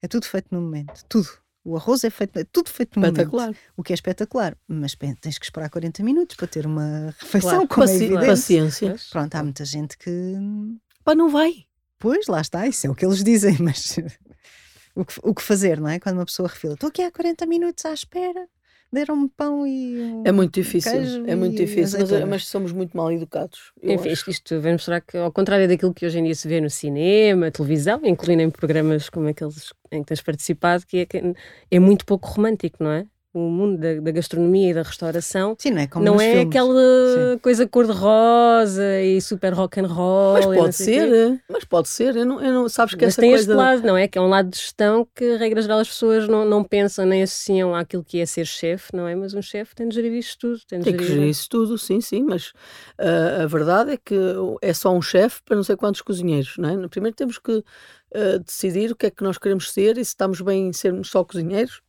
É 0.00 0.06
tudo 0.06 0.26
feito 0.26 0.48
no 0.52 0.60
momento, 0.60 1.04
tudo. 1.08 1.28
O 1.64 1.76
arroz 1.76 2.04
é 2.04 2.10
feito, 2.10 2.38
é 2.38 2.44
tudo 2.44 2.68
feito 2.68 3.00
no 3.00 3.06
espetacular. 3.06 3.46
momento. 3.46 3.60
O 3.74 3.82
que 3.82 3.92
é 3.92 3.94
espetacular. 3.94 4.56
Mas 4.68 4.94
tens 5.20 5.38
que 5.38 5.46
esperar 5.46 5.70
40 5.70 6.02
minutos 6.02 6.36
para 6.36 6.46
ter 6.46 6.66
uma 6.66 7.14
refeição, 7.18 7.50
claro. 7.50 7.68
como 7.68 7.86
Paci 7.86 8.02
é 8.02 8.06
evidente. 8.06 8.26
Paciência. 8.26 8.96
Pronto, 9.10 9.34
há 9.34 9.42
muita 9.42 9.64
gente 9.64 9.96
que... 9.96 10.34
Pá, 11.02 11.14
não 11.14 11.30
vai. 11.30 11.64
Pois, 11.98 12.26
lá 12.26 12.42
está, 12.42 12.66
isso 12.66 12.86
é 12.86 12.90
o 12.90 12.94
que 12.94 13.06
eles 13.06 13.24
dizem, 13.24 13.56
mas 13.60 13.96
o 14.94 15.06
que, 15.06 15.14
o 15.22 15.34
que 15.34 15.42
fazer, 15.42 15.80
não 15.80 15.88
é? 15.88 15.98
Quando 15.98 16.18
uma 16.18 16.26
pessoa 16.26 16.48
refila, 16.48 16.74
estou 16.74 16.88
aqui 16.88 17.02
há 17.02 17.10
40 17.10 17.46
minutos 17.46 17.84
à 17.86 17.94
espera 17.94 18.46
deram-me 18.94 19.28
pão 19.28 19.66
e. 19.66 20.22
É 20.24 20.32
muito 20.32 20.54
difícil, 20.54 21.26
é 21.26 21.34
muito 21.34 21.56
difícil, 21.56 21.98
mas, 22.00 22.28
mas, 22.28 22.46
somos 22.46 22.72
muito 22.72 22.96
mal 22.96 23.12
educados. 23.12 23.72
Enfim, 23.82 24.08
isto, 24.08 24.30
isto 24.30 24.60
vem 24.60 24.72
mostrar 24.72 25.00
que, 25.00 25.16
ao 25.18 25.30
contrário 25.32 25.68
daquilo 25.68 25.92
que 25.92 26.06
hoje 26.06 26.18
em 26.18 26.24
dia 26.24 26.34
se 26.34 26.48
vê 26.48 26.60
no 26.60 26.70
cinema, 26.70 27.50
televisão, 27.50 28.00
incluindo 28.04 28.42
em 28.42 28.50
programas 28.50 29.10
como 29.10 29.28
aqueles 29.28 29.72
em 29.92 30.00
que 30.02 30.06
tens 30.06 30.22
participado, 30.22 30.86
que 30.86 30.98
é, 30.98 31.06
que 31.06 31.34
é 31.70 31.78
muito 31.78 32.06
pouco 32.06 32.28
romântico, 32.28 32.82
não 32.82 32.90
é? 32.90 33.06
O 33.34 33.50
mundo 33.50 33.76
da, 33.78 34.00
da, 34.00 34.10
gastronomia 34.12 34.70
e 34.70 34.74
da 34.74 34.82
restauração 34.82 35.56
Sim, 35.58 35.72
não 35.72 35.80
é, 35.80 35.86
como 35.88 36.04
não 36.04 36.20
é 36.20 36.30
filmes. 36.30 36.46
aquela 36.46 37.32
Sim. 37.32 37.38
coisa 37.38 37.66
cor-de-rosa 37.66 39.00
e 39.02 39.20
super 39.20 39.52
rock 39.52 39.80
and 39.80 39.88
roll. 39.88 40.34
Mas 40.34 40.46
pode 40.46 40.76
ser, 40.76 41.42
mas 41.48 41.64
pode 41.64 41.88
ser. 41.88 42.14
Eu 42.14 42.24
não, 42.24 42.40
eu 42.40 42.52
não, 42.52 42.68
sabes 42.68 42.94
que 42.94 43.04
mas 43.04 43.14
essa 43.14 43.20
tem 43.20 43.30
coisa... 43.30 43.42
este 43.42 43.56
lado, 43.56 43.82
não 43.84 43.96
é? 43.96 44.06
Que 44.06 44.18
é 44.18 44.20
um 44.20 44.28
lado 44.28 44.50
de 44.50 44.56
gestão 44.56 45.04
que, 45.12 45.34
regra 45.34 45.60
geral, 45.60 45.80
as 45.80 45.88
pessoas 45.88 46.28
não, 46.28 46.44
não 46.44 46.62
pensam 46.62 47.04
nem 47.04 47.24
associam 47.24 47.74
àquilo 47.74 48.04
que 48.04 48.20
é 48.20 48.26
ser 48.26 48.46
chefe, 48.46 48.94
não 48.94 49.08
é? 49.08 49.16
Mas 49.16 49.34
um 49.34 49.42
chefe 49.42 49.74
tem 49.74 49.88
de 49.88 49.96
gerir 49.96 50.12
isto 50.12 50.38
tudo. 50.38 50.60
Tem, 50.68 50.78
de 50.78 50.84
tem 50.84 50.92
gerir... 50.92 51.06
que 51.06 51.12
gerir 51.12 51.28
isso 51.28 51.48
tudo, 51.48 51.76
sim, 51.76 52.00
sim. 52.00 52.22
Mas 52.22 52.50
uh, 53.00 53.42
a 53.42 53.46
verdade 53.46 53.90
é 53.90 53.96
que 53.96 54.16
é 54.62 54.72
só 54.72 54.94
um 54.94 55.02
chefe 55.02 55.42
para 55.44 55.56
não 55.56 55.64
sei 55.64 55.74
quantos 55.74 56.02
cozinheiros, 56.02 56.54
não 56.56 56.84
é? 56.84 56.88
Primeiro 56.88 57.16
temos 57.16 57.38
que 57.38 57.52
uh, 57.52 58.38
decidir 58.46 58.92
o 58.92 58.96
que 58.96 59.06
é 59.06 59.10
que 59.10 59.24
nós 59.24 59.38
queremos 59.38 59.72
ser 59.72 59.98
e 59.98 60.04
se 60.04 60.10
estamos 60.10 60.40
bem 60.40 60.68
em 60.68 60.72
sermos 60.72 61.10
só 61.10 61.24
cozinheiros 61.24 61.82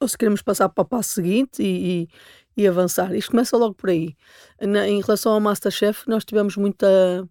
ou 0.00 0.08
se 0.08 0.16
queremos 0.18 0.42
passar 0.42 0.68
para 0.68 0.82
o 0.82 0.86
passo 0.86 1.14
seguinte 1.14 1.62
e, 1.62 2.08
e, 2.56 2.62
e 2.62 2.68
avançar. 2.68 3.14
Isto 3.14 3.30
começa 3.30 3.56
logo 3.56 3.74
por 3.74 3.90
aí. 3.90 4.16
Na, 4.60 4.88
em 4.88 5.00
relação 5.00 5.32
ao 5.32 5.40
Masterchef, 5.40 6.08
nós 6.08 6.24
tivemos 6.24 6.56
muita, 6.56 7.28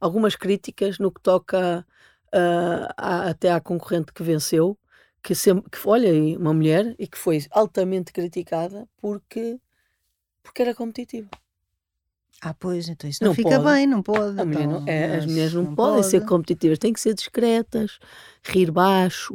algumas 0.00 0.36
críticas 0.36 0.98
no 0.98 1.10
que 1.10 1.20
toca 1.20 1.86
a, 2.32 2.94
a, 2.96 3.30
até 3.30 3.52
à 3.52 3.60
concorrente 3.60 4.12
que 4.12 4.22
venceu, 4.22 4.78
que, 5.22 5.34
sempre, 5.34 5.70
que 5.70 5.78
olha, 5.88 6.12
uma 6.38 6.54
mulher, 6.54 6.94
e 6.98 7.06
que 7.06 7.18
foi 7.18 7.44
altamente 7.50 8.12
criticada 8.12 8.88
porque, 8.96 9.58
porque 10.42 10.62
era 10.62 10.74
competitiva. 10.74 11.28
Ah, 12.40 12.54
pois, 12.54 12.88
então 12.88 13.08
isso 13.08 13.22
não, 13.22 13.30
não 13.30 13.34
fica 13.34 13.60
pode. 13.60 13.64
bem, 13.64 13.86
não 13.86 14.02
pode. 14.02 14.40
Então, 14.40 14.80
não, 14.80 14.84
é, 14.86 15.16
as 15.16 15.26
mulheres 15.26 15.54
não, 15.54 15.62
não 15.64 15.74
podem 15.74 15.96
pode. 15.96 16.06
ser 16.10 16.24
competitivas, 16.26 16.78
têm 16.78 16.92
que 16.92 17.00
ser 17.00 17.14
discretas, 17.14 17.98
rir 18.42 18.70
baixo, 18.70 19.34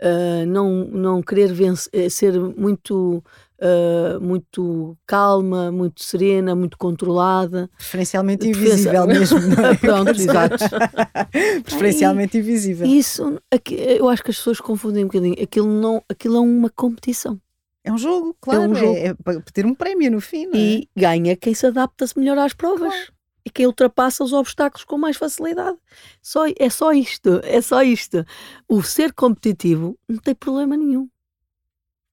uh, 0.00 0.46
não, 0.46 0.84
não 0.86 1.22
querer 1.22 1.52
vencer, 1.52 1.90
eh, 1.92 2.08
ser 2.08 2.38
muito, 2.38 3.22
uh, 3.60 4.20
muito 4.20 4.96
calma, 5.06 5.70
muito 5.70 6.02
serena, 6.02 6.54
muito 6.54 6.76
controlada. 6.78 7.70
Preferencialmente 7.76 8.48
invisível 8.48 9.06
mesmo. 9.06 9.40
Não 9.40 9.66
é? 9.66 9.74
Pronto, 9.76 10.10
exato. 10.10 10.64
Preferencialmente 11.64 12.38
invisível. 12.38 12.86
Isso, 12.86 13.38
eu 13.70 14.08
acho 14.08 14.22
que 14.22 14.30
as 14.30 14.36
pessoas 14.36 14.60
confundem 14.60 15.04
um 15.04 15.08
bocadinho. 15.08 15.36
Aquilo, 15.42 15.68
não, 15.68 16.02
aquilo 16.08 16.36
é 16.36 16.40
uma 16.40 16.70
competição. 16.70 17.40
É 17.86 17.92
um 17.92 17.98
jogo, 17.98 18.34
claro. 18.40 18.62
É, 18.62 18.68
um 18.68 18.74
jogo. 18.74 18.96
é, 18.96 19.06
é 19.08 19.14
para 19.14 19.40
ter 19.52 19.66
um 19.66 19.74
prémio 19.74 20.10
no 20.10 20.20
fim. 20.20 20.48
E 20.54 20.88
é? 20.96 21.00
ganha 21.00 21.36
quem 21.36 21.52
se 21.52 21.66
adapta-se 21.66 22.18
melhor 22.18 22.38
às 22.38 22.54
provas. 22.54 22.94
Claro 22.94 23.13
e 23.44 23.50
quem 23.50 23.66
ultrapassa 23.66 24.24
os 24.24 24.32
obstáculos 24.32 24.84
com 24.84 24.96
mais 24.96 25.16
facilidade. 25.16 25.76
Só, 26.22 26.44
é 26.46 26.70
só 26.70 26.92
isto, 26.92 27.40
é 27.44 27.60
só 27.60 27.82
isto. 27.82 28.24
O 28.66 28.82
ser 28.82 29.12
competitivo 29.12 29.98
não 30.08 30.18
tem 30.18 30.34
problema 30.34 30.76
nenhum. 30.76 31.08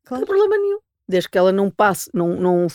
Claro. 0.04 0.22
Não 0.22 0.28
tem 0.28 0.38
problema 0.38 0.62
nenhum. 0.62 0.80
Desde 1.08 1.30
que 1.30 1.38
ela 1.38 1.52
não 1.52 1.70
passe, 1.70 2.10
não, 2.14 2.36
não, 2.36 2.68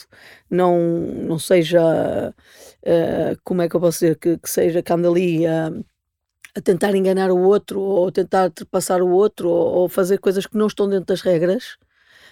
não, 0.50 0.78
não 0.78 1.38
seja, 1.38 2.34
uh, 2.82 3.40
como 3.44 3.62
é 3.62 3.68
que 3.68 3.76
eu 3.76 3.80
posso 3.80 3.98
dizer, 4.00 4.18
que, 4.18 4.38
que 4.38 4.50
seja 4.50 4.82
que 4.82 4.92
ande 4.92 5.06
ali 5.06 5.46
a, 5.46 5.70
a 6.54 6.60
tentar 6.60 6.94
enganar 6.94 7.30
o 7.30 7.38
outro, 7.38 7.80
ou 7.80 8.10
tentar 8.12 8.46
ultrapassar 8.46 9.00
o 9.02 9.08
outro, 9.08 9.48
ou, 9.48 9.74
ou 9.74 9.88
fazer 9.88 10.18
coisas 10.18 10.46
que 10.46 10.56
não 10.56 10.66
estão 10.66 10.88
dentro 10.88 11.06
das 11.06 11.22
regras, 11.22 11.78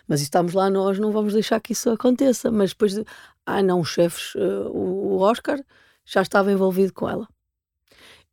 mas 0.07 0.21
estamos 0.21 0.53
lá, 0.53 0.69
nós 0.69 0.99
não 0.99 1.11
vamos 1.11 1.33
deixar 1.33 1.61
que 1.61 1.73
isso 1.73 1.89
aconteça. 1.91 2.51
Mas 2.51 2.71
depois, 2.71 2.95
de, 2.95 3.05
ah, 3.47 3.63
não, 3.63 3.81
os 3.81 3.89
chefes, 3.89 4.35
uh, 4.35 4.71
o 4.71 5.21
Oscar 5.21 5.59
já 6.05 6.23
estava 6.23 6.53
envolvido 6.53 6.93
com 6.93 7.09
ela. 7.09 7.27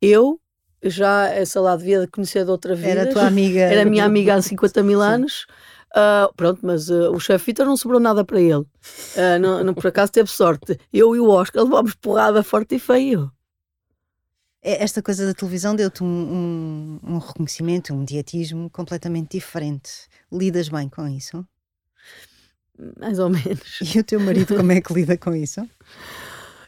Eu 0.00 0.40
já 0.82 1.28
essa 1.28 1.60
lá 1.60 1.76
devia 1.76 2.08
conhecer 2.08 2.44
de 2.44 2.50
outra 2.50 2.74
vida. 2.74 2.90
Era 2.90 3.12
tua 3.12 3.26
amiga. 3.26 3.60
Era 3.62 3.84
minha 3.84 4.04
amiga 4.04 4.34
há 4.34 4.42
50 4.42 4.82
mil 4.82 5.00
anos. 5.00 5.46
Uh, 5.92 6.32
pronto, 6.34 6.60
mas 6.62 6.88
uh, 6.88 7.12
o 7.12 7.20
chefe 7.20 7.46
Vitor 7.46 7.66
não 7.66 7.76
sobrou 7.76 8.00
nada 8.00 8.24
para 8.24 8.40
ele. 8.40 8.54
Uh, 8.62 9.38
não, 9.40 9.62
não, 9.62 9.74
por 9.74 9.86
acaso 9.86 10.10
teve 10.10 10.30
sorte. 10.30 10.78
Eu 10.92 11.14
e 11.14 11.20
o 11.20 11.28
Oscar 11.28 11.62
levámos 11.62 11.94
porrada 11.94 12.42
forte 12.42 12.76
e 12.76 12.78
feio. 12.78 13.30
É, 14.62 14.82
esta 14.82 15.02
coisa 15.02 15.26
da 15.26 15.34
televisão 15.34 15.76
deu-te 15.76 16.02
um, 16.02 16.06
um, 16.06 17.00
um, 17.14 17.18
reconhecimento, 17.18 17.92
um 17.92 18.04
dietismo 18.04 18.70
completamente 18.70 19.36
diferente. 19.36 19.90
Lidas 20.32 20.68
bem 20.68 20.88
com 20.88 21.06
isso? 21.06 21.46
Mais 22.98 23.18
ou 23.18 23.28
menos. 23.28 23.80
E 23.94 23.98
o 23.98 24.04
teu 24.04 24.18
marido 24.18 24.56
como 24.56 24.72
é 24.72 24.80
que 24.80 24.94
lida 24.94 25.18
com 25.18 25.34
isso? 25.34 25.60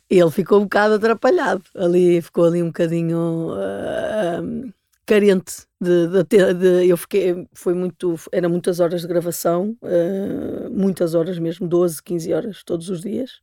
Ele 0.08 0.30
ficou 0.30 0.60
um 0.60 0.64
bocado 0.64 0.94
atrapalhado. 0.94 1.62
Ali 1.74 2.20
ficou 2.22 2.44
ali 2.44 2.62
um 2.62 2.66
bocadinho 2.66 3.50
uh, 3.52 4.72
carente 5.06 5.66
de, 5.80 6.08
de, 6.24 6.54
de, 6.54 6.88
eu 6.88 6.96
fiquei 6.96 7.46
foi 7.52 7.74
muito 7.74 8.16
era 8.32 8.48
muitas 8.48 8.80
horas 8.80 9.02
de 9.02 9.06
gravação 9.06 9.76
uh, 9.82 10.70
muitas 10.70 11.14
horas 11.14 11.38
mesmo 11.38 11.68
12 11.68 12.02
15 12.02 12.32
horas 12.32 12.62
todos 12.64 12.88
os 12.88 13.02
dias 13.02 13.42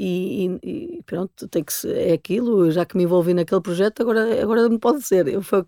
e, 0.00 0.60
e, 0.62 1.02
pronto, 1.04 1.48
tem 1.48 1.64
que 1.64 1.72
é 1.88 2.12
aquilo, 2.12 2.70
já 2.70 2.86
que 2.86 2.96
me 2.96 3.02
envolvi 3.02 3.34
naquele 3.34 3.60
projeto, 3.60 4.00
agora, 4.00 4.40
agora 4.40 4.68
não 4.68 4.78
pode 4.78 5.02
ser. 5.02 5.26
Eu, 5.26 5.42
foi, 5.42 5.64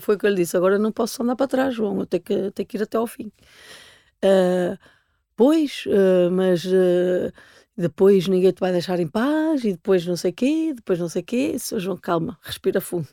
foi 0.00 0.16
o 0.16 0.18
que 0.18 0.26
eu 0.26 0.30
lhe 0.30 0.36
disse, 0.36 0.56
agora 0.56 0.80
não 0.80 0.90
posso 0.90 1.22
andar 1.22 1.36
para 1.36 1.46
trás, 1.46 1.74
João, 1.76 2.00
eu 2.00 2.06
tenho 2.06 2.22
que, 2.24 2.50
tenho 2.50 2.66
que 2.66 2.76
ir 2.76 2.82
até 2.82 2.98
ao 2.98 3.06
fim. 3.06 3.30
Uh, 4.24 4.76
pois, 5.36 5.84
uh, 5.86 6.30
mas 6.32 6.64
uh, 6.64 7.32
depois 7.80 8.26
ninguém 8.26 8.52
te 8.52 8.60
vai 8.60 8.72
deixar 8.72 8.98
em 8.98 9.06
paz, 9.06 9.64
e 9.64 9.72
depois 9.72 10.04
não 10.04 10.16
sei 10.16 10.32
quê, 10.32 10.72
depois 10.74 10.98
não 10.98 11.08
sei 11.08 11.22
quê. 11.22 11.56
Sr. 11.58 11.78
João, 11.78 11.96
calma, 11.96 12.38
respira 12.42 12.80
fundo. 12.80 13.08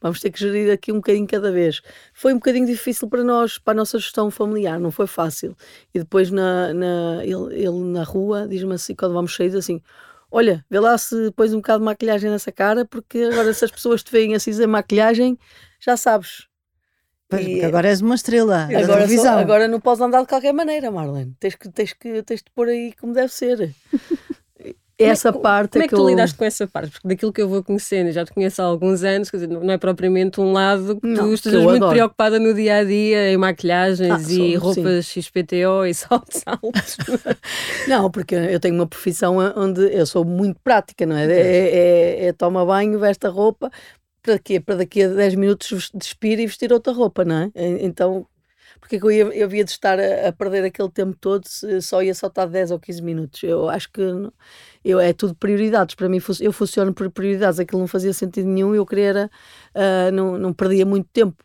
Vamos 0.00 0.20
ter 0.20 0.30
que 0.30 0.38
gerir 0.38 0.72
aqui 0.72 0.92
um 0.92 0.96
bocadinho 0.96 1.26
cada 1.26 1.50
vez. 1.50 1.80
Foi 2.12 2.32
um 2.32 2.36
bocadinho 2.36 2.66
difícil 2.66 3.08
para 3.08 3.24
nós, 3.24 3.58
para 3.58 3.72
a 3.72 3.76
nossa 3.76 3.98
gestão 3.98 4.30
familiar, 4.30 4.78
não 4.78 4.90
foi 4.90 5.06
fácil. 5.06 5.56
E 5.94 5.98
depois 5.98 6.30
na, 6.30 6.74
na 6.74 7.24
ele, 7.24 7.54
ele, 7.54 7.84
na 7.92 8.02
rua 8.02 8.46
diz-me 8.46 8.74
assim, 8.74 8.94
quando 8.94 9.14
vamos 9.14 9.34
sair, 9.34 9.54
assim: 9.56 9.80
Olha, 10.30 10.64
vê 10.68 10.80
lá 10.80 10.98
se 10.98 11.30
pões 11.32 11.52
um 11.52 11.58
bocado 11.58 11.78
de 11.80 11.84
maquilhagem 11.86 12.30
nessa 12.30 12.52
cara, 12.52 12.84
porque 12.84 13.18
agora 13.18 13.52
se 13.54 13.64
as 13.64 13.70
pessoas 13.70 14.02
te 14.02 14.12
veem 14.12 14.34
assim 14.34 14.52
sem 14.52 14.66
maquilhagem, 14.66 15.38
já 15.80 15.96
sabes. 15.96 16.48
E, 17.32 17.64
agora 17.64 17.88
és 17.88 18.00
uma 18.00 18.14
estrela 18.14 18.64
agora, 18.64 18.86
televisão. 18.86 19.38
agora 19.38 19.66
não 19.66 19.80
podes 19.80 20.00
andar 20.00 20.20
de 20.20 20.28
qualquer 20.28 20.52
maneira, 20.52 20.90
Marlene. 20.90 21.34
Tens 21.40 21.56
que, 21.56 21.68
tens 21.68 21.92
que, 21.92 22.22
tens 22.22 22.40
de 22.40 22.50
pôr 22.54 22.68
aí 22.68 22.92
como 23.00 23.12
deve 23.12 23.32
ser. 23.32 23.74
essa 24.96 25.32
como 25.34 25.40
é, 25.40 25.42
parte 25.42 25.72
como 25.72 25.82
é 25.82 25.88
que, 25.88 25.94
que 25.94 25.96
tu 25.96 26.02
eu... 26.02 26.08
lidaste 26.08 26.36
com 26.36 26.44
essa 26.44 26.68
parte? 26.68 26.92
Porque 26.92 27.08
daquilo 27.08 27.32
que 27.32 27.42
eu 27.42 27.48
vou 27.48 27.64
conhecendo, 27.64 28.12
já 28.12 28.24
te 28.24 28.32
conheço 28.32 28.62
há 28.62 28.64
alguns 28.64 29.02
anos, 29.02 29.28
quer 29.28 29.38
dizer, 29.38 29.48
não 29.48 29.72
é 29.72 29.76
propriamente 29.76 30.40
um 30.40 30.52
lado 30.52 31.00
que 31.00 31.06
não, 31.08 31.24
tu 31.24 31.34
estejas 31.34 31.64
muito 31.64 31.76
adoro. 31.78 31.92
preocupada 31.92 32.38
no 32.38 32.54
dia 32.54 32.76
a 32.76 32.84
dia 32.84 33.32
em 33.32 33.36
maquilhagens 33.36 34.08
ah, 34.08 34.32
e 34.32 34.52
sou, 34.52 34.58
roupas 34.60 35.06
sim. 35.08 35.20
XPTO 35.20 35.84
e 35.84 35.94
saltos 35.94 36.42
altos. 36.46 36.96
não, 37.88 38.08
porque 38.08 38.36
eu 38.36 38.60
tenho 38.60 38.76
uma 38.76 38.86
profissão 38.86 39.38
onde 39.56 39.80
eu 39.92 40.06
sou 40.06 40.24
muito 40.24 40.60
prática, 40.62 41.04
não 41.04 41.16
é? 41.16 41.24
É, 41.24 41.40
é, 41.40 42.26
é 42.26 42.32
toma 42.32 42.64
banho, 42.64 43.00
veste 43.00 43.26
a 43.26 43.30
roupa, 43.30 43.68
para 44.26 44.38
quê? 44.38 44.60
Para 44.60 44.76
daqui 44.76 45.02
a 45.02 45.08
10 45.08 45.36
minutos 45.36 45.90
despir 45.94 46.40
e 46.40 46.46
vestir 46.46 46.72
outra 46.72 46.92
roupa, 46.92 47.24
não 47.24 47.36
é? 47.36 47.50
Então 47.80 48.26
porque 48.80 48.96
eu, 48.96 49.10
ia, 49.10 49.24
eu 49.24 49.46
havia 49.46 49.64
de 49.64 49.70
estar 49.70 49.98
a, 49.98 50.28
a, 50.28 50.32
perder 50.32 50.64
aquele 50.64 50.90
tempo 50.90 51.16
todo 51.20 51.46
se 51.46 51.80
só 51.82 52.02
ia 52.02 52.14
saltar 52.14 52.48
10 52.48 52.70
ou 52.70 52.78
15 52.78 53.02
minutos. 53.02 53.42
Eu 53.42 53.68
acho 53.68 53.90
que 53.90 54.00
eu, 54.84 55.00
é 55.00 55.12
tudo 55.12 55.34
prioridades. 55.34 55.94
Para 55.94 56.08
mim, 56.08 56.20
eu 56.40 56.52
funciono 56.52 56.92
por 56.94 57.10
prioridades. 57.10 57.58
Aquilo 57.58 57.80
não 57.80 57.88
fazia 57.88 58.12
sentido 58.12 58.48
nenhum. 58.48 58.74
Eu 58.74 58.86
queria, 58.86 59.04
era, 59.06 59.30
uh, 59.74 60.12
não, 60.12 60.38
não 60.38 60.52
perdia 60.52 60.86
muito 60.86 61.08
tempo. 61.12 61.42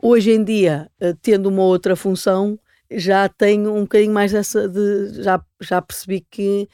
Hoje 0.00 0.32
em 0.32 0.44
dia, 0.44 0.90
uh, 1.00 1.16
tendo 1.22 1.48
uma 1.48 1.62
outra 1.62 1.96
função, 1.96 2.58
já 2.90 3.28
tenho 3.28 3.74
um 3.74 3.82
bocadinho 3.82 4.12
mais 4.12 4.32
dessa. 4.32 4.68
De, 4.68 5.22
já, 5.22 5.42
já 5.60 5.80
percebi 5.82 6.20
que, 6.30 6.68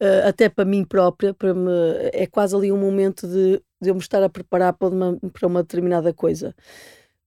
uh, 0.00 0.28
até 0.28 0.48
para 0.48 0.64
mim 0.64 0.84
própria, 0.84 1.32
para 1.34 1.54
me, 1.54 1.70
é 2.12 2.26
quase 2.26 2.54
ali 2.54 2.70
um 2.70 2.78
momento 2.78 3.26
de, 3.26 3.60
de 3.84 3.90
eu 3.90 3.94
me 3.94 4.00
estar 4.00 4.22
a 4.22 4.28
preparar 4.28 4.72
para 4.72 4.88
uma, 4.88 5.18
para 5.32 5.46
uma 5.46 5.62
determinada 5.62 6.12
coisa. 6.12 6.54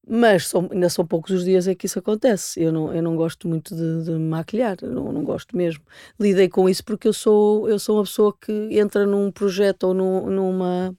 Mas 0.09 0.47
são, 0.47 0.69
ainda 0.71 0.89
são 0.89 1.05
poucos 1.05 1.31
os 1.31 1.43
dias 1.43 1.67
em 1.67 1.75
que 1.75 1.85
isso 1.85 1.99
acontece. 1.99 2.61
Eu 2.61 2.71
não, 2.71 2.93
eu 2.93 3.03
não 3.03 3.15
gosto 3.15 3.47
muito 3.47 3.75
de, 3.75 4.05
de 4.05 4.11
maquilhar, 4.11 4.77
não, 4.81 5.11
não 5.11 5.23
gosto 5.23 5.55
mesmo. 5.55 5.83
Lidei 6.19 6.47
com 6.49 6.69
isso 6.69 6.83
porque 6.83 7.07
eu 7.07 7.13
sou, 7.13 7.69
eu 7.69 7.77
sou 7.77 7.97
uma 7.97 8.03
pessoa 8.03 8.33
que 8.39 8.51
entra 8.71 9.05
num 9.05 9.31
projeto 9.31 9.83
ou 9.83 9.93
num, 9.93 10.27
numa, 10.29 10.95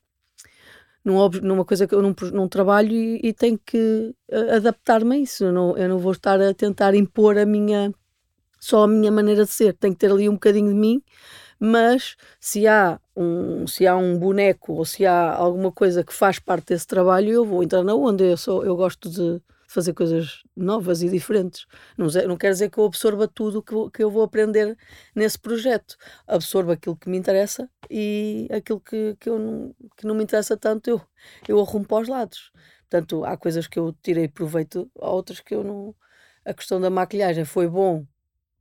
num, 1.04 1.28
numa 1.42 1.64
coisa 1.64 1.86
que 1.86 1.94
eu 1.94 2.02
não, 2.02 2.14
não 2.32 2.48
trabalho 2.48 2.92
e, 2.92 3.20
e 3.22 3.32
tenho 3.32 3.58
que 3.58 4.14
eh, 4.30 4.56
adaptar-me 4.56 5.16
a 5.16 5.18
isso. 5.18 5.44
Eu 5.44 5.52
não, 5.52 5.76
eu 5.76 5.88
não 5.88 5.98
vou 5.98 6.12
estar 6.12 6.40
a 6.40 6.52
tentar 6.52 6.94
impor 6.94 7.38
a 7.38 7.46
minha 7.46 7.92
só 8.60 8.84
a 8.84 8.88
minha 8.88 9.10
maneira 9.10 9.44
de 9.44 9.50
ser. 9.50 9.72
Tem 9.74 9.92
que 9.92 9.98
ter 9.98 10.10
ali 10.12 10.28
um 10.28 10.34
bocadinho 10.34 10.68
de 10.68 10.74
mim 10.74 11.02
mas 11.58 12.16
se 12.40 12.66
há 12.66 13.00
um, 13.18 13.66
se 13.66 13.84
há 13.84 13.96
um 13.96 14.16
boneco 14.16 14.74
ou 14.74 14.84
se 14.84 15.04
há 15.04 15.34
alguma 15.34 15.72
coisa 15.72 16.04
que 16.04 16.14
faz 16.14 16.38
parte 16.38 16.68
desse 16.68 16.86
trabalho, 16.86 17.30
eu 17.30 17.44
vou 17.44 17.64
entrar 17.64 17.82
na 17.82 17.94
onda. 17.94 18.22
Eu, 18.24 18.36
sou, 18.36 18.64
eu 18.64 18.76
gosto 18.76 19.10
de 19.10 19.42
fazer 19.66 19.92
coisas 19.92 20.44
novas 20.56 21.02
e 21.02 21.08
diferentes. 21.08 21.66
Não, 21.96 22.06
não 22.28 22.36
quer 22.36 22.52
dizer 22.52 22.70
que 22.70 22.78
eu 22.78 22.84
absorva 22.84 23.26
tudo 23.26 23.60
que, 23.60 23.74
que 23.92 24.04
eu 24.04 24.10
vou 24.10 24.22
aprender 24.22 24.78
nesse 25.16 25.36
projeto. 25.36 25.96
Absorvo 26.28 26.70
aquilo 26.70 26.96
que 26.96 27.10
me 27.10 27.18
interessa 27.18 27.68
e 27.90 28.48
aquilo 28.52 28.80
que, 28.80 29.16
que, 29.18 29.28
eu 29.28 29.38
não, 29.38 29.74
que 29.96 30.06
não 30.06 30.14
me 30.14 30.22
interessa 30.22 30.56
tanto, 30.56 30.88
eu, 30.88 31.00
eu 31.48 31.60
arrumo 31.60 31.86
para 31.86 32.02
os 32.02 32.08
lados. 32.08 32.52
Portanto, 32.88 33.24
há 33.24 33.36
coisas 33.36 33.66
que 33.66 33.80
eu 33.80 33.92
tirei 34.00 34.28
proveito, 34.28 34.88
há 35.00 35.10
outras 35.10 35.40
que 35.40 35.54
eu 35.54 35.64
não. 35.64 35.94
A 36.44 36.54
questão 36.54 36.80
da 36.80 36.88
maquilhagem 36.88 37.44
foi 37.44 37.68
bom, 37.68 38.06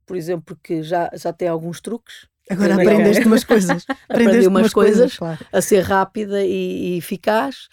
por 0.04 0.16
exemplo, 0.16 0.44
porque 0.46 0.82
já, 0.82 1.10
já 1.14 1.32
tem 1.32 1.48
alguns 1.48 1.80
truques 1.80 2.28
Agora 2.50 2.74
aprendeste 2.80 3.26
umas 3.26 3.44
coisas. 3.44 3.84
Aprendi 4.08 4.46
umas, 4.46 4.72
coisas, 4.72 5.16
coisas 5.16 5.16
claro. 5.18 5.38
a 5.52 5.60
ser 5.60 5.80
rápida 5.82 6.44
e, 6.44 6.94
e 6.94 6.98
eficaz 6.98 7.68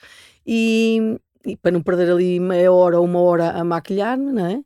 e, 0.45 1.17
e, 1.45 1.55
para 1.57 1.71
não 1.71 1.82
perder 1.82 2.11
ali 2.11 2.39
meia 2.39 2.71
hora 2.71 2.99
ou 2.99 3.05
uma 3.05 3.19
hora 3.19 3.51
a 3.51 3.63
maquilhar-me, 3.63 4.32
não 4.32 4.45
é? 4.45 4.59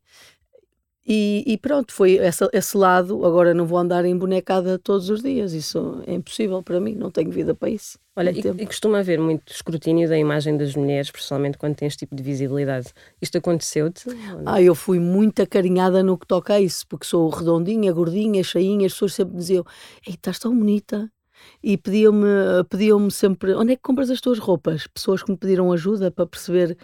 E, 1.12 1.44
e, 1.48 1.58
pronto, 1.58 1.92
foi 1.92 2.18
essa, 2.18 2.48
esse 2.54 2.78
lado. 2.78 3.26
Agora 3.26 3.52
não 3.52 3.66
vou 3.66 3.80
andar 3.80 4.06
em 4.06 4.16
bonecada 4.16 4.78
todos 4.78 5.10
os 5.10 5.24
dias, 5.24 5.54
isso 5.54 6.04
é 6.06 6.14
impossível 6.14 6.62
para 6.62 6.80
mim, 6.80 6.94
não 6.94 7.10
tenho 7.10 7.32
vida 7.32 7.56
para 7.56 7.68
isso. 7.68 7.98
Olha, 8.16 8.30
e, 8.30 8.40
e, 8.40 8.66
costuma 8.68 9.00
haver 9.00 9.20
muito 9.20 9.52
escrutínio 9.52 10.08
da 10.08 10.16
imagem 10.16 10.56
das 10.56 10.76
mulheres, 10.76 11.10
principalmente 11.10 11.58
quando 11.58 11.76
tens 11.76 11.96
tipo 11.96 12.16
de 12.16 12.22
visibilidade. 12.22 12.94
Isto 13.20 13.40
aconteceu-te? 13.40 14.06
Ah, 14.46 14.62
eu 14.62 14.76
fui 14.76 15.00
muito 15.00 15.42
acarinhada 15.42 16.04
no 16.04 16.16
que 16.16 16.28
toca 16.28 16.54
a 16.54 16.62
isso, 16.62 16.86
porque 16.88 17.08
sou 17.08 17.28
redondinha, 17.30 17.92
gordinha, 17.92 18.44
cheinha, 18.44 18.86
as 18.86 18.94
pessoas 18.94 19.16
sempre 19.16 19.34
me 19.34 19.40
diziam: 19.40 19.66
Ei, 20.06 20.14
estás 20.14 20.38
tão 20.38 20.56
bonita. 20.56 21.10
E 21.64 21.78
pediam-me 21.78 22.28
pediam 22.70 23.10
sempre: 23.10 23.54
onde 23.56 23.74
é 23.74 23.76
que 23.76 23.82
compras 23.82 24.10
as 24.10 24.22
tuas 24.22 24.38
roupas? 24.38 24.88
Pessoas 24.88 25.24
que 25.24 25.32
me 25.32 25.38
pediram 25.38 25.72
ajuda 25.72 26.12
para 26.12 26.28
perceber 26.28 26.78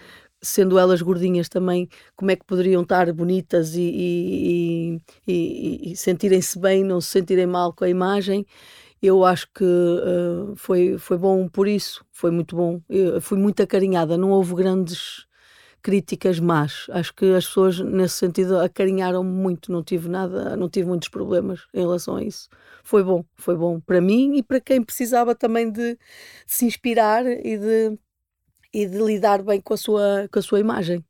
sendo 0.46 0.78
elas 0.80 1.02
gordinhas 1.02 1.50
também, 1.50 1.90
como 2.16 2.32
é 2.32 2.36
que 2.36 2.46
poderiam 2.46 2.84
estar 2.84 3.12
bonitas 3.14 3.76
e, 3.76 3.82
e, 3.82 5.02
e, 5.28 5.92
e 5.92 5.98
sentirem-se 5.98 6.60
bem, 6.60 6.84
não 6.84 7.02
se 7.02 7.10
sentirem 7.10 7.48
mal 7.48 7.74
com 7.74 7.84
a 7.84 7.90
imagem. 7.90 8.46
Eu 9.02 9.24
acho 9.26 9.48
que 9.54 9.64
uh, 9.64 10.56
foi, 10.56 10.98
foi 10.98 11.18
bom 11.18 11.48
por 11.48 11.68
isso, 11.68 12.06
foi 12.12 12.32
muito 12.32 12.56
bom. 12.56 12.82
Eu 12.90 13.22
fui 13.22 13.38
muito 13.38 13.62
acarinhada, 13.62 14.18
não 14.18 14.32
houve 14.32 14.56
grandes 14.56 15.26
críticas 15.86 16.40
más. 16.40 16.88
Acho 16.90 17.14
que 17.14 17.26
as 17.36 17.46
pessoas, 17.46 17.80
nesse 17.80 18.16
sentido, 18.16 18.58
acarinharam-me 18.58 19.30
muito, 19.30 19.72
não 19.72 19.84
tive 19.84 20.10
nada, 20.10 20.58
não 20.58 20.68
tive 20.68 20.88
muitos 20.88 21.10
problemas 21.10 21.68
em 21.72 21.82
relação 21.82 22.16
a 22.16 22.24
isso. 22.24 22.50
Foi 22.84 23.04
bom, 23.04 23.24
foi 23.36 23.56
bom 23.56 23.80
para 23.80 24.02
mim 24.02 24.36
e 24.36 24.42
para 24.42 24.60
quem 24.60 24.82
precisava 24.82 25.36
também 25.36 25.72
de, 25.72 25.94
de 25.94 26.00
se 26.48 26.66
inspirar 26.66 27.24
e 27.28 27.58
de 27.60 28.00
e 28.76 28.86
de 28.86 28.98
lidar 28.98 29.42
bem 29.42 29.62
com 29.62 29.74
a 29.74 29.78
sua, 29.78 30.28
com 30.30 30.38
a 30.38 30.42
sua 30.42 30.60
imagem. 30.60 31.02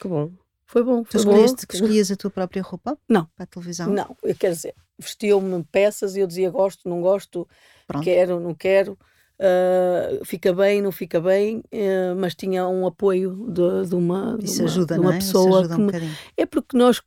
Que 0.00 0.06
bom. 0.06 0.30
Foi 0.64 0.84
bom. 0.84 1.02
Tu 1.02 1.16
escolheste 1.16 1.66
que 1.66 1.74
escolhias 1.74 2.08
a 2.12 2.16
tua 2.16 2.30
própria 2.30 2.62
roupa? 2.62 2.96
Não. 3.08 3.26
Para 3.34 3.42
a 3.42 3.46
televisão? 3.46 3.88
Não, 3.88 4.16
eu 4.22 4.36
quero 4.36 4.54
dizer, 4.54 4.74
vestiam-me 4.96 5.64
peças 5.72 6.14
e 6.14 6.20
eu 6.20 6.26
dizia 6.28 6.48
gosto, 6.48 6.88
não 6.88 7.00
gosto, 7.02 7.48
Pronto. 7.88 8.04
quero, 8.04 8.38
não 8.38 8.54
quero. 8.54 8.96
Uh, 9.40 10.24
fica 10.24 10.52
bem, 10.52 10.80
não 10.80 10.92
fica 10.92 11.20
bem, 11.20 11.58
uh, 11.58 12.14
mas 12.16 12.36
tinha 12.36 12.68
um 12.68 12.86
apoio 12.86 13.48
de, 13.48 13.88
de 13.88 13.94
uma, 13.96 14.38
Isso 14.40 14.56
de 14.56 14.60
uma, 14.60 14.68
ajuda, 14.68 14.94
de 14.94 15.00
uma 15.00 15.14
é? 15.14 15.18
pessoa 15.18 15.66
que 15.66 15.74
um 15.74 15.86
me... 15.86 15.92
é 16.36 16.46
porque 16.46 16.76
nós 16.76 17.02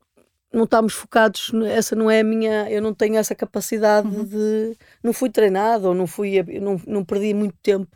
não 0.52 0.66
estamos 0.66 0.94
focados, 0.94 1.52
essa 1.68 1.96
não 1.96 2.12
é 2.12 2.20
a 2.20 2.24
minha, 2.24 2.70
eu 2.70 2.82
não 2.82 2.94
tenho 2.94 3.16
essa 3.16 3.34
capacidade 3.34 4.08
uhum. 4.08 4.26
de, 4.26 4.76
não 5.02 5.14
fui 5.14 5.30
treinado 5.30 5.88
ou 5.88 5.96
não 5.96 6.08
fui, 6.08 6.44
não, 6.60 6.82
não 6.86 7.06
perdi 7.06 7.34
muito 7.34 7.56
tempo 7.62 7.88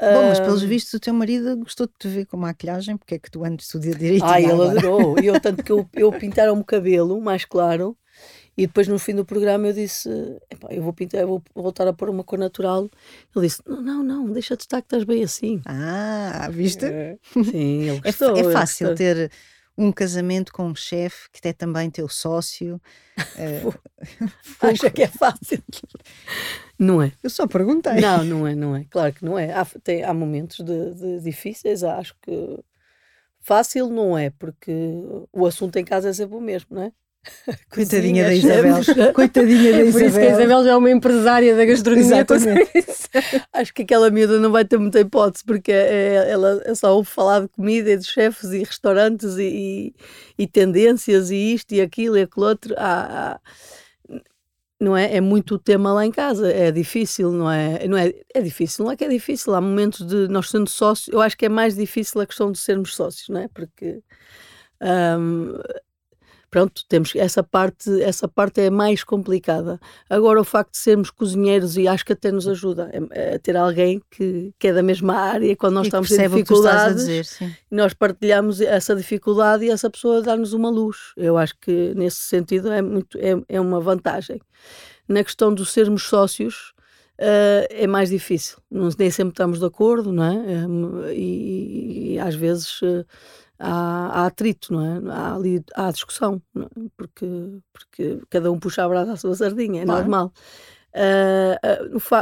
Bom, 0.00 0.28
mas 0.28 0.40
pelos 0.40 0.62
vistos 0.62 0.94
o 0.94 1.00
teu 1.00 1.12
marido 1.14 1.56
gostou 1.58 1.86
de 1.86 1.92
te 1.98 2.08
ver 2.08 2.26
com 2.26 2.36
maquilhagem, 2.36 2.96
porque 2.96 3.14
é 3.14 3.18
que 3.18 3.30
tu 3.30 3.44
antes 3.44 3.66
estudia 3.66 3.94
direito? 3.94 4.24
Ah, 4.24 4.40
ele 4.40 4.52
adorou. 4.52 5.18
E 5.20 5.26
eu, 5.26 5.38
tanto 5.40 5.62
que 5.62 5.70
eu, 5.72 5.86
eu 5.94 6.10
pintaram-me 6.12 6.62
o 6.62 6.64
cabelo 6.64 7.20
mais 7.20 7.44
claro 7.44 7.96
E 8.56 8.66
depois 8.66 8.88
no 8.88 8.98
fim 8.98 9.14
do 9.14 9.24
programa 9.24 9.68
eu 9.68 9.72
disse: 9.72 10.08
eu 10.70 10.82
vou 10.82 10.92
pintar, 10.92 11.20
eu 11.22 11.28
vou 11.28 11.42
voltar 11.54 11.86
a 11.88 11.92
pôr 11.92 12.10
uma 12.10 12.24
cor 12.24 12.38
natural. 12.38 12.88
Ele 13.34 13.46
disse: 13.46 13.62
Não, 13.66 13.82
não, 13.82 14.02
não, 14.02 14.32
deixa 14.32 14.56
de 14.56 14.62
estar 14.64 14.80
que 14.82 14.86
estás 14.86 15.04
bem 15.04 15.22
assim. 15.24 15.60
Ah, 15.66 16.48
viste? 16.52 16.84
É. 16.86 17.18
Sim, 17.32 17.82
ele 17.88 18.00
É, 18.04 18.12
gostou. 18.12 18.36
é 18.36 18.40
ele 18.40 18.52
fácil 18.52 18.88
gostou. 18.88 18.94
ter 18.96 19.30
um 19.78 19.92
casamento 19.92 20.52
com 20.52 20.66
um 20.66 20.74
chefe 20.74 21.28
que 21.32 21.46
é 21.48 21.52
também 21.52 21.90
teu 21.90 22.08
sócio. 22.08 22.80
Eh, 23.36 23.62
Acha 24.60 24.90
que 24.90 25.02
é 25.02 25.08
fácil? 25.08 25.62
Não 26.80 27.02
é. 27.02 27.12
eu 27.22 27.28
só 27.28 27.46
perguntei. 27.46 28.00
Não, 28.00 28.24
não 28.24 28.46
é, 28.48 28.54
não 28.54 28.74
é. 28.74 28.84
Claro 28.88 29.12
que 29.12 29.22
não 29.24 29.38
é. 29.38 29.52
Há, 29.52 29.66
tem, 29.84 30.02
há 30.02 30.14
momentos 30.14 30.64
de, 30.64 30.94
de 30.94 31.20
difíceis, 31.20 31.84
acho 31.84 32.14
que 32.22 32.58
fácil 33.38 33.90
não 33.90 34.16
é, 34.16 34.30
porque 34.30 34.72
o 35.32 35.44
assunto 35.46 35.76
em 35.76 35.84
casa 35.84 36.08
é 36.08 36.12
sempre 36.14 36.36
o 36.36 36.40
mesmo, 36.40 36.68
não 36.70 36.82
é? 36.84 36.92
Coitadinha 37.70 38.24
da 38.24 38.34
Isabel. 38.34 39.12
Coitadinha 39.12 39.72
da 39.72 39.78
Por 39.78 39.86
isso 39.88 39.98
que 39.98 40.04
a 40.04 40.06
Isabel. 40.08 40.30
Isabel 40.40 40.64
já 40.64 40.70
é 40.70 40.76
uma 40.76 40.90
empresária 40.90 41.54
da 41.54 41.64
gastronomia. 41.66 42.26
Acho 43.52 43.74
que 43.74 43.82
aquela 43.82 44.08
miúda 44.10 44.38
não 44.40 44.50
vai 44.50 44.64
ter 44.64 44.78
muita 44.78 45.00
hipótese, 45.00 45.44
porque 45.44 45.70
é, 45.70 46.30
ela 46.30 46.62
é 46.64 46.74
só 46.74 46.96
ouve 46.96 47.10
falar 47.10 47.40
de 47.42 47.48
comida 47.48 47.90
e 47.90 47.96
de 47.98 48.06
chefes 48.06 48.52
e 48.52 48.60
restaurantes 48.64 49.36
e, 49.36 49.42
e, 50.38 50.42
e 50.44 50.46
tendências 50.46 51.30
e 51.30 51.52
isto 51.52 51.72
e 51.74 51.82
aquilo 51.82 52.16
e 52.16 52.22
aquilo 52.22 52.46
outro. 52.46 52.74
Há- 52.78 53.34
há- 53.34 53.40
não 54.80 54.96
é? 54.96 55.16
É 55.16 55.20
muito 55.20 55.56
o 55.56 55.58
tema 55.58 55.92
lá 55.92 56.06
em 56.06 56.10
casa. 56.10 56.50
É 56.52 56.70
difícil, 56.72 57.32
não 57.32 57.50
é? 57.50 57.86
Não 57.86 57.96
é? 57.98 58.12
É 58.34 58.40
difícil, 58.42 58.84
não 58.84 58.92
é 58.92 58.96
que 58.96 59.04
é 59.04 59.08
difícil. 59.08 59.54
Há 59.54 59.60
momentos 59.60 60.06
de 60.06 60.28
nós 60.28 60.50
sendo 60.50 60.68
sócios, 60.70 61.08
eu 61.08 61.20
acho 61.20 61.36
que 61.36 61.46
é 61.46 61.48
mais 61.48 61.76
difícil 61.76 62.20
a 62.20 62.26
questão 62.26 62.50
de 62.52 62.58
sermos 62.58 62.94
sócios, 62.94 63.28
não 63.28 63.40
é? 63.40 63.48
Porque 63.48 64.02
hum, 64.82 65.52
pronto, 66.50 66.82
temos 66.88 67.14
essa 67.14 67.42
parte, 67.42 68.02
essa 68.02 68.26
parte 68.26 68.60
é 68.60 68.70
mais 68.70 69.04
complicada. 69.04 69.80
Agora 70.08 70.40
o 70.40 70.44
facto 70.44 70.72
de 70.72 70.78
sermos 70.78 71.10
cozinheiros 71.10 71.76
e 71.76 71.86
acho 71.86 72.04
que 72.04 72.12
até 72.12 72.32
nos 72.32 72.48
ajuda 72.48 72.90
é, 72.92 73.34
é 73.34 73.38
ter 73.38 73.56
alguém 73.56 74.02
que, 74.10 74.52
que 74.58 74.68
é 74.68 74.72
da 74.72 74.82
mesma 74.82 75.14
área 75.14 75.54
quando 75.56 75.74
nós 75.74 75.84
E 75.84 75.88
estamos 75.88 76.10
em 76.10 76.24
a 76.24 76.28
dificuldades 76.28 77.06
dizer, 77.06 77.26
nós 77.70 77.94
partilhamos 77.94 78.60
essa 78.60 78.94
dificuldade 78.96 79.64
e 79.64 79.70
essa 79.70 79.88
pessoa 79.88 80.20
dá-nos 80.22 80.52
uma 80.52 80.68
luz. 80.68 81.12
Eu 81.16 81.38
acho 81.38 81.54
que 81.60 81.94
nesse 81.94 82.18
sentido 82.18 82.72
é, 82.72 82.82
muito, 82.82 83.16
é, 83.18 83.40
é 83.48 83.60
uma 83.60 83.80
vantagem. 83.80 84.40
Na 85.08 85.22
questão 85.22 85.54
de 85.54 85.64
sermos 85.64 86.04
sócios, 86.04 86.72
eh, 87.22 87.68
é 87.82 87.86
mais 87.86 88.08
difícil. 88.08 88.56
Não, 88.70 88.88
nem 88.98 89.10
sempre 89.10 89.32
estamos 89.32 89.58
de 89.58 89.66
acordo, 89.66 90.10
não 90.10 90.24
é? 90.24 90.36
Eh, 91.10 91.14
e, 91.14 92.14
e 92.14 92.18
às 92.18 92.34
vezes 92.34 92.80
eh, 92.82 93.04
há, 93.60 94.22
há 94.22 94.26
atrito, 94.26 94.72
não 94.72 94.84
é? 94.84 95.12
Há, 95.12 95.34
ali, 95.36 95.64
há 95.74 95.90
discussão, 95.92 96.42
é? 96.56 96.66
porque, 96.96 97.26
porque 97.72 98.20
cada 98.30 98.50
um 98.50 98.58
puxa 98.58 98.84
a 98.84 98.88
brasa 98.88 99.12
à 99.12 99.16
sua 99.16 99.34
sardinha, 99.36 99.82
é 99.82 99.84
Claro. 99.84 100.00
normal. 100.02 100.32
Eh, 100.92 101.58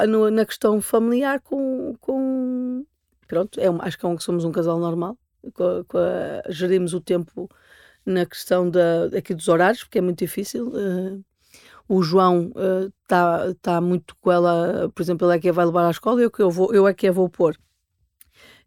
no 0.09 0.31
na 0.31 0.45
questão 0.45 0.81
familiar, 0.81 1.41
com, 1.41 1.95
com 2.01 2.85
pronto, 3.27 3.59
é 3.61 3.67
acho 3.81 3.99
que 3.99 4.05
é 4.07 4.09
um, 4.09 4.19
somos 4.19 4.45
um 4.45 4.53
casal 4.53 4.79
normal. 4.79 5.17
Com 5.55 5.85
com 5.85 5.99
a- 5.99 6.43
gerimos 6.51 6.93
o 6.95 7.01
tempo 7.01 7.49
na 8.05 8.27
questão 8.27 8.69
da, 8.71 9.07
aqui 9.17 9.35
dos 9.35 9.49
horários, 9.49 9.83
porque 9.85 9.99
é 9.99 10.03
muito 10.03 10.19
difícil. 10.19 10.73
eh, 10.77 11.19
o 11.89 12.03
João 12.03 12.53
está 13.03 13.55
tá 13.63 13.81
muito 13.81 14.15
com 14.21 14.31
ela, 14.33 14.91
por 14.95 15.03
exemplo, 15.03 15.27
ele 15.29 15.37
é 15.39 15.41
que 15.41 15.49
a 15.49 15.53
vai 15.53 15.67
levar 15.67 15.87
à 15.87 15.91
escola, 15.91 16.21
eu, 16.21 16.31
que 16.31 16.43
eu, 16.43 16.51
vou, 16.51 16.75
eu 16.75 16.87
é 16.89 16.95
que 16.95 17.07
a 17.09 17.13
vou 17.13 17.29
pôr. 17.31 17.57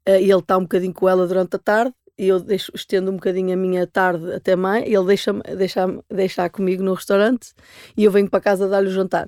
Eh, 0.06 0.22
e 0.24 0.32
ele 0.32 0.40
está 0.40 0.58
um 0.58 0.64
bocadinho 0.64 0.94
com 0.94 1.08
ela 1.08 1.28
durante 1.28 1.56
a 1.56 1.60
tarde, 1.60 1.94
e 2.22 2.28
eu 2.28 2.40
deixo, 2.40 2.72
estendo 2.76 3.10
um 3.10 3.16
bocadinho 3.16 3.52
a 3.52 3.58
minha 3.58 3.88
tarde 3.88 4.32
até 4.32 4.56
mais, 4.56 4.88
e 4.88 4.94
ele 4.94 5.08
deixa-me 5.08 5.42
deixa, 5.58 5.88
deixa 6.08 6.48
comigo 6.52 6.84
no 6.84 6.94
restaurante, 6.94 7.52
e 7.98 8.04
eu 8.04 8.12
venho 8.12 8.30
para 8.30 8.40
casa 8.40 8.70
dar-lhe 8.70 8.90
o 8.90 8.92
jantar. 8.92 9.28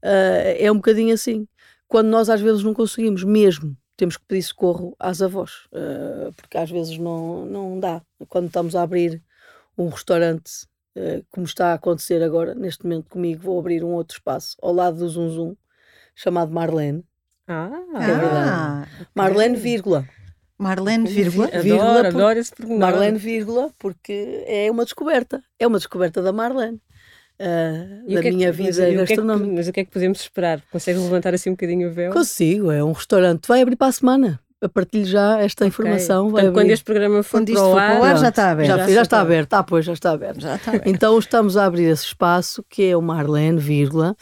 Eh, 0.00 0.64
é 0.64 0.72
um 0.72 0.76
bocadinho 0.76 1.12
assim. 1.12 1.46
Quando 1.86 2.08
nós 2.08 2.30
às 2.30 2.40
vezes 2.40 2.64
não 2.64 2.72
conseguimos 2.72 3.24
mesmo, 3.24 3.76
temos 3.94 4.16
que 4.16 4.24
pedir 4.26 4.42
socorro 4.42 4.96
às 4.98 5.20
avós, 5.20 5.68
eh, 5.70 6.30
porque 6.34 6.56
às 6.56 6.70
vezes 6.70 6.96
não, 6.96 7.44
não 7.44 7.78
dá. 7.78 8.00
Quando 8.26 8.46
estamos 8.46 8.74
a 8.74 8.82
abrir 8.84 9.22
um 9.76 9.90
restaurante, 9.90 10.66
eh, 10.96 11.22
como 11.28 11.44
está 11.44 11.72
a 11.72 11.74
acontecer 11.74 12.22
agora, 12.22 12.54
neste 12.54 12.84
momento 12.84 13.10
comigo, 13.10 13.42
vou 13.42 13.60
abrir 13.60 13.84
um 13.84 13.92
outro 13.92 14.16
espaço 14.16 14.56
ao 14.62 14.72
lado 14.72 14.96
do 14.96 15.08
Zum 15.10 15.28
Zum, 15.28 15.56
chamado 16.14 16.50
Marlene. 16.50 17.04
Ah, 17.46 17.70
é. 17.96 18.12
Ah, 18.24 18.86
Marlene, 19.14 19.56
vírgula. 19.56 20.08
Marlene, 20.60 21.08
vírgula. 21.08 21.46
Adoro, 21.46 21.62
vírgula, 21.62 21.94
por- 21.96 22.06
adoro 22.06 22.38
esse 22.38 22.52
pormenor. 22.54 22.80
Marlene, 22.80 23.18
vírgula, 23.18 23.70
porque 23.78 24.44
é 24.46 24.70
uma 24.70 24.84
descoberta. 24.84 25.42
É 25.58 25.66
uma 25.66 25.78
descoberta 25.78 26.20
da 26.22 26.32
Marlene. 26.32 26.80
o 28.06 28.14
da 28.14 28.20
que 28.20 28.28
é 28.28 28.30
que- 28.30 28.36
minha 28.36 28.48
mas- 28.48 28.56
vida 28.56 28.68
e 28.68 28.72
o 28.72 28.74
que 28.76 28.84
é 28.84 29.06
que- 29.06 29.14
gastronómica. 29.14 29.52
Mas 29.54 29.68
o 29.68 29.72
que 29.72 29.80
é 29.80 29.84
que 29.84 29.90
podemos 29.90 30.20
esperar? 30.20 30.62
Consegues 30.70 31.00
levantar 31.02 31.32
assim 31.34 31.48
um 31.50 31.54
bocadinho 31.54 31.88
o 31.88 31.92
véu? 31.92 32.12
Consigo, 32.12 32.70
é 32.70 32.84
um 32.84 32.92
restaurante. 32.92 33.46
Vai 33.48 33.62
abrir 33.62 33.76
para 33.76 33.86
a 33.88 33.92
semana. 33.92 34.38
Eu 34.60 34.68
partilho 34.68 35.06
já 35.06 35.40
esta 35.40 35.64
informação. 35.66 36.24
Ok. 36.26 36.32
Vai 36.32 36.42
Portanto, 36.42 36.52
quando 36.52 36.60
abrir. 36.64 36.72
este 36.74 36.84
programa 36.84 37.22
for 37.22 37.38
Quando 37.38 37.46
para 37.46 37.54
isto 37.54 37.64
o 37.64 37.70
for 37.70 37.76
para 37.76 37.98
o 38.00 38.04
ar, 38.04 38.10
ar, 38.14 38.18
já 38.18 38.28
está 38.28 38.50
aberto. 38.50 38.68
Já, 38.68 38.76
Já 38.76 38.88
já, 38.88 39.02
está 39.02 39.20
aberto. 39.20 39.32
aberto. 39.36 39.52
Ah, 39.54 39.62
pois, 39.62 39.84
já 39.86 39.92
está 39.94 40.10
aberto. 40.10 40.40
Já 40.42 40.56
está 40.56 40.70
bem. 40.72 40.80
Então 40.84 41.18
estamos 41.18 41.56
a 41.56 41.64
abrir 41.64 41.84
esse 41.84 42.04
espaço 42.04 42.62
que 42.68 42.84
é 42.90 42.94
o 42.94 43.00
Marlene, 43.00 43.58
vírgula, 43.58 44.14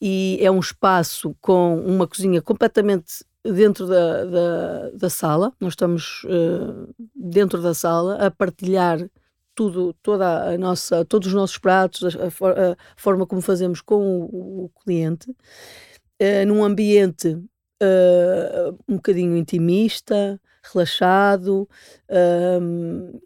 e 0.00 0.38
é 0.40 0.50
um 0.50 0.60
espaço 0.60 1.36
com 1.42 1.76
uma 1.78 2.08
cozinha 2.08 2.40
completamente 2.40 3.22
dentro 3.44 3.86
da, 3.86 4.24
da, 4.24 4.90
da 4.90 5.10
sala. 5.10 5.52
Nós 5.60 5.72
estamos 5.72 6.22
eh, 6.26 6.92
dentro 7.14 7.60
da 7.60 7.74
sala 7.74 8.16
a 8.24 8.30
partilhar 8.30 8.98
tudo, 9.54 9.92
toda 10.02 10.54
a 10.54 10.58
nossa, 10.58 11.04
todos 11.04 11.28
os 11.28 11.34
nossos 11.34 11.58
pratos, 11.58 12.16
a, 12.16 12.30
for- 12.30 12.58
a 12.58 12.76
forma 12.96 13.26
como 13.26 13.40
fazemos 13.42 13.80
com 13.80 14.20
o, 14.22 14.64
o 14.64 14.70
cliente, 14.82 15.34
eh, 16.18 16.44
num 16.44 16.64
ambiente 16.64 17.38
eh, 17.80 18.72
um 18.88 18.96
bocadinho 18.96 19.36
intimista, 19.36 20.40
relaxado. 20.72 21.68
ehm, 22.08 23.18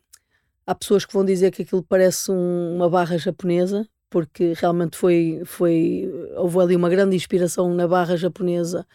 há 0.66 0.74
pessoas 0.74 1.04
que 1.04 1.12
vão 1.12 1.24
dizer 1.24 1.50
que 1.52 1.62
aquilo 1.62 1.82
parece 1.82 2.30
um- 2.32 2.74
uma 2.76 2.88
barra 2.88 3.18
japonesa, 3.18 3.86
porque 4.10 4.54
realmente 4.56 4.96
foi, 4.96 5.42
foi. 5.44 6.10
Houve 6.36 6.58
ali 6.60 6.76
uma 6.76 6.88
grande 6.88 7.14
inspiração 7.16 7.72
na 7.74 7.86
barra 7.86 8.16
japonesa 8.16 8.86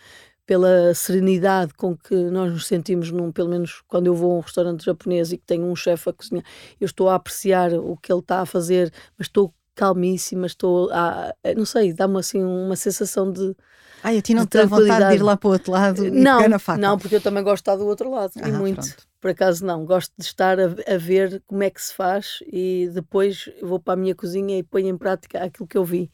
pela 0.51 0.93
serenidade 0.93 1.73
com 1.75 1.95
que 1.95 2.13
nós 2.13 2.51
nos 2.51 2.67
sentimos, 2.67 3.09
num, 3.09 3.31
pelo 3.31 3.47
menos 3.47 3.81
quando 3.87 4.07
eu 4.07 4.13
vou 4.13 4.33
a 4.33 4.35
um 4.35 4.39
restaurante 4.41 4.83
japonês 4.83 5.31
e 5.31 5.37
que 5.37 5.45
tenho 5.45 5.63
um 5.63 5.73
chefe 5.77 6.09
a 6.09 6.11
cozinhar, 6.13 6.43
eu 6.77 6.85
estou 6.85 7.07
a 7.07 7.15
apreciar 7.15 7.71
o 7.73 7.95
que 7.95 8.11
ele 8.11 8.19
está 8.19 8.41
a 8.41 8.45
fazer, 8.45 8.91
mas 9.17 9.27
estou 9.27 9.53
calmíssima, 9.73 10.45
estou 10.45 10.91
a. 10.91 11.33
Não 11.55 11.63
sei, 11.63 11.93
dá-me 11.93 12.19
assim 12.19 12.43
uma 12.43 12.75
sensação 12.75 13.31
de. 13.31 13.55
Ai, 14.03 14.17
a 14.17 14.21
ti 14.21 14.33
não 14.33 14.45
te 14.45 14.57
dá 14.57 14.65
vontade 14.65 15.07
de 15.07 15.15
ir 15.15 15.23
lá 15.23 15.37
para 15.37 15.47
o 15.47 15.51
outro 15.53 15.71
lado 15.71 16.05
e 16.05 16.11
Não, 16.11 16.49
na 16.49 16.59
faca. 16.59 16.81
não, 16.81 16.97
porque 16.99 17.15
eu 17.15 17.21
também 17.21 17.45
gosto 17.45 17.63
de 17.63 17.71
estar 17.71 17.77
do 17.77 17.87
outro 17.87 18.11
lado, 18.11 18.33
e 18.35 18.41
Ah, 18.41 18.49
muito. 18.49 18.81
pronto. 18.81 19.07
Por 19.21 19.31
acaso 19.31 19.65
não, 19.65 19.85
gosto 19.85 20.11
de 20.17 20.25
estar 20.25 20.59
a, 20.59 20.63
a 20.65 20.97
ver 20.97 21.41
como 21.47 21.63
é 21.63 21.69
que 21.69 21.81
se 21.81 21.93
faz 21.93 22.39
e 22.51 22.89
depois 22.93 23.47
vou 23.61 23.79
para 23.79 23.93
a 23.93 23.95
minha 23.95 24.15
cozinha 24.15 24.57
e 24.57 24.63
ponho 24.63 24.89
em 24.89 24.97
prática 24.97 25.41
aquilo 25.45 25.65
que 25.67 25.77
eu 25.77 25.85
vi. 25.85 26.11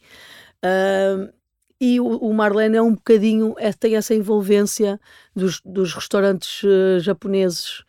Ahm, 0.62 1.30
e 1.80 2.00
o, 2.00 2.06
o 2.06 2.34
Marlene 2.34 2.76
é 2.76 2.82
um 2.82 2.94
bocadinho, 2.94 3.54
é- 3.58 3.72
tem 3.72 3.96
essa 3.96 4.14
envolvência 4.14 5.00
dos, 5.34 5.60
dos 5.64 5.94
restaurantes 5.94 6.62
eh, 6.64 6.98
japoneses, 7.00 7.82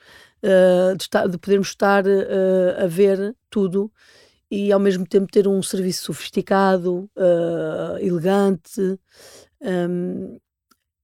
eh, 0.44 0.94
de, 0.96 1.04
estar- 1.04 1.28
de 1.28 1.38
podermos 1.38 1.70
estar 1.70 2.06
eh, 2.06 2.84
a 2.84 2.88
ver 2.88 3.36
tudo 3.50 3.92
e 4.52 4.72
ao 4.72 4.80
mesmo 4.80 5.06
tempo 5.08 5.32
ter 5.32 5.48
um 5.48 5.62
serviço 5.62 6.06
sofisticado, 6.06 7.10
elegante. 8.00 9.00
ahm, 9.62 10.38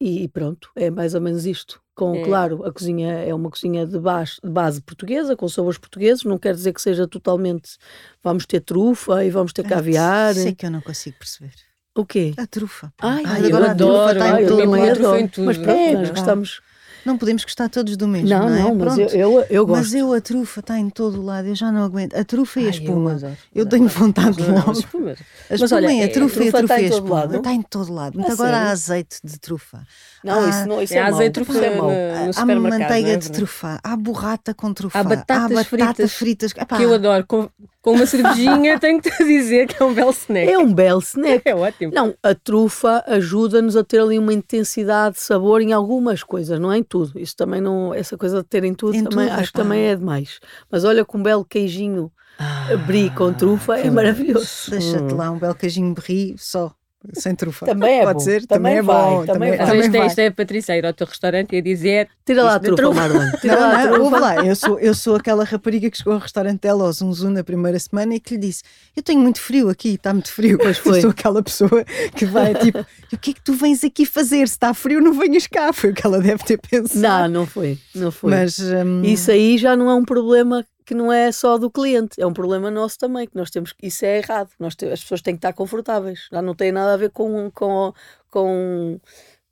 e 0.01 0.27
pronto, 0.27 0.69
é 0.75 0.89
mais 0.89 1.15
ou 1.15 1.21
menos 1.21 1.45
isto. 1.45 1.81
Com, 1.95 2.15
É. 2.17 2.23
claro, 2.23 2.65
a 2.65 2.73
cozinha 2.73 3.13
é 3.13 3.33
uma 3.33 3.49
cozinha 3.49 3.85
de 3.87 3.97
base, 3.97 4.33
de 4.43 4.49
base 4.49 4.81
portuguesa, 4.81 5.35
com 5.35 5.47
sabores 5.47 5.77
portugueses, 5.77 6.23
não 6.25 6.37
quer 6.37 6.53
dizer 6.53 6.73
que 6.73 6.81
seja 6.81 7.07
totalmente. 7.07 7.77
Vamos 8.21 8.45
ter 8.45 8.59
trufa 8.59 9.23
e 9.23 9.29
vamos 9.29 9.53
ter 9.53 9.63
Ah, 9.65 9.69
caviar. 9.69 10.33
Sei 10.35 10.53
que 10.53 10.65
eu 10.65 10.71
não 10.71 10.81
consigo 10.81 11.17
perceber. 11.17 11.53
O 11.95 12.05
quê? 12.05 12.33
A 12.37 12.45
trufa. 12.45 12.91
Ai, 13.01 13.23
Ai, 13.25 13.41
eu 13.43 13.47
agora 13.47 13.71
a 13.71 13.75
trufa 13.75 13.93
adoro, 13.93 14.11
está 14.19 14.33
ai, 14.33 14.41
em 14.43 14.45
eu 14.47 14.57
também 14.57 14.89
adoro. 14.89 15.17
em 15.17 15.27
tudo. 15.27 15.45
Mas 15.45 15.57
pronto, 15.57 15.69
É, 15.79 15.93
nós 15.93 16.09
gostamos. 16.09 16.61
Não 17.05 17.19
podemos 17.19 17.43
gostar 17.43 17.69
todos 17.69 17.95
do 17.95 18.07
mesmo, 18.07 18.27
Não, 18.27 18.49
não, 18.49 18.55
é? 18.55 18.59
não, 18.61 18.73
mas 18.75 18.97
eu, 18.97 19.07
eu, 19.09 19.45
eu 19.47 19.63
gosto. 19.67 19.79
Mas 19.83 19.93
eu 19.93 20.11
a 20.11 20.19
trufa 20.19 20.59
está 20.59 20.79
em 20.79 20.89
todo 20.89 21.21
lado, 21.21 21.47
eu 21.47 21.53
já 21.53 21.71
não 21.71 21.83
aguento. 21.83 22.15
A 22.15 22.23
trufa 22.25 22.59
e 22.59 22.63
a 22.63 22.65
Ai, 22.65 22.71
espuma. 22.71 23.11
Eu, 23.11 23.15
adoro, 23.17 23.37
Eu 23.53 23.65
tenho 23.67 23.87
vontade 23.87 24.39
Não, 24.39 24.47
não, 24.47 24.55
logo. 24.55 24.67
mas 24.69 24.77
espuma- 24.79 25.11
A 25.11 25.15
Mas 25.51 25.61
espuma 25.61 25.81
olha, 25.81 25.89
a 25.89 25.93
é- 25.93 26.07
trufa 26.07 26.43
e 26.43 26.47
a 26.47 26.51
trufa 26.51 26.63
está 26.63 26.79
e 26.79 26.83
em 26.83 26.87
a 26.87 26.89
todo 26.89 26.97
espuma. 26.97 27.15
lado? 27.15 27.35
Está 27.37 27.53
em 27.53 27.61
todo 27.61 27.93
lado. 27.93 28.17
Mas 28.19 28.29
A 28.31 28.33
agora 28.33 28.57
há 28.57 28.71
azeite 28.71 29.17
de 29.23 29.39
trufa. 29.39 29.83
Não, 30.23 30.33
Ah, 30.43 30.49
isso 30.49 30.67
não, 30.67 30.81
isso 30.81 30.93
é 30.95 30.97
é, 30.97 31.01
mau. 31.03 31.13
azeite 31.13 31.39
é 31.39 31.43
trufa 31.43 31.53
mau. 31.75 31.91
no 31.91 32.31
Há 32.35 32.45
manteiga 32.59 33.09
é 33.11 33.17
de 33.17 33.31
trufa, 33.31 33.79
há 33.83 33.95
borrata 33.95 34.53
com 34.55 34.73
trufa, 34.73 34.97
Há 34.99 35.03
batatas 35.03 35.67
fritas. 35.67 36.11
fritas. 36.13 36.51
Epá, 36.57 36.75
Que 36.77 36.83
eu 36.83 36.93
adoro. 36.95 37.23
Com, 37.27 37.47
com 37.85 37.91
uma 37.91 38.07
cervejinha, 38.07 38.79
tenho 38.81 38.99
que 38.99 39.11
te 39.11 39.23
dizer 39.23 39.67
que 39.67 39.81
é 39.81 39.85
um 39.85 39.93
belo 39.93 40.09
snack. 40.09 40.51
É 40.51 40.57
um 40.57 40.73
belo 40.73 40.99
snack. 40.99 41.43
É 41.45 41.53
ótimo. 41.53 41.91
Não, 41.93 42.15
a 42.23 42.33
trufa 42.33 43.03
ajuda-nos 43.05 43.75
a 43.77 43.83
ter 43.83 43.99
ali 43.99 44.17
uma 44.17 44.33
intensidade 44.33 45.15
de 45.15 45.21
sabor 45.21 45.61
em 45.61 45.71
algumas 45.71 46.23
coisas, 46.23 46.59
não 46.59 46.71
é 46.71 46.79
em 46.79 46.83
tudo. 46.83 47.19
Isso 47.19 47.35
também 47.35 47.61
não, 47.61 47.93
essa 47.93 48.17
coisa 48.17 48.41
de 48.41 48.47
ter 48.47 48.63
em 48.63 48.73
tudo, 48.73 48.95
Em 48.95 49.03
também, 49.03 49.27
tudo, 49.27 49.39
acho 49.39 49.51
que 49.51 49.59
também 49.59 49.85
é 49.85 49.95
demais. 49.95 50.39
Mas 50.71 50.83
olha 50.83 51.05
com 51.05 51.19
um 51.19 51.23
belo 51.23 51.45
queijinho 51.45 52.11
Ah, 52.39 52.75
brie 52.87 53.11
com 53.11 53.31
trufa 53.31 53.77
é 53.77 53.91
maravilhoso. 53.91 54.71
Deixa-te 54.71 55.13
lá 55.13 55.29
um 55.29 55.37
belo 55.37 55.53
queijinho 55.53 55.93
brie 55.93 56.35
só. 56.39 56.73
Sem 57.13 57.35
trufa. 57.35 57.65
Também 57.65 57.99
é 57.99 58.03
Pode 58.03 58.13
bom. 58.13 58.19
ser? 58.19 58.45
Também 58.45 58.75
Também, 58.75 58.77
é 58.77 58.81
vai, 58.81 58.95
bom. 59.11 59.25
também 59.25 59.49
vai. 59.57 59.57
também 59.65 59.79
Isto 59.81 59.95
é, 59.95 59.97
vai. 59.99 60.07
isto 60.07 60.19
é 60.19 60.27
a 60.27 60.31
Patrícia 60.31 60.73
a 60.73 60.77
ir 60.77 60.85
ao 60.85 60.93
teu 60.93 61.07
restaurante 61.07 61.53
e 61.55 61.57
a 61.59 61.61
dizer 61.61 62.07
Tira 62.25 62.43
lá 62.43 62.55
a 62.55 62.57
de 62.57 62.65
trufa, 62.65 62.81
trufa. 62.83 62.99
Marlon. 62.99 63.31
Tira 63.39 63.53
Não, 63.55 63.61
lá 63.61 63.83
a 63.83 63.87
trufa. 63.87 64.19
lá, 64.19 64.35
eu 64.45 64.55
sou, 64.55 64.79
eu 64.79 64.93
sou 64.93 65.15
aquela 65.15 65.43
rapariga 65.43 65.89
que 65.89 65.97
chegou 65.97 66.13
ao 66.13 66.19
restaurante 66.19 66.61
dela 66.61 66.83
ao 66.85 66.91
Zum 66.91 67.29
na 67.29 67.43
primeira 67.43 67.77
semana 67.79 68.15
e 68.15 68.19
que 68.19 68.33
lhe 68.35 68.39
disse: 68.41 68.63
Eu 68.95 69.03
tenho 69.03 69.19
muito 69.19 69.39
frio 69.39 69.69
aqui, 69.69 69.95
está 69.95 70.11
muito 70.13 70.31
frio. 70.31 70.57
Pois 70.57 70.77
foi. 70.77 70.97
Eu 70.97 71.01
sou 71.01 71.09
aquela 71.11 71.43
pessoa 71.43 71.83
que 72.15 72.25
vai 72.25 72.53
tipo: 72.55 72.79
O 73.13 73.17
que 73.17 73.31
é 73.31 73.33
que 73.33 73.41
tu 73.41 73.53
vens 73.53 73.83
aqui 73.83 74.05
fazer? 74.05 74.47
Se 74.47 74.55
está 74.55 74.73
frio, 74.73 75.01
não 75.01 75.13
venhas 75.13 75.45
cá. 75.47 75.71
Foi 75.71 75.91
o 75.91 75.93
que 75.93 76.05
ela 76.05 76.19
deve 76.19 76.43
ter 76.43 76.57
pensado. 76.69 77.01
Não, 77.01 77.41
não 77.41 77.45
foi. 77.45 77.77
Não 77.93 78.11
foi. 78.11 78.31
Mas 78.31 78.57
hum, 78.59 79.01
Isso 79.03 79.29
aí 79.31 79.57
já 79.57 79.75
não 79.75 79.89
é 79.89 79.93
um 79.95 80.03
problema 80.05 80.65
que 80.85 80.93
não 80.93 81.11
é 81.11 81.31
só 81.31 81.57
do 81.57 81.69
cliente, 81.71 82.21
é 82.21 82.27
um 82.27 82.33
problema 82.33 82.69
nosso 82.69 82.97
também, 82.97 83.27
que 83.27 83.35
nós 83.35 83.49
temos 83.49 83.73
isso 83.81 84.05
é 84.05 84.19
errado. 84.19 84.49
Nós 84.59 84.75
te- 84.75 84.85
as 84.85 85.01
pessoas 85.01 85.21
têm 85.21 85.33
que 85.33 85.39
estar 85.39 85.53
confortáveis. 85.53 86.27
Já 86.31 86.41
não 86.41 86.53
tem 86.53 86.71
nada 86.71 86.93
a 86.93 86.97
ver 86.97 87.09
com, 87.09 87.49
com, 87.51 87.91
com, 88.29 88.99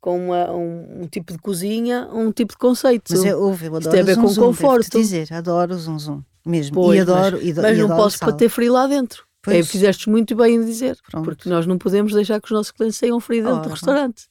com 0.00 0.26
uma- 0.26 0.52
um, 0.52 1.02
um 1.02 1.06
tipo 1.08 1.32
de 1.32 1.38
cozinha, 1.38 2.08
um 2.12 2.30
tipo 2.30 2.52
de 2.52 2.58
conceito. 2.58 3.10
Mas 3.10 3.24
eu, 3.24 3.40
ouve, 3.40 3.66
eu 3.66 3.78
Isto 3.78 3.88
adoro 3.88 3.90
tem 3.90 4.00
a 4.00 4.04
ver 4.04 4.14
zum 4.14 4.22
com 4.22 4.28
devo-te 4.28 4.46
conforto. 4.46 4.98
dizer, 4.98 5.32
adoro 5.32 5.74
o 5.74 5.78
zum 5.78 5.98
zum, 5.98 6.22
mesmo. 6.46 6.74
Pois, 6.76 6.98
e 6.98 7.00
adoro, 7.02 7.38
e, 7.42 7.52
do- 7.52 7.62
Mas 7.62 7.76
e 7.76 7.80
não 7.80 7.86
adoro 7.86 8.02
posso 8.02 8.18
sala. 8.18 8.32
bater 8.32 8.48
frio 8.48 8.72
lá 8.72 8.86
dentro. 8.86 9.24
É, 9.46 9.62
fizeste 9.62 10.08
muito 10.08 10.34
bem 10.34 10.54
em 10.54 10.64
dizer, 10.64 10.96
Pronto. 11.10 11.24
porque 11.26 11.48
nós 11.50 11.66
não 11.66 11.76
podemos 11.76 12.14
deixar 12.14 12.40
que 12.40 12.46
os 12.46 12.50
nossos 12.52 12.70
clientes 12.72 12.96
saiam 12.98 13.20
frio 13.20 13.42
dentro 13.42 13.56
do 13.60 13.64
Ora. 13.64 13.70
restaurante. 13.74 14.24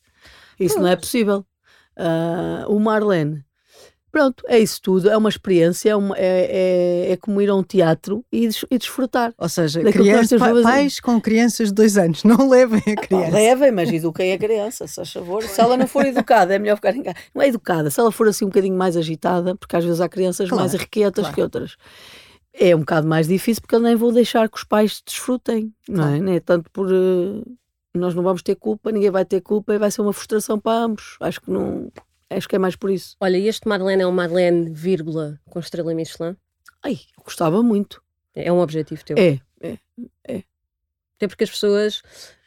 Isso 0.59 0.79
não 0.79 0.87
é 0.87 0.95
possível. 0.95 1.45
Ah, 1.95 2.65
o 2.67 2.79
Marlene, 2.79 3.43
pronto, 4.13 4.43
é 4.47 4.57
isso 4.59 4.79
tudo. 4.81 5.09
É 5.09 5.17
uma 5.17 5.27
experiência, 5.27 5.89
é, 5.89 5.95
uma- 5.95 6.15
é, 6.17 7.07
é, 7.09 7.11
é 7.11 7.17
como 7.17 7.41
ir 7.41 7.49
a 7.49 7.55
um 7.55 7.63
teatro 7.63 8.23
e, 8.31 8.47
des- 8.47 8.63
e 8.71 8.77
desfrutar. 8.77 9.33
Ou 9.37 9.49
seja, 9.49 9.81
Daquilo 9.83 10.05
que 10.05 10.11
nós 10.13 10.27
criança, 10.29 10.45
temos 10.45 10.63
pa- 10.63 10.69
pais 10.69 10.99
com 11.01 11.19
crianças 11.19 11.67
de 11.69 11.73
dois 11.73 11.97
anos, 11.97 12.23
não 12.23 12.47
levem 12.47 12.79
a 12.79 12.95
Pá, 12.95 13.01
criança. 13.01 13.31
Levem, 13.31 13.71
mas 13.71 13.91
eduquem 13.91 14.31
a 14.31 14.37
criança, 14.37 14.87
se 14.87 14.95
faz 14.95 15.11
favor. 15.11 15.43
Se 15.43 15.59
ela 15.59 15.75
não 15.75 15.87
for 15.87 16.05
educada, 16.05 16.53
é 16.55 16.59
melhor 16.59 16.75
ficar 16.75 16.95
em 16.95 17.03
casa. 17.03 17.17
Não 17.33 17.41
é 17.41 17.47
educada, 17.47 17.89
se 17.89 17.99
ela 17.99 18.11
for 18.11 18.27
assim 18.27 18.45
um 18.45 18.49
bocadinho 18.49 18.77
mais 18.77 18.95
agitada, 18.95 19.55
porque 19.55 19.75
às 19.75 19.83
vezes 19.83 19.99
há 19.99 20.07
crianças 20.07 20.47
Claro, 20.47 20.61
mais 20.63 20.75
arrequietas 20.75 21.23
claro. 21.23 21.35
que 21.35 21.41
outras. 21.41 21.75
É 22.53 22.75
um 22.75 22.79
bocado 22.81 23.07
mais 23.07 23.27
difícil 23.27 23.61
porque 23.63 23.73
eu 23.73 23.79
nem 23.79 23.95
vou 23.95 24.11
deixar 24.11 24.47
que 24.47 24.57
os 24.57 24.63
pais 24.63 25.01
desfrutem, 25.03 25.73
não 25.89 26.07
é? 26.07 26.19
Nem 26.19 26.35
é 26.35 26.39
tanto 26.39 26.69
por. 26.71 26.87
eh, 26.87 27.41
nós 27.95 28.13
não 28.13 28.21
vamos 28.21 28.43
ter 28.43 28.53
culpa, 28.55 28.91
ninguém 28.91 29.09
vai 29.09 29.25
ter 29.25 29.41
culpa 29.41 29.73
e 29.73 29.79
vai 29.79 29.89
ser 29.89 30.01
uma 30.01 30.13
frustração 30.13 30.59
para 30.59 30.77
ambos. 30.83 31.17
Acho 31.19 31.41
que 31.41 31.49
não. 31.49 31.91
Acho 32.37 32.47
que 32.47 32.55
é 32.55 32.59
mais 32.59 32.75
por 32.75 32.89
isso. 32.89 33.15
Olha, 33.19 33.37
este 33.37 33.67
Marlene 33.67 34.03
é 34.03 34.07
um 34.07 34.11
Marlene, 34.11 34.69
vírgula, 34.71 35.39
com 35.49 35.59
estrela 35.59 35.93
Michelin. 35.93 36.35
Ai, 36.83 36.99
gostava 37.23 37.61
muito. 37.63 38.01
É 38.35 38.51
um 38.51 38.59
objetivo 38.59 39.03
teu. 39.05 39.17
É, 39.17 39.39
é. 39.61 40.43
Até 41.15 41.27
porque 41.27 41.43
as 41.45 41.49
pessoas, 41.49 42.01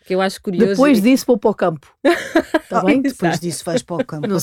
que 0.04 0.14
eu 0.14 0.20
acho 0.20 0.42
curioso... 0.42 0.72
Depois 0.72 1.00
disso 1.00 1.24
vou 1.26 1.38
para 1.38 1.50
o 1.50 1.54
campo. 1.54 1.96
Está 2.04 2.82
bem? 2.84 3.00
Depois 3.00 3.32
Exato. 3.32 3.40
disso 3.40 3.64
vais 3.64 3.82
para 3.82 3.96
o 3.96 4.04
campo. 4.04 4.26
Não 4.26 4.38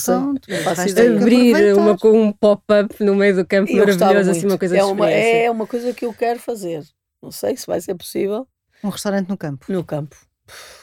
que 0.93 1.01
abrir 1.01 1.75
uma, 1.75 1.97
com 1.97 2.19
um 2.23 2.31
pop-up 2.31 3.03
no 3.03 3.13
meio 3.15 3.35
do 3.35 3.45
campo 3.45 3.71
Eu 3.71 3.85
maravilhoso, 3.85 4.31
assim, 4.31 4.39
muito. 4.41 4.51
uma 4.53 4.57
coisa 4.57 4.77
é 4.77 4.83
uma, 4.83 5.11
é 5.11 5.51
uma 5.51 5.67
coisa 5.67 5.93
que 5.93 6.05
eu 6.05 6.13
quero 6.13 6.39
fazer. 6.39 6.83
Não 7.21 7.29
sei 7.31 7.55
se 7.55 7.67
vai 7.67 7.79
ser 7.79 7.93
possível 7.95 8.47
Um 8.83 8.89
restaurante 8.89 9.29
no 9.29 9.37
campo. 9.37 9.65
no 9.69 9.83
campo. 9.83 10.15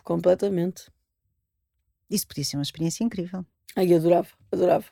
Completamente. 0.05 0.85
Isso 2.09 2.27
podia 2.27 2.45
ser 2.45 2.57
uma 2.57 2.63
experiência 2.63 3.03
incrível. 3.03 3.45
Ai, 3.75 3.93
adorava, 3.95 4.29
adorava. 4.53 4.85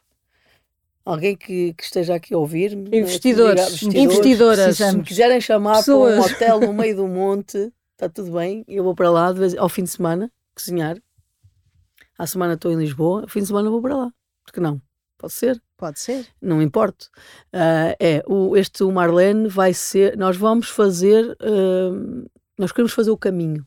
Alguém 1.05 1.35
que, 1.37 1.73
que 1.73 1.83
esteja 1.85 2.15
aqui 2.15 2.35
a 2.35 2.39
ouvir-me. 2.39 2.83
né, 2.85 2.91
que 2.91 2.97
Investidores, 2.99 3.79
diga, 3.79 3.99
investidoras. 3.99 4.77
Se 4.77 4.93
me 4.97 5.03
quiserem 5.03 5.41
chamar 5.41 5.77
Pessoas. 5.79 6.15
para 6.15 6.21
um 6.23 6.27
hotel 6.37 6.61
no 6.61 6.73
meio 6.75 6.97
do 6.97 7.09
monte, 7.09 7.73
está 7.93 8.09
tudo 8.09 8.33
bem. 8.33 8.63
Eu 8.69 8.85
vou 8.85 8.95
para 8.95 9.11
lá 9.11 9.33
vez- 9.33 9.57
ao 9.57 9.69
fim 9.71 9.85
de 9.85 9.91
semana 9.91 10.31
cozinhar. 10.55 10.99
À 12.19 12.27
semana 12.27 12.55
estou 12.55 12.71
em 12.73 12.77
Lisboa, 12.77 13.23
ao 13.23 13.29
fim 13.29 13.41
de 13.41 13.47
semana 13.47 13.71
vou 13.71 13.81
para 13.81 13.97
lá. 13.97 14.13
Porque 14.45 14.61
não? 14.61 14.83
Pode 15.17 15.33
ser, 15.33 15.61
Pode 15.77 15.99
ser. 15.99 16.27
não 16.43 16.59
me 16.59 16.65
importo. 16.65 17.09
Ah, 17.53 17.97
é, 17.99 18.23
o, 18.27 18.57
este 18.57 18.83
o 18.85 18.93
Marlene 18.93 19.49
vai 19.49 19.73
ser. 19.73 20.17
Nós 20.17 20.37
vamos 20.37 20.69
fazer. 20.69 21.37
ah, 21.41 22.27
nós 22.59 22.71
queremos 22.71 22.93
fazer 22.93 23.11
o 23.11 23.17
caminho. 23.17 23.67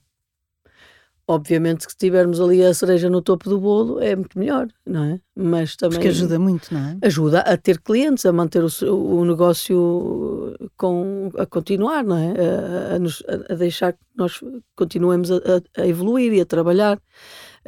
Obviamente 1.33 1.85
que 1.85 1.91
se 1.93 1.97
tivermos 1.97 2.39
ali 2.41 2.63
a 2.63 2.73
cereja 2.73 3.09
no 3.09 3.21
topo 3.21 3.49
do 3.49 3.59
bolo 3.59 3.99
é 4.01 4.15
muito 4.15 4.37
melhor, 4.37 4.67
não 4.85 5.03
é? 5.05 5.19
Mas 5.35 5.75
também 5.75 5.97
Porque 5.97 6.09
ajuda 6.09 6.37
muito, 6.37 6.73
não 6.73 6.79
é? 6.81 6.97
ajuda 7.01 7.39
a 7.39 7.55
ter 7.57 7.79
clientes, 7.79 8.25
a 8.25 8.33
manter 8.33 8.63
o, 8.63 8.93
o 9.19 9.25
negócio 9.25 10.55
com, 10.77 11.31
a 11.37 11.45
continuar, 11.45 12.03
não 12.03 12.17
é? 12.17 12.33
A, 12.91 12.95
a 12.95 12.99
nos- 12.99 13.23
a- 13.49 13.55
deixar 13.55 13.93
que 13.93 13.99
nós 14.15 14.39
continuemos 14.75 15.31
a, 15.31 15.37
a- 15.37 15.81
a 15.83 15.87
evoluir 15.87 16.33
e 16.33 16.41
a 16.41 16.45
trabalhar, 16.45 16.99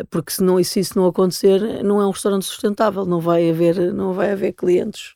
porque 0.10 0.32
se, 0.34 0.44
não, 0.44 0.62
se 0.64 0.80
isso 0.80 0.98
não 0.98 1.06
acontecer, 1.08 1.84
não 1.84 2.02
é 2.02 2.06
um 2.08 2.12
restaurante 2.12 2.46
sustentável, 2.46 3.06
não 3.06 3.20
vai 3.20 3.50
haver, 3.50 3.94
não 3.94 4.14
vai 4.14 4.32
haver 4.32 4.54
clientes 4.54 5.16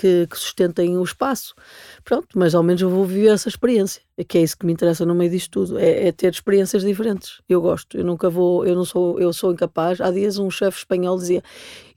que, 0.00 0.26
que 0.26 0.38
sustentem 0.38 0.96
o 0.96 1.04
espaço. 1.04 1.54
Pronto, 2.02 2.28
mas 2.34 2.54
ao 2.54 2.62
menos 2.62 2.80
eu 2.80 2.88
vou 2.88 3.04
viver 3.04 3.28
essa 3.28 3.48
experiência, 3.48 4.00
é 4.16 4.24
que 4.24 4.38
é 4.38 4.42
isso 4.42 4.56
que 4.56 4.64
me 4.64 4.72
interessa 4.72 5.04
no 5.04 5.14
meio 5.14 5.30
disto 5.30 5.50
tudo, 5.50 5.78
é, 5.78 6.08
é 6.08 6.12
ter 6.12 6.32
experiências 6.32 6.82
diferentes. 6.82 7.40
Eu 7.46 7.60
gosto, 7.60 7.98
eu 7.98 8.04
nunca 8.04 8.30
vou, 8.30 8.64
eu 8.64 8.74
não 8.74 8.84
sou, 8.84 9.20
eu 9.20 9.32
sou 9.32 9.52
incapaz. 9.52 10.00
Há 10.00 10.10
dias 10.10 10.38
um 10.38 10.50
chefe 10.50 10.78
espanhol 10.78 11.18
dizia 11.18 11.42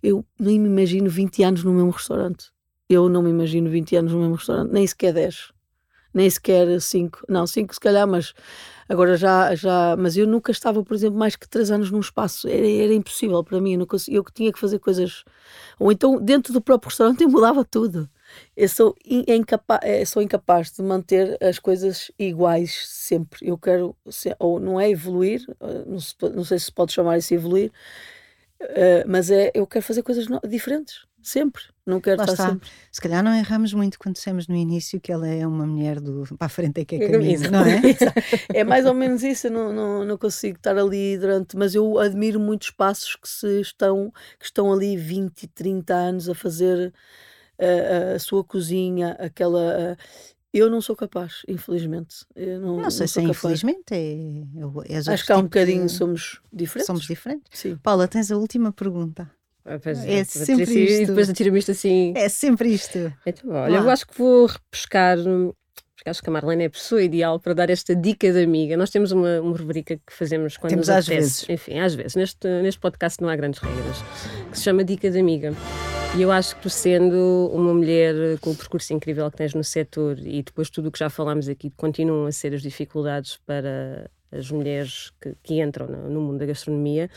eu 0.01 0.26
nem 0.38 0.60
me 0.60 0.68
imagino 0.68 1.10
20 1.10 1.43
anos 1.43 1.64
no 1.64 1.74
mesmo 1.74 1.91
restaurante. 1.91 2.51
Eu 2.89 3.08
não 3.08 3.24
me 3.24 3.30
imagino 3.30 3.70
20 3.70 3.95
anos 3.95 4.12
no 4.12 4.20
mesmo 4.20 4.36
restaurante, 4.36 4.72
nem 4.72 4.86
sequer 4.86 5.14
10. 5.14 5.54
Nem 6.14 6.30
sequer 6.30 6.80
5. 6.80 7.24
Não, 7.28 7.47
5 7.47 7.74
se 7.74 7.80
calhar, 7.80 8.07
mas 8.07 8.34
agora 8.88 9.18
já, 9.18 9.55
já. 9.55 9.95
Mas 9.97 10.16
eu 10.18 10.28
nunca 10.28 10.51
estava, 10.51 10.84
por 10.84 10.93
exemplo, 10.93 11.18
mais 11.18 11.36
que 11.36 11.47
3 11.47 11.72
anos 11.72 11.89
num 11.91 11.99
espaço. 11.99 12.47
Era, 12.47 12.68
era 12.70 12.93
impossível 12.93 13.43
para 13.43 13.59
mim. 13.59 13.74
Eu, 13.80 13.88
conseguia, 13.88 14.20
eu 14.20 14.24
que 14.24 14.34
tinha 14.34 14.51
que 14.53 14.59
fazer 14.59 14.80
coisas. 14.80 15.24
Ou 15.80 15.91
então, 15.91 16.20
dentro 16.22 16.53
do 16.53 16.61
próprio 16.61 16.89
restaurante, 16.89 17.24
eu 17.24 17.30
mudava 17.30 17.66
tudo. 17.66 18.09
Eu 18.55 18.68
sou, 18.70 18.95
é 19.28 19.36
incapa- 19.36 19.80
é, 19.84 20.03
sou 20.05 20.22
incapaz 20.22 20.72
de 20.72 20.82
manter 20.82 21.38
as 21.43 21.59
coisas 21.59 22.11
iguais 22.18 22.84
sempre. 22.88 23.47
Eu 23.47 23.57
quero. 23.57 23.95
Ou 24.39 24.59
não 24.59 24.80
é 24.80 24.89
evoluir, 24.89 25.45
eh, 25.61 25.84
não, 25.86 25.99
se 25.99 26.16
não 26.34 26.43
sei 26.43 26.59
se 26.59 26.72
pode 26.72 26.93
chamar 26.93 27.18
isso 27.18 27.34
evoluir, 27.34 27.72
Uh, 28.61 29.03
mas 29.07 29.30
é, 29.30 29.51
eu 29.53 29.68
quero 29.68 29.84
fazer 29.84 30.01
coisas 30.03 30.26
diferentes, 30.47 31.05
sempre. 31.28 31.63
Não 31.86 31.99
quero 31.99 32.17
Lá 32.17 32.24
estar 32.26 32.34
está. 32.34 32.49
sempre. 32.49 32.69
Se 32.91 33.01
calhar 33.01 33.24
não 33.24 33.34
erramos 33.36 33.74
muito 33.74 33.99
quando 33.99 34.15
dissemos 34.15 34.47
no 34.47 34.55
início 34.55 34.99
que 35.01 35.11
ela 35.11 35.28
é 35.28 35.45
uma 35.45 35.65
mulher 35.65 35.99
do 35.99 36.24
para 36.38 36.45
a 36.45 36.49
frente 36.49 36.80
é 36.82 36.86
que 36.86 36.95
é 36.95 36.99
Exato. 36.99 37.11
caminho, 37.11 37.51
não 37.51 37.65
é? 37.65 37.82
É 38.53 38.63
mais 38.63 38.86
ou 38.86 38.93
menos 38.93 39.21
isso, 39.24 39.47
eu 39.47 39.51
não, 39.51 39.74
não, 39.74 40.05
não 40.05 40.17
consigo 40.17 40.57
estar 40.57 40.78
ali 40.78 41.17
durante. 41.17 41.57
Mas 41.57 41.76
eu 41.76 41.97
admiro 41.99 42.39
muitos 42.39 42.67
espaços 42.69 43.15
que 43.15 43.28
se 43.28 43.59
estão, 43.61 44.11
que 44.39 44.45
estão 44.45 44.71
ali 44.71 44.95
20, 44.95 45.47
30 45.47 45.93
anos 45.93 46.30
a 46.30 46.36
fazer 46.36 46.93
uh, 47.59 48.15
a 48.15 48.19
sua 48.19 48.43
cozinha, 48.43 49.11
aquela. 49.19 49.93
uh, 49.93 49.97
eu 50.53 50.69
não 50.69 50.80
sou 50.82 50.95
capaz, 50.95 51.41
infelizmente. 51.47 52.17
Eu 52.36 52.59
não, 52.61 52.78
Não 52.78 52.91
sei 52.91 53.07
se 53.07 53.13
sou 53.15 53.24
é 53.24 53.26
capaz. 53.26 53.38
infelizmente, 53.39 53.91
é, 53.91 54.13
é, 54.93 54.95
é 54.95 54.97
Acho 55.13 55.26
que 55.26 55.32
há 55.32 55.38
um 55.38 55.41
outros 55.41 55.41
tipos 55.41 55.41
de- 55.41 55.41
bocadinho 55.43 55.89
somos 55.89 56.41
diferentes. 56.53 56.86
somos 56.86 57.03
diferentes. 57.07 57.59
Sim. 57.59 57.76
Paula, 57.82 58.07
tens 58.07 58.32
a 58.32 58.38
última 58.38 58.71
pergunta. 58.71 59.30
Ah, 59.66 59.80
pois 59.82 59.99
É 59.99 60.01
Patrícia, 60.24 60.45
sempre 60.45 60.74
E 60.74 60.84
isto. 61.01 61.07
depois 61.07 61.30
atira-me 61.30 61.59
isto 61.59 61.72
assim. 61.72 62.14
É 62.16 62.28
sempre 62.30 62.70
isto. 62.70 63.14
Então, 63.26 63.49
olha, 63.51 63.76
eu 63.78 63.84
Lá. 63.84 63.93
acho 63.93 64.05
que 64.07 64.18
vou 64.18 64.45
repescar, 64.47 65.18
hum, 65.20 65.53
porque 65.95 66.09
acho 66.09 66.22
que 66.22 66.30
a 66.30 66.34
Marlene 66.34 66.64
é 66.64 66.66
a 66.68 66.70
pessoa 66.70 67.01
ideal 67.01 67.39
para 67.39 67.53
dar 67.53 67.70
esta 67.70 67.95
dica 67.95 68.32
de 68.32 68.43
amiga. 68.43 68.76
Nós 68.76 68.89
temos 68.89 69.11
uma, 69.11 69.39
uma 69.39 69.55
rubrica 69.57 69.95
que 69.95 70.14
fazemos 70.14 70.57
quando 70.57 70.72
Temos 70.72 70.88
nos 70.88 70.97
às 70.97 71.07
vezes. 71.07 71.45
Enfim, 71.49 71.80
às 71.80 71.95
vezes. 71.95 72.16
Neste, 72.16 72.47
neste 72.61 72.80
podcast 72.82 73.22
não 73.22 73.30
há 73.30 73.36
grandes 73.36 73.59
regras. 73.61 73.97
Que 74.51 74.57
se 74.57 74.64
chama 74.64 74.84
Dica 74.84 75.09
de 75.09 75.20
Amiga. 75.20 75.53
E 76.18 76.22
eu 76.22 76.32
acho 76.32 76.55
que 76.57 76.61
tu 76.64 76.70
sendo 76.70 77.49
uma 77.53 77.74
mulher 77.74 78.14
com 78.41 78.51
o 78.51 78.55
percurso 78.55 78.93
incrível 78.93 79.32
que 79.32 79.38
tens 79.38 79.55
no 79.55 79.64
setor 79.64 80.20
e 80.20 80.43
depois 80.43 80.70
tudo 80.70 80.89
o 80.89 80.91
que 80.91 80.99
já 80.99 81.09
falámos 81.09 81.47
aqui 81.49 81.72
continuam 81.76 82.28
a 82.28 82.32
ser 82.32 82.53
as 82.53 82.61
dificuldades 82.61 83.39
para 83.47 84.11
as 84.32 84.51
mulheres 84.51 85.11
que, 85.20 85.34
que 85.41 85.59
entram 85.59 85.88
no, 85.88 86.09
no 86.11 86.22
mundo 86.22 86.38
da 86.38 86.45
gastronomia, 86.45 87.09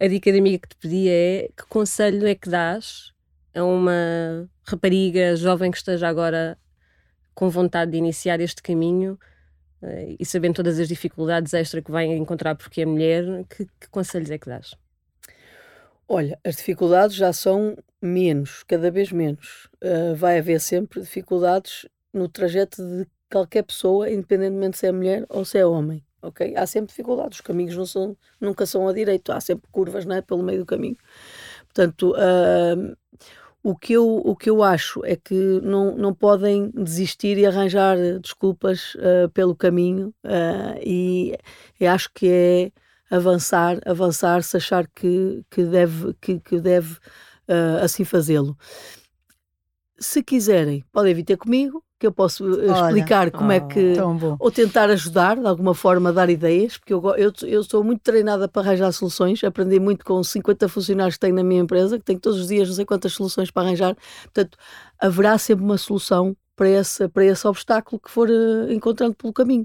a 0.00 0.06
dica 0.06 0.30
de 0.30 0.38
amiga 0.38 0.58
que 0.58 0.68
te 0.68 0.76
pedia 0.76 1.12
é 1.12 1.50
que 1.56 1.66
conselho 1.68 2.26
é 2.26 2.34
que 2.34 2.48
dás 2.48 3.12
a 3.54 3.64
uma 3.64 4.48
rapariga 4.64 5.34
jovem 5.36 5.70
que 5.70 5.78
esteja 5.78 6.08
agora 6.08 6.58
com 7.34 7.48
vontade 7.48 7.92
de 7.92 7.98
iniciar 7.98 8.40
este 8.40 8.62
caminho 8.62 9.18
eh, 9.82 10.16
e 10.18 10.24
sabendo 10.24 10.56
todas 10.56 10.78
as 10.78 10.88
dificuldades 10.88 11.54
extra 11.54 11.82
que 11.82 11.90
vai 11.90 12.06
encontrar 12.06 12.54
porque 12.54 12.82
é 12.82 12.86
mulher, 12.86 13.24
que, 13.48 13.64
que 13.64 13.88
conselhos 13.90 14.30
é 14.30 14.38
que 14.38 14.48
dás? 14.48 14.74
Olha, 16.06 16.38
as 16.44 16.56
dificuldades 16.56 17.16
já 17.16 17.32
são 17.32 17.76
menos, 18.00 18.62
cada 18.62 18.90
vez 18.90 19.12
menos. 19.12 19.68
Uh, 19.82 20.14
vai 20.16 20.38
haver 20.38 20.60
sempre 20.60 21.00
dificuldades 21.02 21.86
no 22.12 22.28
trajeto 22.28 22.82
de 22.82 23.06
qualquer 23.30 23.62
pessoa, 23.62 24.10
independentemente 24.10 24.78
se 24.78 24.86
é 24.86 24.92
mulher 24.92 25.26
ou 25.28 25.44
se 25.44 25.58
é 25.58 25.66
homem. 25.66 26.02
Ok? 26.22 26.54
Há 26.56 26.66
sempre 26.66 26.88
dificuldades, 26.88 27.38
os 27.38 27.42
caminhos 27.42 27.76
não 27.76 27.86
são, 27.86 28.16
nunca 28.40 28.66
são 28.66 28.88
a 28.88 28.92
direito, 28.92 29.32
há 29.32 29.40
sempre 29.40 29.68
curvas 29.70 30.04
não 30.04 30.16
é? 30.16 30.20
pelo 30.22 30.42
meio 30.42 30.60
do 30.60 30.66
caminho. 30.66 30.96
Portanto, 31.66 32.12
uh, 32.12 32.96
O 33.62 33.76
que, 33.76 33.92
eu, 33.94 34.06
o 34.24 34.36
que 34.36 34.48
eu 34.48 34.62
acho 34.62 35.04
é 35.04 35.16
que 35.16 35.34
não, 35.62 35.96
não 35.96 36.14
podem 36.14 36.70
desistir 36.70 37.36
e 37.38 37.44
arranjar 37.44 37.96
desculpas 38.20 38.94
uh, 38.94 39.28
pelo 39.34 39.54
caminho, 39.54 40.14
uh, 40.24 40.78
e, 40.80 41.36
e 41.78 41.86
acho 41.86 42.08
que 42.14 42.28
é 42.28 42.72
avançar, 43.10 43.78
avançar, 43.84 44.42
se 44.42 44.56
achar 44.56 44.86
que, 44.88 45.42
que 45.50 45.64
deve, 45.64 46.14
que, 46.20 46.38
que 46.40 46.60
deve 46.60 46.94
uh, 47.48 47.82
assim 47.82 48.04
fazê-lo. 48.04 48.56
Se 49.98 50.22
quiserem, 50.22 50.84
podem 50.92 51.12
vir 51.14 51.24
ter 51.24 51.36
comigo, 51.36 51.82
que 51.98 52.06
eu 52.06 52.12
posso 52.12 52.44
Olha, 52.44 52.86
explicar 52.86 53.30
como 53.30 53.48
oh, 53.48 53.52
é 53.52 53.60
que. 53.60 53.94
Ou 54.38 54.50
tentar 54.50 54.88
ajudar, 54.90 55.36
de 55.36 55.46
alguma 55.46 55.74
forma, 55.74 56.10
a 56.10 56.12
dar 56.12 56.30
ideias, 56.30 56.78
porque 56.78 56.94
eu, 56.94 57.02
eu, 57.16 57.32
eu 57.42 57.64
sou 57.64 57.82
muito 57.82 58.00
treinada 58.02 58.46
para 58.46 58.62
arranjar 58.62 58.92
soluções, 58.92 59.42
aprendi 59.42 59.80
muito 59.80 60.04
com 60.04 60.22
50 60.22 60.68
funcionários 60.68 61.16
que 61.16 61.20
tenho 61.20 61.34
na 61.34 61.42
minha 61.42 61.60
empresa, 61.60 61.98
que 61.98 62.04
tenho 62.04 62.20
todos 62.20 62.40
os 62.40 62.48
dias 62.48 62.68
não 62.68 62.76
sei 62.76 62.84
quantas 62.84 63.12
soluções 63.12 63.50
para 63.50 63.66
arranjar. 63.66 63.96
Portanto, 64.22 64.56
haverá 65.00 65.36
sempre 65.38 65.64
uma 65.64 65.76
solução 65.76 66.36
para 66.54 66.68
esse, 66.68 67.08
para 67.08 67.24
esse 67.24 67.46
obstáculo 67.46 68.00
que 68.00 68.10
for 68.10 68.28
uh, 68.28 68.72
encontrando 68.72 69.14
pelo 69.14 69.32
caminho. 69.32 69.64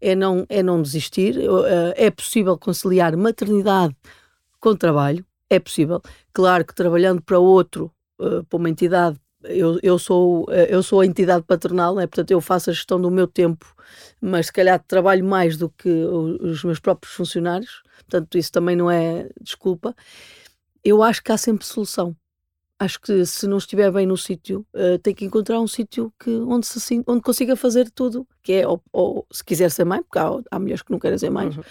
É 0.00 0.14
não, 0.14 0.46
é 0.48 0.62
não 0.62 0.80
desistir, 0.80 1.38
uh, 1.38 1.64
é 1.96 2.10
possível 2.10 2.58
conciliar 2.58 3.16
maternidade 3.16 3.96
com 4.60 4.74
trabalho, 4.74 5.24
é 5.50 5.58
possível. 5.58 6.00
Claro 6.32 6.64
que 6.64 6.74
trabalhando 6.74 7.22
para 7.22 7.38
outro, 7.38 7.90
uh, 8.18 8.44
para 8.44 8.56
uma 8.56 8.70
entidade, 8.70 9.18
eu, 9.44 9.78
eu, 9.82 9.98
sou, 9.98 10.46
eu 10.50 10.82
sou 10.82 11.00
a 11.00 11.06
entidade 11.06 11.44
patronal, 11.44 11.94
né? 11.94 12.06
portanto 12.06 12.30
eu 12.30 12.40
faço 12.40 12.70
a 12.70 12.72
gestão 12.72 13.00
do 13.00 13.10
meu 13.10 13.26
tempo, 13.26 13.74
mas 14.20 14.46
se 14.46 14.52
calhar 14.52 14.82
trabalho 14.86 15.24
mais 15.24 15.56
do 15.56 15.68
que 15.68 15.88
os 15.88 16.64
meus 16.64 16.80
próprios 16.80 17.14
funcionários, 17.14 17.82
portanto 17.98 18.38
isso 18.38 18.52
também 18.52 18.76
não 18.76 18.90
é 18.90 19.28
desculpa. 19.40 19.94
Eu 20.84 21.02
acho 21.02 21.22
que 21.22 21.32
há 21.32 21.36
sempre 21.38 21.66
solução 21.66 22.16
acho 22.78 23.00
que 23.00 23.24
se 23.24 23.46
não 23.46 23.58
estiver 23.58 23.90
bem 23.90 24.06
no 24.06 24.16
sítio, 24.16 24.66
uh, 24.74 24.98
tem 24.98 25.14
que 25.14 25.24
encontrar 25.24 25.60
um 25.60 25.66
sítio 25.66 26.12
que, 26.18 26.30
onde, 26.30 26.66
se, 26.66 27.02
onde 27.06 27.22
consiga 27.22 27.56
fazer 27.56 27.90
tudo, 27.90 28.26
que 28.42 28.52
é, 28.52 28.66
ou, 28.66 28.82
ou 28.92 29.26
se 29.30 29.44
quiser 29.44 29.70
ser 29.70 29.84
mãe, 29.84 30.02
porque 30.02 30.18
há, 30.18 30.30
há 30.50 30.58
mulheres 30.58 30.82
que 30.82 30.90
não 30.90 30.98
querem 30.98 31.18
ser 31.18 31.30
mães, 31.30 31.56
uhum. 31.56 31.62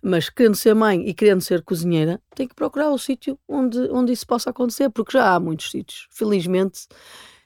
mas 0.00 0.28
querendo 0.30 0.54
ser 0.54 0.74
mãe 0.74 1.06
e 1.06 1.12
querendo 1.12 1.40
ser 1.40 1.62
cozinheira, 1.62 2.20
tem 2.34 2.46
que 2.46 2.54
procurar 2.54 2.90
o 2.90 2.98
sítio 2.98 3.38
onde, 3.48 3.78
onde 3.90 4.12
isso 4.12 4.26
possa 4.26 4.50
acontecer, 4.50 4.88
porque 4.90 5.18
já 5.18 5.34
há 5.34 5.40
muitos 5.40 5.70
sítios. 5.70 6.06
Felizmente, 6.10 6.86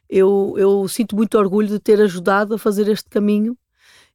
eu, 0.09 0.55
eu 0.57 0.87
sinto 0.87 1.17
muito 1.17 1.37
orgulho 1.39 1.69
de 1.69 1.81
ter 1.81 2.01
ajudado 2.01 2.55
a 2.55 2.59
fazer 2.59 2.89
este 2.89 3.09
caminho 3.09 3.57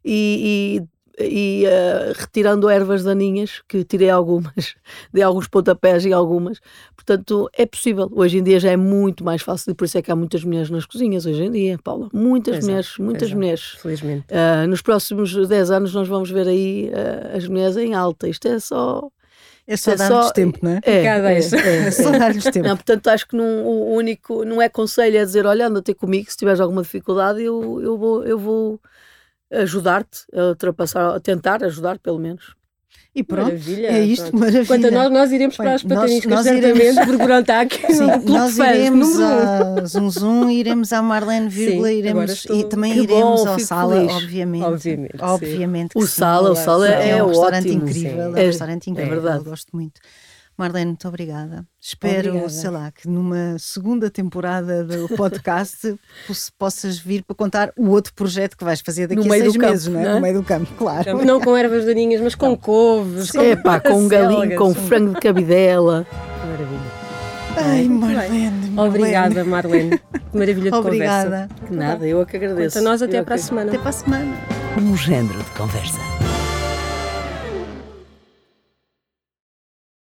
e, 0.06 0.80
e 0.80 1.01
e 1.24 1.66
uh, 1.66 2.14
retirando 2.16 2.70
ervas 2.70 3.04
daninhas, 3.04 3.62
que 3.68 3.84
tirei 3.84 4.10
algumas, 4.10 4.76
dei 5.14 5.24
alguns 5.24 5.48
pontapés 5.48 6.06
e 6.06 6.14
algumas. 6.14 6.60
Portanto, 6.96 7.50
é 7.54 7.66
possível. 7.66 8.10
Hoje 8.14 8.38
em 8.38 8.44
dia 8.44 8.60
já 8.60 8.72
é 8.72 8.78
muito 8.78 9.24
mais 9.24 9.42
fácil 9.42 9.72
e 9.72 9.74
por 9.74 9.86
isso 9.86 9.98
é 9.98 10.02
que 10.02 10.12
há 10.12 10.16
muitas 10.16 10.44
mulheres 10.44 10.70
nas 10.70 10.86
cozinhas 10.86 11.26
hoje 11.26 11.44
em 11.44 11.52
dia, 11.52 11.80
Paula. 11.84 12.10
Muitas 12.14 12.58
exato, 12.58 12.68
mulheres, 12.68 12.98
muitas 12.98 13.24
exato, 13.24 13.38
mulheres. 13.38 13.62
Felizmente. 13.82 14.26
Uh, 14.30 14.68
nos 14.68 14.82
próximos 14.82 15.48
10 15.48 15.72
anos 15.72 15.94
nós 15.94 16.08
vamos 16.08 16.30
ver 16.30 16.48
aí 16.48 16.90
uh, 16.90 17.38
as 17.38 17.48
mulheres 17.48 17.78
em 17.78 17.94
alta. 17.94 18.28
Isto 18.28 18.48
é 18.48 18.60
só. 18.60 19.10
É 19.68 19.78
só 19.78 19.92
é 19.92 19.96
dar-lhes 19.96 20.26
só... 20.26 20.32
tempo, 20.32 20.60
não 20.62 20.72
é? 20.72 20.80
É, 20.84 21.06
é, 21.06 21.08
é, 21.08 21.38
é 21.88 21.92
só 21.92 22.12
dar-lhes 22.12 22.44
tempo. 22.44 22.68
Não, 22.68 22.76
portanto, 22.76 23.08
acho 23.08 23.28
que 23.28 23.36
num, 23.36 23.64
o 23.64 23.94
único, 23.94 24.44
não 24.44 24.62
é 24.62 24.68
conselho, 24.68 25.18
é 25.18 25.24
dizer, 25.24 25.46
olha, 25.46 25.68
anda 25.68 25.82
ter 25.82 25.94
comigo, 25.94 26.30
se 26.30 26.38
tiveres 26.38 26.60
alguma 26.60 26.82
dificuldade, 26.82 27.42
eu, 27.42 27.80
eu 27.82 27.98
vou, 27.98 28.24
eu 28.26 28.38
vou 28.38 28.80
ajudar-te 29.52 30.26
a 30.34 30.50
ultrapassar, 30.50 31.16
a 31.16 31.20
tentar 31.20 31.64
ajudar 31.64 32.00
pelo 32.00 32.20
menos. 32.20 32.56
E 33.14 33.24
pronto, 33.24 33.48
maravilha, 33.48 33.88
é 33.88 34.06
isto, 34.06 34.30
pronto. 34.30 34.40
maravilha. 34.40 34.66
Quanto 34.66 34.88
a 34.88 34.92
nós, 34.92 35.12
nós 35.12 35.32
iremos 35.34 35.58
para 35.58 35.74
as 35.74 35.84
pataniscas, 35.84 36.44
certamente, 36.44 36.80
iremos... 36.80 37.06
por 37.06 37.18
Burontac. 37.18 37.94
Sim, 37.94 38.08
nós 38.24 38.58
iremos 38.58 39.20
a 39.20 39.86
Zum 39.86 40.10
Zum, 40.10 40.50
iremos 40.50 40.94
à 40.94 41.02
Marlene 41.02 41.50
Vírgula, 41.50 41.90
Sim, 41.90 41.96
iremos, 41.96 42.32
estou... 42.32 42.56
e 42.58 42.64
também 42.64 42.94
que 42.94 43.00
iremos 43.02 43.42
bom, 43.42 43.50
ao 43.50 43.60
Sala, 43.60 43.96
feliz. 43.96 44.14
obviamente. 44.14 44.64
Obviamente, 44.64 45.16
obviamente 45.20 45.92
o 45.96 46.08
Sala, 46.08 46.52
o 46.52 46.56
Sala 46.56 46.88
é, 46.88 47.10
é 47.10 47.24
um 47.24 47.28
restaurante 47.28 47.68
ótimo, 47.68 47.84
incrível, 47.84 48.22
é, 48.22 48.40
é 48.40 48.44
um 48.44 48.48
restaurante 48.48 48.90
incrível, 48.90 49.12
é 49.12 49.16
verdade. 49.20 49.44
gosto 49.44 49.70
muito. 49.74 50.00
Marlene, 50.62 50.90
muito 50.90 51.08
obrigada. 51.08 51.66
Espero, 51.80 52.30
obrigada. 52.30 52.50
sei 52.50 52.70
lá, 52.70 52.92
que 52.92 53.08
numa 53.08 53.58
segunda 53.58 54.12
temporada 54.12 54.84
do 54.84 55.10
podcast 55.18 55.96
possas 56.60 57.00
vir 57.00 57.24
para 57.24 57.36
contar 57.36 57.74
o 57.76 57.90
outro 57.90 58.14
projeto 58.14 58.56
que 58.56 58.64
vais 58.64 58.80
fazer 58.80 59.08
daqui 59.08 59.28
no 59.28 59.34
a 59.34 59.38
seis 59.38 59.56
meses, 59.58 59.88
campo, 59.88 59.98
não 59.98 60.08
é? 60.08 60.14
No 60.14 60.22
meio 60.22 60.36
do 60.36 60.44
campo, 60.44 60.72
claro. 60.78 61.26
Não 61.26 61.42
com 61.42 61.58
ervas 61.58 61.84
daninhas, 61.84 62.22
mas 62.22 62.36
com 62.36 62.56
couves. 62.56 63.32
Com, 63.32 63.42
Epá, 63.42 63.80
com 63.80 64.04
um 64.04 64.08
galinho, 64.08 64.56
com 64.56 64.72
frango 64.76 65.16
de 65.16 65.20
cabidela. 65.20 66.06
Maravilha. 66.46 66.92
Ai, 67.58 67.88
Marlene, 67.88 68.80
Obrigada, 68.80 69.44
Marlene. 69.44 70.00
Maravilha 70.32 70.70
de 70.70 70.78
Obrigada. 70.78 71.48
conversa. 71.48 71.66
Que 71.66 71.74
nada, 71.76 72.08
eu 72.08 72.22
é 72.22 72.26
que 72.26 72.38
agradeço. 72.38 72.78
Quanto 72.78 72.88
a 72.88 72.92
nós, 72.92 73.02
até 73.02 73.24
para 73.24 73.34
a 73.34 73.38
semana. 73.40 73.72
Até 73.72 73.80
para 73.80 73.90
a 73.90 73.94
semana. 73.94 74.38
Um 74.78 74.96
género 74.96 75.40
de 75.40 75.50
conversa. 75.52 76.31